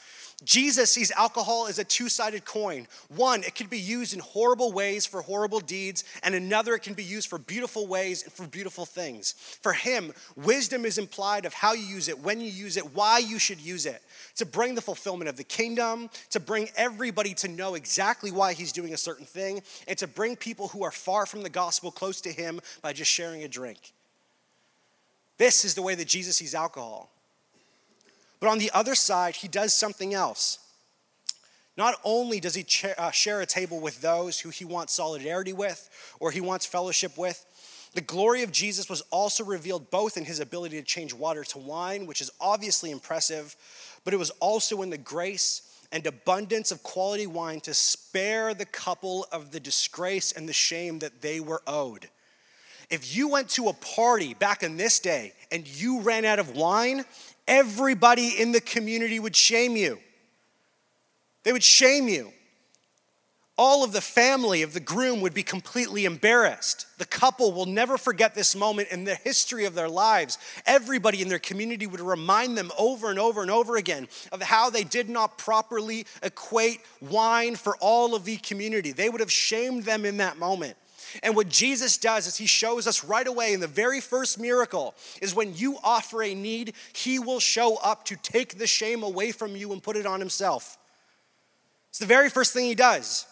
Jesus 0.44 0.92
sees 0.92 1.12
alcohol 1.12 1.68
as 1.68 1.80
a 1.80 1.84
two 1.84 2.10
sided 2.10 2.44
coin. 2.44 2.88
One, 3.08 3.44
it 3.44 3.56
can 3.56 3.68
be 3.68 3.80
used 3.80 4.14
in 4.14 4.20
horrible 4.20 4.72
ways 4.72 5.06
for 5.06 5.22
horrible 5.22 5.60
deeds, 5.60 6.04
and 6.22 6.36
another, 6.36 6.76
it 6.76 6.82
can 6.82 6.96
be 6.96 7.04
used 7.04 7.30
for 7.30 7.38
beautiful 7.38 7.88
ways 7.88 8.24
and 8.24 8.34
for 8.34 8.48
beautiful 8.48 8.86
things. 8.86 9.34
For 9.62 9.74
him, 9.74 10.12
wisdom 10.36 10.86
is 10.86 10.98
implied 10.98 11.46
of 11.46 11.54
how 11.54 11.74
you 11.74 11.86
use 11.86 12.10
it, 12.10 12.20
when 12.20 12.42
you 12.42 12.50
use 12.50 12.78
it, 12.78 12.94
why 12.94 13.20
you 13.20 13.40
should 13.40 13.62
use 13.62 13.86
it, 13.86 14.02
to 14.36 14.46
bring 14.46 14.76
the 14.76 14.82
fulfillment 14.82 15.30
of 15.30 15.38
the 15.38 15.44
kingdom, 15.44 16.10
to 16.32 16.40
bring 16.40 16.70
everybody 16.76 17.34
to 17.36 17.48
know 17.48 17.76
exactly 17.76 18.32
why 18.32 18.54
he's 18.54 18.72
doing 18.72 18.94
a 18.94 18.98
certain 18.98 19.26
thing, 19.26 19.62
and 19.88 19.98
to 19.98 20.08
bring 20.08 20.36
people 20.36 20.70
who 20.70 20.84
are 20.84 20.92
far 20.92 21.26
from 21.26 21.44
the 21.44 21.50
gospel 21.50 21.92
close 21.92 22.20
to 22.22 22.32
him 22.32 22.60
by 22.82 22.92
just 22.92 23.12
sharing 23.12 23.44
a 23.44 23.48
drink. 23.48 23.94
This 25.38 25.66
is 25.66 25.76
the 25.76 25.82
way 25.82 25.96
that 25.96 26.08
Jesus 26.08 26.38
sees 26.38 26.56
alcohol. 26.56 27.10
But 28.40 28.50
on 28.50 28.60
the 28.60 28.72
other 28.74 28.96
side, 28.96 29.36
he 29.36 29.48
does 29.48 29.74
something 29.74 30.14
else. 30.14 30.60
Not 31.76 31.96
only 32.04 32.40
does 32.40 32.56
he 32.56 32.66
uh, 32.98 33.12
share 33.12 33.42
a 33.42 33.46
table 33.46 33.80
with 33.80 34.02
those 34.02 34.40
who 34.40 34.50
he 34.50 34.66
wants 34.66 34.94
solidarity 34.94 35.54
with 35.54 35.90
or 36.20 36.32
he 36.32 36.42
wants 36.42 36.66
fellowship 36.66 37.18
with, 37.18 37.46
the 37.94 38.02
glory 38.02 38.44
of 38.44 38.52
Jesus 38.52 38.90
was 38.90 39.02
also 39.12 39.44
revealed 39.44 39.92
both 39.92 40.18
in 40.18 40.26
his 40.26 40.40
ability 40.40 40.80
to 40.80 40.86
change 40.86 41.14
water 41.14 41.44
to 41.46 41.60
wine, 41.60 42.06
which 42.06 42.22
is 42.22 42.32
obviously 42.42 42.92
impressive, 42.92 43.56
but 44.04 44.14
it 44.14 44.18
was 44.18 44.32
also 44.40 44.82
in 44.82 44.90
the 44.90 44.98
grace 44.98 45.62
and 45.92 46.06
abundance 46.08 46.72
of 46.72 46.82
quality 46.82 47.28
wine 47.28 47.60
to 47.62 47.74
spare 47.74 48.54
the 48.56 48.66
couple 48.66 49.28
of 49.32 49.52
the 49.52 49.60
disgrace 49.60 50.32
and 50.32 50.50
the 50.50 50.54
shame 50.54 51.00
that 51.00 51.22
they 51.22 51.40
were 51.40 51.62
owed. 51.68 52.10
If 52.94 53.16
you 53.16 53.28
went 53.28 53.50
to 53.50 53.70
a 53.70 53.74
party 53.74 54.36
back 54.36 54.62
in 54.62 54.78
this 54.78 55.00
day 55.00 55.34
and 55.52 55.68
you 55.68 56.02
ran 56.02 56.26
out 56.26 56.38
of 56.38 56.56
wine, 56.56 57.06
everybody 57.48 58.40
in 58.40 58.52
the 58.52 58.62
community 58.62 59.20
would 59.20 59.36
shame 59.36 59.76
you. 59.76 59.98
They 61.42 61.52
would 61.52 61.64
shame 61.64 62.08
you. 62.08 62.32
all 63.56 63.84
of 63.84 63.92
the 63.92 64.02
family 64.02 64.64
of 64.64 64.74
the 64.74 64.80
groom 64.80 65.22
would 65.22 65.34
be 65.34 65.44
completely 65.44 66.06
embarrassed. 66.06 66.88
The 66.98 67.06
couple 67.06 67.52
will 67.52 67.68
never 67.68 67.98
forget 68.00 68.34
this 68.34 68.56
moment 68.56 68.90
in 68.90 69.04
the 69.04 69.16
history 69.16 69.66
of 69.66 69.76
their 69.76 69.90
lives. 69.90 70.40
Everybody 70.66 71.22
in 71.22 71.30
their 71.30 71.40
community 71.40 71.86
would 71.86 72.00
remind 72.00 72.58
them 72.58 72.72
over 72.80 73.12
and 73.12 73.20
over 73.20 73.44
and 73.44 73.52
over 73.52 73.78
again 73.78 74.08
of 74.32 74.42
how 74.42 74.70
they 74.72 74.84
did 74.84 75.08
not 75.08 75.38
properly 75.38 76.08
equate 76.24 76.82
wine 77.00 77.56
for 77.56 77.76
all 77.78 78.16
of 78.16 78.26
the 78.26 78.38
community. 78.38 78.92
They 78.92 79.10
would 79.10 79.22
have 79.22 79.32
shamed 79.32 79.84
them 79.84 80.04
in 80.04 80.18
that 80.18 80.38
moment. 80.40 80.76
And 81.22 81.36
what 81.36 81.50
Jesus 81.50 81.98
does 81.98 82.28
is 82.28 82.38
he 82.38 82.46
shows 82.46 82.88
us 82.88 83.04
right 83.04 83.28
away 83.28 83.54
in 83.54 83.60
the 83.60 83.68
very 83.68 84.02
first 84.02 84.40
miracle 84.40 84.96
is 85.22 85.36
when 85.36 85.56
you 85.56 85.78
offer 85.84 86.24
a 86.24 86.34
need, 86.34 86.74
he 86.94 87.20
will 87.20 87.40
show 87.40 87.78
up 87.78 88.06
to 88.06 88.16
take 88.16 88.58
the 88.58 88.68
shame 88.68 89.04
away 89.04 89.32
from 89.32 89.56
you 89.56 89.72
and 89.72 89.82
put 89.82 89.96
it 89.96 90.06
on 90.06 90.20
himself. 90.20 90.78
It's 91.90 92.00
the 92.00 92.06
very 92.06 92.30
first 92.30 92.54
thing 92.54 92.66
he 92.66 92.76
does 92.76 93.28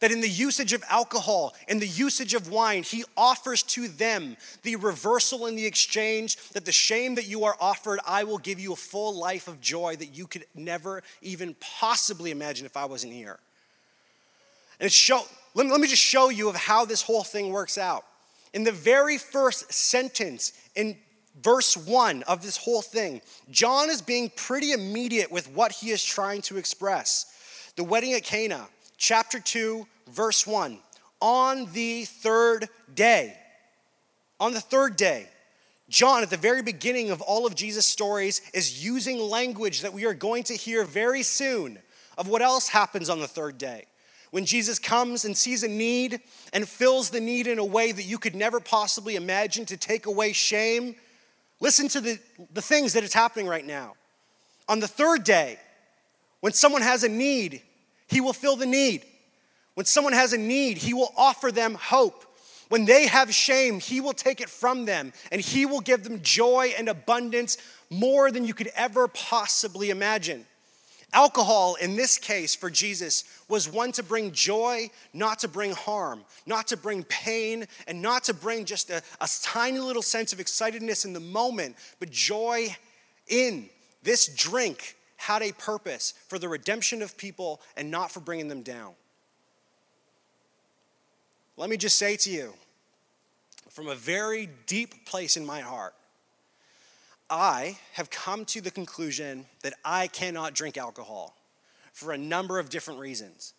that 0.00 0.12
in 0.12 0.20
the 0.20 0.28
usage 0.28 0.72
of 0.72 0.84
alcohol 0.90 1.54
and 1.68 1.80
the 1.80 1.86
usage 1.86 2.34
of 2.34 2.50
wine, 2.50 2.82
he 2.82 3.04
offers 3.16 3.62
to 3.62 3.88
them 3.88 4.36
the 4.62 4.76
reversal 4.76 5.46
in 5.46 5.56
the 5.56 5.66
exchange 5.66 6.36
that 6.52 6.64
the 6.64 6.72
shame 6.72 7.14
that 7.14 7.26
you 7.26 7.44
are 7.44 7.56
offered, 7.60 8.00
I 8.06 8.24
will 8.24 8.38
give 8.38 8.60
you 8.60 8.72
a 8.72 8.76
full 8.76 9.14
life 9.18 9.48
of 9.48 9.60
joy 9.60 9.96
that 9.96 10.16
you 10.16 10.26
could 10.26 10.44
never 10.54 11.02
even 11.22 11.56
possibly 11.60 12.30
imagine 12.30 12.66
if 12.66 12.76
I 12.76 12.84
wasn't 12.84 13.12
here. 13.12 13.38
And 14.78 14.86
it's 14.86 14.94
show, 14.94 15.22
let 15.56 15.64
me, 15.64 15.72
let 15.72 15.80
me 15.80 15.88
just 15.88 16.02
show 16.02 16.28
you 16.28 16.50
of 16.50 16.54
how 16.54 16.84
this 16.84 17.00
whole 17.00 17.24
thing 17.24 17.50
works 17.50 17.78
out. 17.78 18.04
In 18.52 18.62
the 18.62 18.72
very 18.72 19.16
first 19.16 19.72
sentence 19.72 20.52
in 20.74 20.98
verse 21.42 21.78
one 21.78 22.22
of 22.24 22.42
this 22.42 22.58
whole 22.58 22.82
thing, 22.82 23.22
John 23.50 23.88
is 23.88 24.02
being 24.02 24.30
pretty 24.36 24.72
immediate 24.72 25.32
with 25.32 25.50
what 25.50 25.72
he 25.72 25.90
is 25.90 26.04
trying 26.04 26.42
to 26.42 26.58
express. 26.58 27.72
The 27.76 27.84
wedding 27.84 28.12
at 28.12 28.22
Cana 28.22 28.68
chapter 28.98 29.40
2, 29.40 29.86
verse 30.10 30.46
1. 30.46 30.78
On 31.22 31.72
the 31.72 32.04
third 32.04 32.68
day, 32.94 33.34
on 34.38 34.52
the 34.52 34.60
third 34.60 34.96
day, 34.96 35.26
John, 35.88 36.22
at 36.22 36.28
the 36.28 36.36
very 36.36 36.62
beginning 36.62 37.10
of 37.10 37.22
all 37.22 37.46
of 37.46 37.54
Jesus' 37.54 37.86
stories, 37.86 38.42
is 38.52 38.84
using 38.84 39.18
language 39.18 39.80
that 39.80 39.94
we 39.94 40.04
are 40.04 40.12
going 40.12 40.42
to 40.44 40.54
hear 40.54 40.84
very 40.84 41.22
soon 41.22 41.78
of 42.18 42.28
what 42.28 42.42
else 42.42 42.68
happens 42.68 43.08
on 43.08 43.20
the 43.20 43.28
third 43.28 43.56
day. 43.56 43.86
When 44.30 44.44
Jesus 44.44 44.78
comes 44.78 45.24
and 45.24 45.36
sees 45.36 45.62
a 45.62 45.68
need 45.68 46.20
and 46.52 46.68
fills 46.68 47.10
the 47.10 47.20
need 47.20 47.46
in 47.46 47.58
a 47.58 47.64
way 47.64 47.92
that 47.92 48.02
you 48.02 48.18
could 48.18 48.34
never 48.34 48.60
possibly 48.60 49.16
imagine 49.16 49.66
to 49.66 49.76
take 49.76 50.06
away 50.06 50.32
shame, 50.32 50.96
listen 51.60 51.88
to 51.88 52.00
the, 52.00 52.18
the 52.52 52.62
things 52.62 52.92
that 52.94 53.04
is 53.04 53.14
happening 53.14 53.46
right 53.46 53.66
now. 53.66 53.94
On 54.68 54.80
the 54.80 54.88
third 54.88 55.24
day, 55.24 55.58
when 56.40 56.52
someone 56.52 56.82
has 56.82 57.04
a 57.04 57.08
need, 57.08 57.62
he 58.08 58.20
will 58.20 58.32
fill 58.32 58.56
the 58.56 58.66
need. 58.66 59.04
When 59.76 59.86
someone 59.86 60.14
has 60.14 60.32
a 60.32 60.38
need, 60.38 60.78
He 60.78 60.94
will 60.94 61.12
offer 61.16 61.52
them 61.52 61.74
hope. 61.74 62.24
When 62.68 62.86
they 62.86 63.06
have 63.06 63.32
shame, 63.32 63.78
He 63.78 64.00
will 64.00 64.14
take 64.14 64.40
it 64.40 64.48
from 64.48 64.86
them 64.86 65.12
and 65.30 65.40
He 65.40 65.66
will 65.66 65.80
give 65.80 66.02
them 66.02 66.22
joy 66.22 66.72
and 66.78 66.88
abundance 66.88 67.58
more 67.90 68.30
than 68.30 68.46
you 68.46 68.54
could 68.54 68.70
ever 68.74 69.06
possibly 69.06 69.90
imagine. 69.90 70.46
Alcohol, 71.12 71.76
in 71.76 71.96
this 71.96 72.18
case 72.18 72.54
for 72.54 72.68
Jesus, 72.68 73.24
was 73.48 73.70
one 73.70 73.92
to 73.92 74.02
bring 74.02 74.32
joy, 74.32 74.90
not 75.12 75.38
to 75.38 75.48
bring 75.48 75.72
harm, 75.72 76.24
not 76.46 76.66
to 76.68 76.76
bring 76.76 77.04
pain, 77.04 77.66
and 77.86 78.02
not 78.02 78.24
to 78.24 78.34
bring 78.34 78.64
just 78.64 78.90
a, 78.90 79.02
a 79.20 79.28
tiny 79.42 79.78
little 79.78 80.02
sense 80.02 80.32
of 80.32 80.40
excitedness 80.40 81.04
in 81.04 81.12
the 81.12 81.20
moment, 81.20 81.76
but 82.00 82.10
joy 82.10 82.74
in 83.28 83.68
this 84.02 84.26
drink 84.26 84.96
had 85.16 85.42
a 85.42 85.52
purpose 85.52 86.14
for 86.28 86.38
the 86.38 86.48
redemption 86.48 87.02
of 87.02 87.16
people 87.16 87.60
and 87.76 87.90
not 87.90 88.10
for 88.10 88.20
bringing 88.20 88.48
them 88.48 88.62
down. 88.62 88.92
Let 91.56 91.70
me 91.70 91.76
just 91.76 91.96
say 91.96 92.16
to 92.16 92.30
you, 92.30 92.52
from 93.70 93.88
a 93.88 93.94
very 93.94 94.48
deep 94.66 95.06
place 95.06 95.36
in 95.36 95.46
my 95.46 95.60
heart, 95.60 95.94
I 97.28 97.78
have 97.94 98.10
come 98.10 98.44
to 98.46 98.60
the 98.60 98.70
conclusion 98.70 99.46
that 99.62 99.74
I 99.84 100.06
cannot 100.06 100.54
drink 100.54 100.76
alcohol 100.76 101.36
for 101.92 102.12
a 102.12 102.18
number 102.18 102.58
of 102.58 102.68
different 102.68 103.00
reasons. 103.00 103.54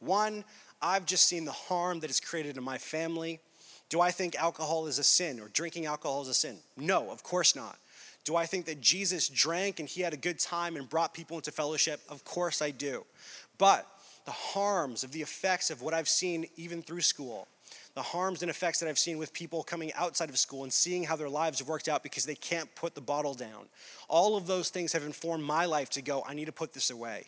One, 0.00 0.44
I've 0.82 1.06
just 1.06 1.26
seen 1.26 1.44
the 1.44 1.52
harm 1.52 2.00
that 2.00 2.10
it's 2.10 2.20
created 2.20 2.56
in 2.56 2.64
my 2.64 2.78
family. 2.78 3.40
Do 3.88 4.00
I 4.00 4.10
think 4.10 4.34
alcohol 4.34 4.86
is 4.86 4.98
a 4.98 5.04
sin 5.04 5.40
or 5.40 5.48
drinking 5.48 5.86
alcohol 5.86 6.22
is 6.22 6.28
a 6.28 6.34
sin? 6.34 6.58
No, 6.76 7.10
of 7.10 7.22
course 7.22 7.54
not. 7.54 7.78
Do 8.24 8.34
I 8.34 8.44
think 8.44 8.66
that 8.66 8.80
Jesus 8.80 9.28
drank 9.28 9.78
and 9.78 9.88
he 9.88 10.00
had 10.00 10.12
a 10.12 10.16
good 10.16 10.40
time 10.40 10.76
and 10.76 10.88
brought 10.88 11.14
people 11.14 11.36
into 11.36 11.52
fellowship? 11.52 12.00
Of 12.08 12.24
course 12.24 12.60
I 12.60 12.72
do. 12.72 13.04
But 13.56 13.86
the 14.24 14.32
harms 14.32 15.04
of 15.04 15.12
the 15.12 15.22
effects 15.22 15.70
of 15.70 15.80
what 15.80 15.94
I've 15.94 16.08
seen 16.08 16.46
even 16.56 16.82
through 16.82 17.02
school, 17.02 17.46
the 17.96 18.02
harms 18.02 18.42
and 18.42 18.50
effects 18.50 18.78
that 18.78 18.90
I've 18.90 18.98
seen 18.98 19.16
with 19.16 19.32
people 19.32 19.62
coming 19.62 19.90
outside 19.94 20.28
of 20.28 20.38
school 20.38 20.64
and 20.64 20.72
seeing 20.72 21.02
how 21.02 21.16
their 21.16 21.30
lives 21.30 21.60
have 21.60 21.68
worked 21.68 21.88
out 21.88 22.02
because 22.02 22.26
they 22.26 22.34
can't 22.34 22.72
put 22.74 22.94
the 22.94 23.00
bottle 23.00 23.32
down. 23.32 23.64
All 24.06 24.36
of 24.36 24.46
those 24.46 24.68
things 24.68 24.92
have 24.92 25.02
informed 25.02 25.42
my 25.42 25.64
life 25.64 25.88
to 25.90 26.02
go, 26.02 26.22
I 26.28 26.34
need 26.34 26.44
to 26.44 26.52
put 26.52 26.74
this 26.74 26.90
away. 26.90 27.24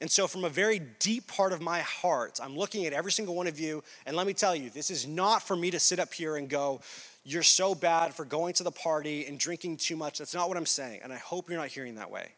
And 0.00 0.10
so, 0.10 0.26
from 0.26 0.44
a 0.44 0.48
very 0.48 0.80
deep 0.98 1.26
part 1.28 1.52
of 1.52 1.60
my 1.60 1.80
heart, 1.80 2.40
I'm 2.42 2.56
looking 2.56 2.86
at 2.86 2.94
every 2.94 3.12
single 3.12 3.34
one 3.34 3.48
of 3.48 3.60
you, 3.60 3.84
and 4.06 4.16
let 4.16 4.26
me 4.26 4.32
tell 4.32 4.56
you, 4.56 4.70
this 4.70 4.90
is 4.90 5.06
not 5.06 5.42
for 5.42 5.56
me 5.56 5.70
to 5.72 5.80
sit 5.80 5.98
up 5.98 6.14
here 6.14 6.36
and 6.36 6.48
go, 6.48 6.80
you're 7.24 7.42
so 7.42 7.74
bad 7.74 8.14
for 8.14 8.24
going 8.24 8.54
to 8.54 8.62
the 8.62 8.70
party 8.70 9.26
and 9.26 9.38
drinking 9.38 9.76
too 9.76 9.96
much. 9.96 10.18
That's 10.18 10.34
not 10.34 10.48
what 10.48 10.56
I'm 10.56 10.66
saying. 10.66 11.00
And 11.02 11.12
I 11.12 11.16
hope 11.16 11.50
you're 11.50 11.58
not 11.58 11.68
hearing 11.68 11.96
that 11.96 12.10
way. 12.10 12.28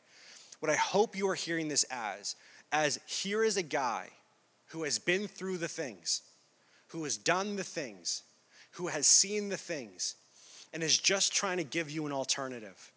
What 0.59 0.73
I 0.73 0.77
hope 0.77 1.17
you 1.17 1.29
are 1.29 1.37
hearing 1.37 1.69
this 1.69 1.85
as, 1.85 2.35
as 2.73 2.99
here 3.07 3.45
is 3.45 3.57
a 3.57 3.63
guy 3.63 4.09
who 4.69 4.83
has 4.83 4.99
been 4.99 5.29
through 5.29 5.59
the 5.59 5.69
things, 5.69 6.23
who 6.91 7.05
has 7.05 7.17
done 7.17 7.57
the 7.57 7.65
things, 7.65 8.23
who 8.73 8.89
has 8.89 9.07
seen 9.07 9.49
the 9.49 9.57
things, 9.57 10.17
and 10.73 10.83
is 10.83 10.99
just 10.99 11.33
trying 11.33 11.57
to 11.57 11.65
give 11.65 11.91
you 11.91 12.07
an 12.07 12.13
alternative. 12.13 12.93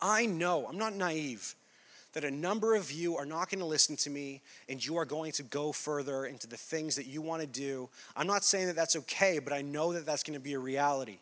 I 0.00 0.26
know, 0.26 0.66
I'm 0.66 0.78
not 0.78 0.94
naive 0.94 1.54
that 2.12 2.24
a 2.24 2.30
number 2.30 2.74
of 2.74 2.90
you 2.90 3.16
are 3.16 3.24
not 3.24 3.50
going 3.50 3.60
to 3.60 3.66
listen 3.66 3.96
to 3.96 4.10
me 4.10 4.40
and 4.68 4.84
you 4.84 4.96
are 4.96 5.04
going 5.04 5.32
to 5.32 5.42
go 5.44 5.70
further 5.70 6.24
into 6.24 6.46
the 6.46 6.56
things 6.56 6.96
that 6.96 7.06
you 7.06 7.22
want 7.22 7.40
to 7.40 7.46
do. 7.46 7.88
I'm 8.16 8.26
not 8.26 8.42
saying 8.42 8.66
that 8.66 8.76
that's 8.76 8.96
okay, 8.96 9.38
but 9.38 9.52
I 9.52 9.62
know 9.62 9.92
that 9.92 10.06
that's 10.06 10.22
going 10.22 10.38
to 10.38 10.42
be 10.42 10.54
a 10.54 10.58
reality. 10.58 11.18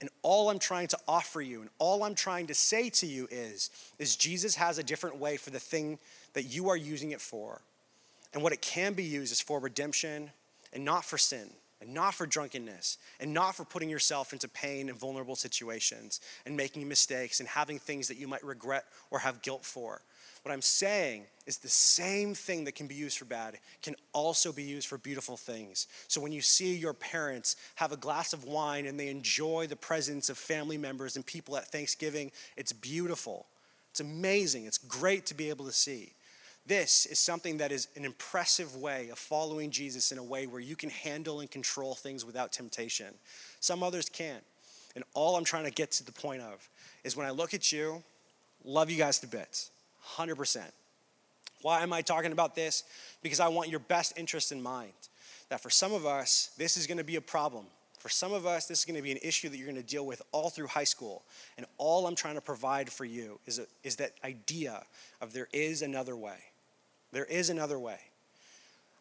And 0.00 0.10
all 0.20 0.50
I'm 0.50 0.58
trying 0.58 0.88
to 0.88 0.98
offer 1.08 1.40
you 1.40 1.62
and 1.62 1.70
all 1.78 2.04
I'm 2.04 2.14
trying 2.14 2.48
to 2.48 2.54
say 2.54 2.90
to 2.90 3.06
you 3.06 3.28
is 3.30 3.70
is 3.98 4.14
Jesus 4.14 4.56
has 4.56 4.78
a 4.78 4.82
different 4.82 5.16
way 5.16 5.38
for 5.38 5.48
the 5.50 5.60
thing 5.60 5.98
that 6.34 6.44
you 6.44 6.68
are 6.68 6.76
using 6.76 7.12
it 7.12 7.20
for. 7.20 7.62
And 8.34 8.42
what 8.42 8.52
it 8.52 8.60
can 8.60 8.92
be 8.92 9.04
used 9.04 9.32
is 9.32 9.40
for 9.40 9.58
redemption 9.58 10.30
and 10.76 10.84
not 10.84 11.06
for 11.06 11.16
sin 11.16 11.48
and 11.80 11.92
not 11.92 12.14
for 12.14 12.26
drunkenness, 12.26 12.96
and 13.20 13.34
not 13.34 13.54
for 13.54 13.64
putting 13.64 13.90
yourself 13.90 14.32
into 14.32 14.48
pain 14.48 14.88
and 14.88 14.98
vulnerable 14.98 15.36
situations 15.36 16.20
and 16.46 16.56
making 16.56 16.88
mistakes 16.88 17.40
and 17.40 17.48
having 17.48 17.78
things 17.78 18.08
that 18.08 18.16
you 18.16 18.26
might 18.26 18.42
regret 18.44 18.84
or 19.10 19.18
have 19.18 19.42
guilt 19.42 19.64
for. 19.64 20.00
What 20.42 20.52
I'm 20.52 20.62
saying 20.62 21.24
is 21.46 21.58
the 21.58 21.68
same 21.68 22.34
thing 22.34 22.64
that 22.64 22.76
can 22.76 22.86
be 22.86 22.94
used 22.94 23.18
for 23.18 23.26
bad 23.26 23.58
can 23.82 23.94
also 24.14 24.52
be 24.52 24.62
used 24.62 24.88
for 24.88 24.96
beautiful 24.96 25.36
things. 25.36 25.86
So 26.08 26.20
when 26.20 26.32
you 26.32 26.40
see 26.40 26.74
your 26.74 26.94
parents 26.94 27.56
have 27.74 27.92
a 27.92 27.96
glass 27.96 28.32
of 28.32 28.44
wine 28.44 28.86
and 28.86 28.98
they 28.98 29.08
enjoy 29.08 29.66
the 29.66 29.76
presence 29.76 30.30
of 30.30 30.38
family 30.38 30.78
members 30.78 31.16
and 31.16 31.26
people 31.26 31.56
at 31.56 31.68
Thanksgiving, 31.68 32.32
it's 32.56 32.72
beautiful. 32.72 33.46
It's 33.90 34.00
amazing. 34.00 34.64
It's 34.66 34.78
great 34.78 35.26
to 35.26 35.34
be 35.34 35.50
able 35.50 35.66
to 35.66 35.72
see. 35.72 36.12
This 36.66 37.06
is 37.06 37.20
something 37.20 37.58
that 37.58 37.70
is 37.70 37.86
an 37.94 38.04
impressive 38.04 38.74
way 38.74 39.08
of 39.10 39.18
following 39.18 39.70
Jesus 39.70 40.10
in 40.10 40.18
a 40.18 40.24
way 40.24 40.46
where 40.48 40.60
you 40.60 40.74
can 40.74 40.90
handle 40.90 41.38
and 41.38 41.48
control 41.48 41.94
things 41.94 42.24
without 42.24 42.52
temptation. 42.52 43.14
Some 43.60 43.84
others 43.84 44.08
can't. 44.08 44.42
And 44.96 45.04
all 45.14 45.36
I'm 45.36 45.44
trying 45.44 45.64
to 45.64 45.70
get 45.70 45.92
to 45.92 46.04
the 46.04 46.10
point 46.10 46.42
of 46.42 46.68
is 47.04 47.16
when 47.16 47.26
I 47.26 47.30
look 47.30 47.54
at 47.54 47.70
you, 47.70 48.02
love 48.64 48.90
you 48.90 48.96
guys 48.96 49.20
to 49.20 49.28
bits. 49.28 49.70
100%. 50.16 50.64
Why 51.62 51.82
am 51.82 51.92
I 51.92 52.02
talking 52.02 52.32
about 52.32 52.56
this? 52.56 52.82
Because 53.22 53.38
I 53.38 53.48
want 53.48 53.68
your 53.68 53.80
best 53.80 54.14
interest 54.16 54.50
in 54.50 54.60
mind. 54.60 54.92
That 55.50 55.60
for 55.60 55.70
some 55.70 55.92
of 55.92 56.04
us, 56.04 56.50
this 56.58 56.76
is 56.76 56.88
going 56.88 56.98
to 56.98 57.04
be 57.04 57.16
a 57.16 57.20
problem. 57.20 57.66
For 58.00 58.08
some 58.08 58.32
of 58.32 58.44
us, 58.44 58.66
this 58.66 58.80
is 58.80 58.84
going 58.84 58.96
to 58.96 59.02
be 59.02 59.12
an 59.12 59.18
issue 59.22 59.48
that 59.48 59.56
you're 59.56 59.66
going 59.66 59.80
to 59.80 59.88
deal 59.88 60.06
with 60.06 60.20
all 60.32 60.50
through 60.50 60.66
high 60.66 60.84
school. 60.84 61.22
And 61.56 61.66
all 61.78 62.06
I'm 62.06 62.16
trying 62.16 62.34
to 62.34 62.40
provide 62.40 62.90
for 62.90 63.04
you 63.04 63.38
is, 63.46 63.60
a, 63.60 63.66
is 63.84 63.96
that 63.96 64.12
idea 64.24 64.82
of 65.20 65.32
there 65.32 65.48
is 65.52 65.82
another 65.82 66.16
way. 66.16 66.36
There 67.12 67.24
is 67.24 67.50
another 67.50 67.78
way. 67.78 67.98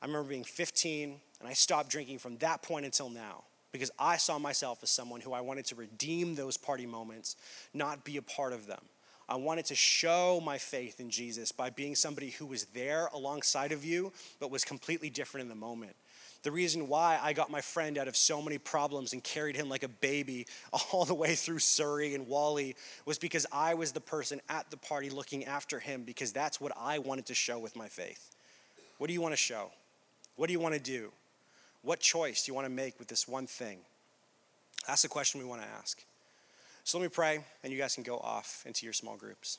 I 0.01 0.05
remember 0.05 0.29
being 0.29 0.43
15 0.43 1.19
and 1.39 1.49
I 1.49 1.53
stopped 1.53 1.89
drinking 1.89 2.19
from 2.19 2.37
that 2.37 2.61
point 2.61 2.85
until 2.85 3.09
now 3.09 3.43
because 3.71 3.91
I 3.99 4.17
saw 4.17 4.39
myself 4.39 4.79
as 4.83 4.89
someone 4.89 5.21
who 5.21 5.33
I 5.33 5.41
wanted 5.41 5.65
to 5.65 5.75
redeem 5.75 6.35
those 6.35 6.57
party 6.57 6.85
moments, 6.85 7.35
not 7.73 8.05
be 8.05 8.17
a 8.17 8.21
part 8.21 8.53
of 8.53 8.67
them. 8.67 8.81
I 9.27 9.35
wanted 9.35 9.65
to 9.65 9.75
show 9.75 10.39
my 10.43 10.57
faith 10.57 10.99
in 10.99 11.09
Jesus 11.09 11.51
by 11.51 11.71
being 11.71 11.95
somebody 11.95 12.29
who 12.29 12.45
was 12.45 12.65
there 12.65 13.07
alongside 13.13 13.71
of 13.71 13.83
you, 13.83 14.13
but 14.39 14.51
was 14.51 14.63
completely 14.63 15.09
different 15.09 15.43
in 15.43 15.49
the 15.49 15.55
moment. 15.55 15.95
The 16.45 16.51
reason 16.51 16.87
why 16.87 17.19
I 17.19 17.33
got 17.33 17.49
my 17.49 17.61
friend 17.61 17.97
out 17.97 18.07
of 18.07 18.15
so 18.15 18.39
many 18.39 18.59
problems 18.59 19.13
and 19.13 19.23
carried 19.23 19.55
him 19.55 19.67
like 19.67 19.81
a 19.81 19.87
baby 19.87 20.45
all 20.93 21.03
the 21.03 21.15
way 21.15 21.33
through 21.33 21.57
Surrey 21.57 22.13
and 22.13 22.27
Wally 22.27 22.75
was 23.03 23.17
because 23.17 23.47
I 23.51 23.73
was 23.73 23.93
the 23.93 23.99
person 23.99 24.39
at 24.47 24.69
the 24.69 24.77
party 24.77 25.09
looking 25.09 25.45
after 25.45 25.79
him 25.79 26.03
because 26.03 26.31
that's 26.31 26.61
what 26.61 26.71
I 26.79 26.99
wanted 26.99 27.25
to 27.25 27.33
show 27.33 27.57
with 27.57 27.75
my 27.75 27.87
faith. 27.87 28.35
What 28.99 29.07
do 29.07 29.13
you 29.13 29.21
want 29.21 29.31
to 29.31 29.37
show? 29.37 29.71
What 30.35 30.45
do 30.45 30.53
you 30.53 30.59
want 30.59 30.75
to 30.75 30.79
do? 30.79 31.11
What 31.81 31.99
choice 31.99 32.45
do 32.45 32.51
you 32.51 32.53
want 32.53 32.65
to 32.65 32.71
make 32.71 32.99
with 32.99 33.07
this 33.07 33.27
one 33.27 33.47
thing? 33.47 33.79
That's 34.87 35.01
the 35.01 35.07
question 35.07 35.41
we 35.41 35.47
want 35.47 35.63
to 35.63 35.67
ask. 35.79 35.99
So 36.83 36.99
let 36.99 37.05
me 37.05 37.09
pray, 37.09 37.43
and 37.63 37.73
you 37.73 37.79
guys 37.79 37.95
can 37.95 38.03
go 38.03 38.19
off 38.19 38.61
into 38.67 38.85
your 38.85 38.93
small 38.93 39.17
groups. 39.17 39.57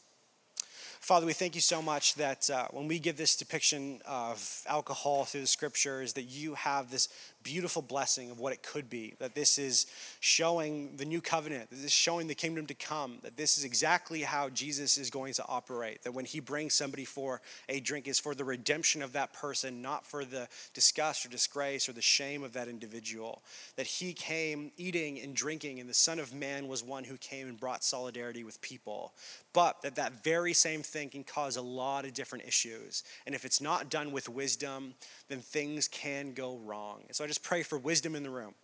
Father, 1.00 1.26
we 1.26 1.32
thank 1.32 1.54
you 1.54 1.60
so 1.60 1.80
much 1.80 2.14
that 2.14 2.50
uh, 2.50 2.66
when 2.70 2.88
we 2.88 2.98
give 2.98 3.16
this 3.16 3.36
depiction 3.36 4.00
of 4.06 4.62
alcohol 4.66 5.24
through 5.24 5.42
the 5.42 5.46
scriptures, 5.46 6.14
that 6.14 6.24
you 6.24 6.54
have 6.54 6.90
this 6.90 7.08
beautiful 7.46 7.80
blessing 7.80 8.32
of 8.32 8.40
what 8.40 8.52
it 8.52 8.64
could 8.64 8.90
be. 8.90 9.14
That 9.20 9.36
this 9.36 9.56
is 9.56 9.86
showing 10.18 10.96
the 10.96 11.04
new 11.04 11.20
covenant, 11.20 11.70
that 11.70 11.76
this 11.76 11.84
is 11.84 11.92
showing 11.92 12.26
the 12.26 12.34
kingdom 12.34 12.66
to 12.66 12.74
come, 12.74 13.18
that 13.22 13.36
this 13.36 13.56
is 13.56 13.62
exactly 13.62 14.22
how 14.22 14.48
Jesus 14.48 14.98
is 14.98 15.10
going 15.10 15.32
to 15.34 15.44
operate. 15.46 16.02
That 16.02 16.12
when 16.12 16.24
he 16.24 16.40
brings 16.40 16.74
somebody 16.74 17.04
for 17.04 17.40
a 17.68 17.78
drink, 17.78 18.08
is 18.08 18.18
for 18.18 18.34
the 18.34 18.44
redemption 18.44 19.00
of 19.00 19.12
that 19.12 19.32
person, 19.32 19.80
not 19.80 20.04
for 20.04 20.24
the 20.24 20.48
disgust 20.74 21.24
or 21.24 21.28
disgrace 21.28 21.88
or 21.88 21.92
the 21.92 22.02
shame 22.02 22.42
of 22.42 22.52
that 22.54 22.66
individual. 22.66 23.44
That 23.76 23.86
he 23.86 24.12
came 24.12 24.72
eating 24.76 25.20
and 25.20 25.34
drinking, 25.36 25.78
and 25.78 25.88
the 25.88 25.94
Son 25.94 26.18
of 26.18 26.34
Man 26.34 26.66
was 26.66 26.82
one 26.82 27.04
who 27.04 27.16
came 27.16 27.46
and 27.46 27.60
brought 27.60 27.84
solidarity 27.84 28.42
with 28.42 28.60
people. 28.60 29.12
But 29.52 29.80
that 29.82 29.94
that 29.94 30.24
very 30.24 30.52
same 30.52 30.82
thing 30.82 31.10
can 31.10 31.22
cause 31.22 31.56
a 31.56 31.62
lot 31.62 32.04
of 32.04 32.12
different 32.12 32.44
issues. 32.44 33.04
And 33.24 33.34
if 33.36 33.44
it's 33.44 33.60
not 33.60 33.88
done 33.88 34.10
with 34.10 34.28
wisdom, 34.28 34.94
then 35.28 35.40
things 35.40 35.88
can 35.88 36.32
go 36.32 36.58
wrong. 36.58 37.02
And 37.06 37.16
so 37.16 37.24
I 37.24 37.26
just 37.36 37.44
pray 37.44 37.62
for 37.62 37.76
wisdom 37.76 38.14
in 38.16 38.22
the 38.22 38.30
room. 38.30 38.54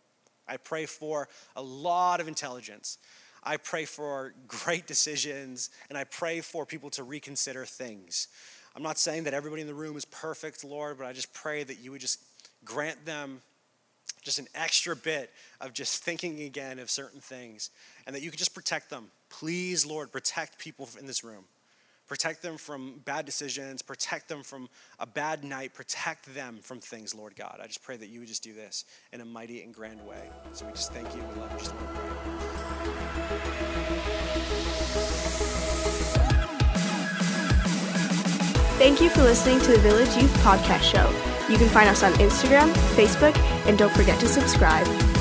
I 0.49 0.57
pray 0.57 0.87
for 0.87 1.29
a 1.57 1.63
lot 1.63 2.21
of 2.21 2.29
intelligence. 2.29 2.97
I 3.43 3.59
pray 3.59 3.85
for 3.85 4.33
great 4.47 4.87
decisions, 4.87 5.69
and 5.91 5.99
I 5.99 6.05
pray 6.05 6.41
for 6.41 6.65
people 6.65 6.89
to 6.91 7.03
reconsider 7.03 7.67
things. 7.67 8.29
I'm 8.75 8.83
not 8.83 8.99
saying 8.99 9.25
that 9.25 9.35
everybody 9.35 9.61
in 9.61 9.69
the 9.69 9.75
room 9.75 9.95
is 9.99 10.07
perfect, 10.07 10.65
Lord, 10.65 10.97
but 10.97 11.07
I 11.07 11.13
just 11.13 11.35
pray 11.35 11.63
that 11.65 11.81
you 11.81 11.91
would 11.91 12.01
just 12.01 12.25
grant 12.65 13.05
them 13.05 13.43
just 14.23 14.39
an 14.39 14.47
extra 14.55 14.97
bit 14.97 15.31
of 15.61 15.75
just 15.75 16.03
thinking 16.03 16.41
again 16.41 16.79
of 16.79 16.91
certain 16.91 17.21
things 17.21 17.69
and 18.07 18.17
that 18.17 18.23
you 18.23 18.31
could 18.31 18.39
just 18.39 18.55
protect 18.55 18.89
them. 18.89 19.11
Please, 19.29 19.85
Lord, 19.85 20.11
protect 20.11 20.59
people 20.59 20.89
in 20.99 21.05
this 21.05 21.23
room. 21.23 21.45
Protect 22.13 22.43
them 22.43 22.59
from 22.59 23.01
bad 23.07 23.25
decisions. 23.25 23.81
Protect 23.81 24.29
them 24.29 24.43
from 24.43 24.69
a 24.99 25.07
bad 25.07 25.45
night. 25.45 25.73
Protect 25.73 26.27
them 26.35 26.59
from 26.61 26.79
things, 26.79 27.15
Lord 27.15 27.35
God. 27.35 27.59
I 27.59 27.67
just 27.67 27.83
pray 27.83 27.97
that 27.97 28.11
you 28.11 28.19
would 28.19 28.29
just 28.29 28.43
do 28.43 28.53
this 28.53 28.85
in 29.15 29.23
a 29.23 29.25
mighty 29.25 29.63
and 29.63 29.73
grand 29.73 30.07
way. 30.07 30.29
So 30.53 30.67
we 30.67 30.73
just 30.73 30.93
thank 30.93 31.09
you. 31.17 31.23
We 31.23 31.41
love 31.41 31.51
you. 31.53 31.59
Just. 31.59 31.73
Thank 38.77 39.01
you 39.01 39.09
for 39.09 39.23
listening 39.23 39.61
to 39.61 39.73
the 39.73 39.79
Village 39.79 40.15
Youth 40.15 40.35
Podcast 40.43 40.83
Show. 40.83 41.11
You 41.51 41.57
can 41.57 41.71
find 41.71 41.89
us 41.89 42.03
on 42.03 42.13
Instagram, 42.17 42.71
Facebook, 42.95 43.35
and 43.67 43.79
don't 43.79 43.95
forget 43.95 44.21
to 44.21 44.29
subscribe. 44.29 45.12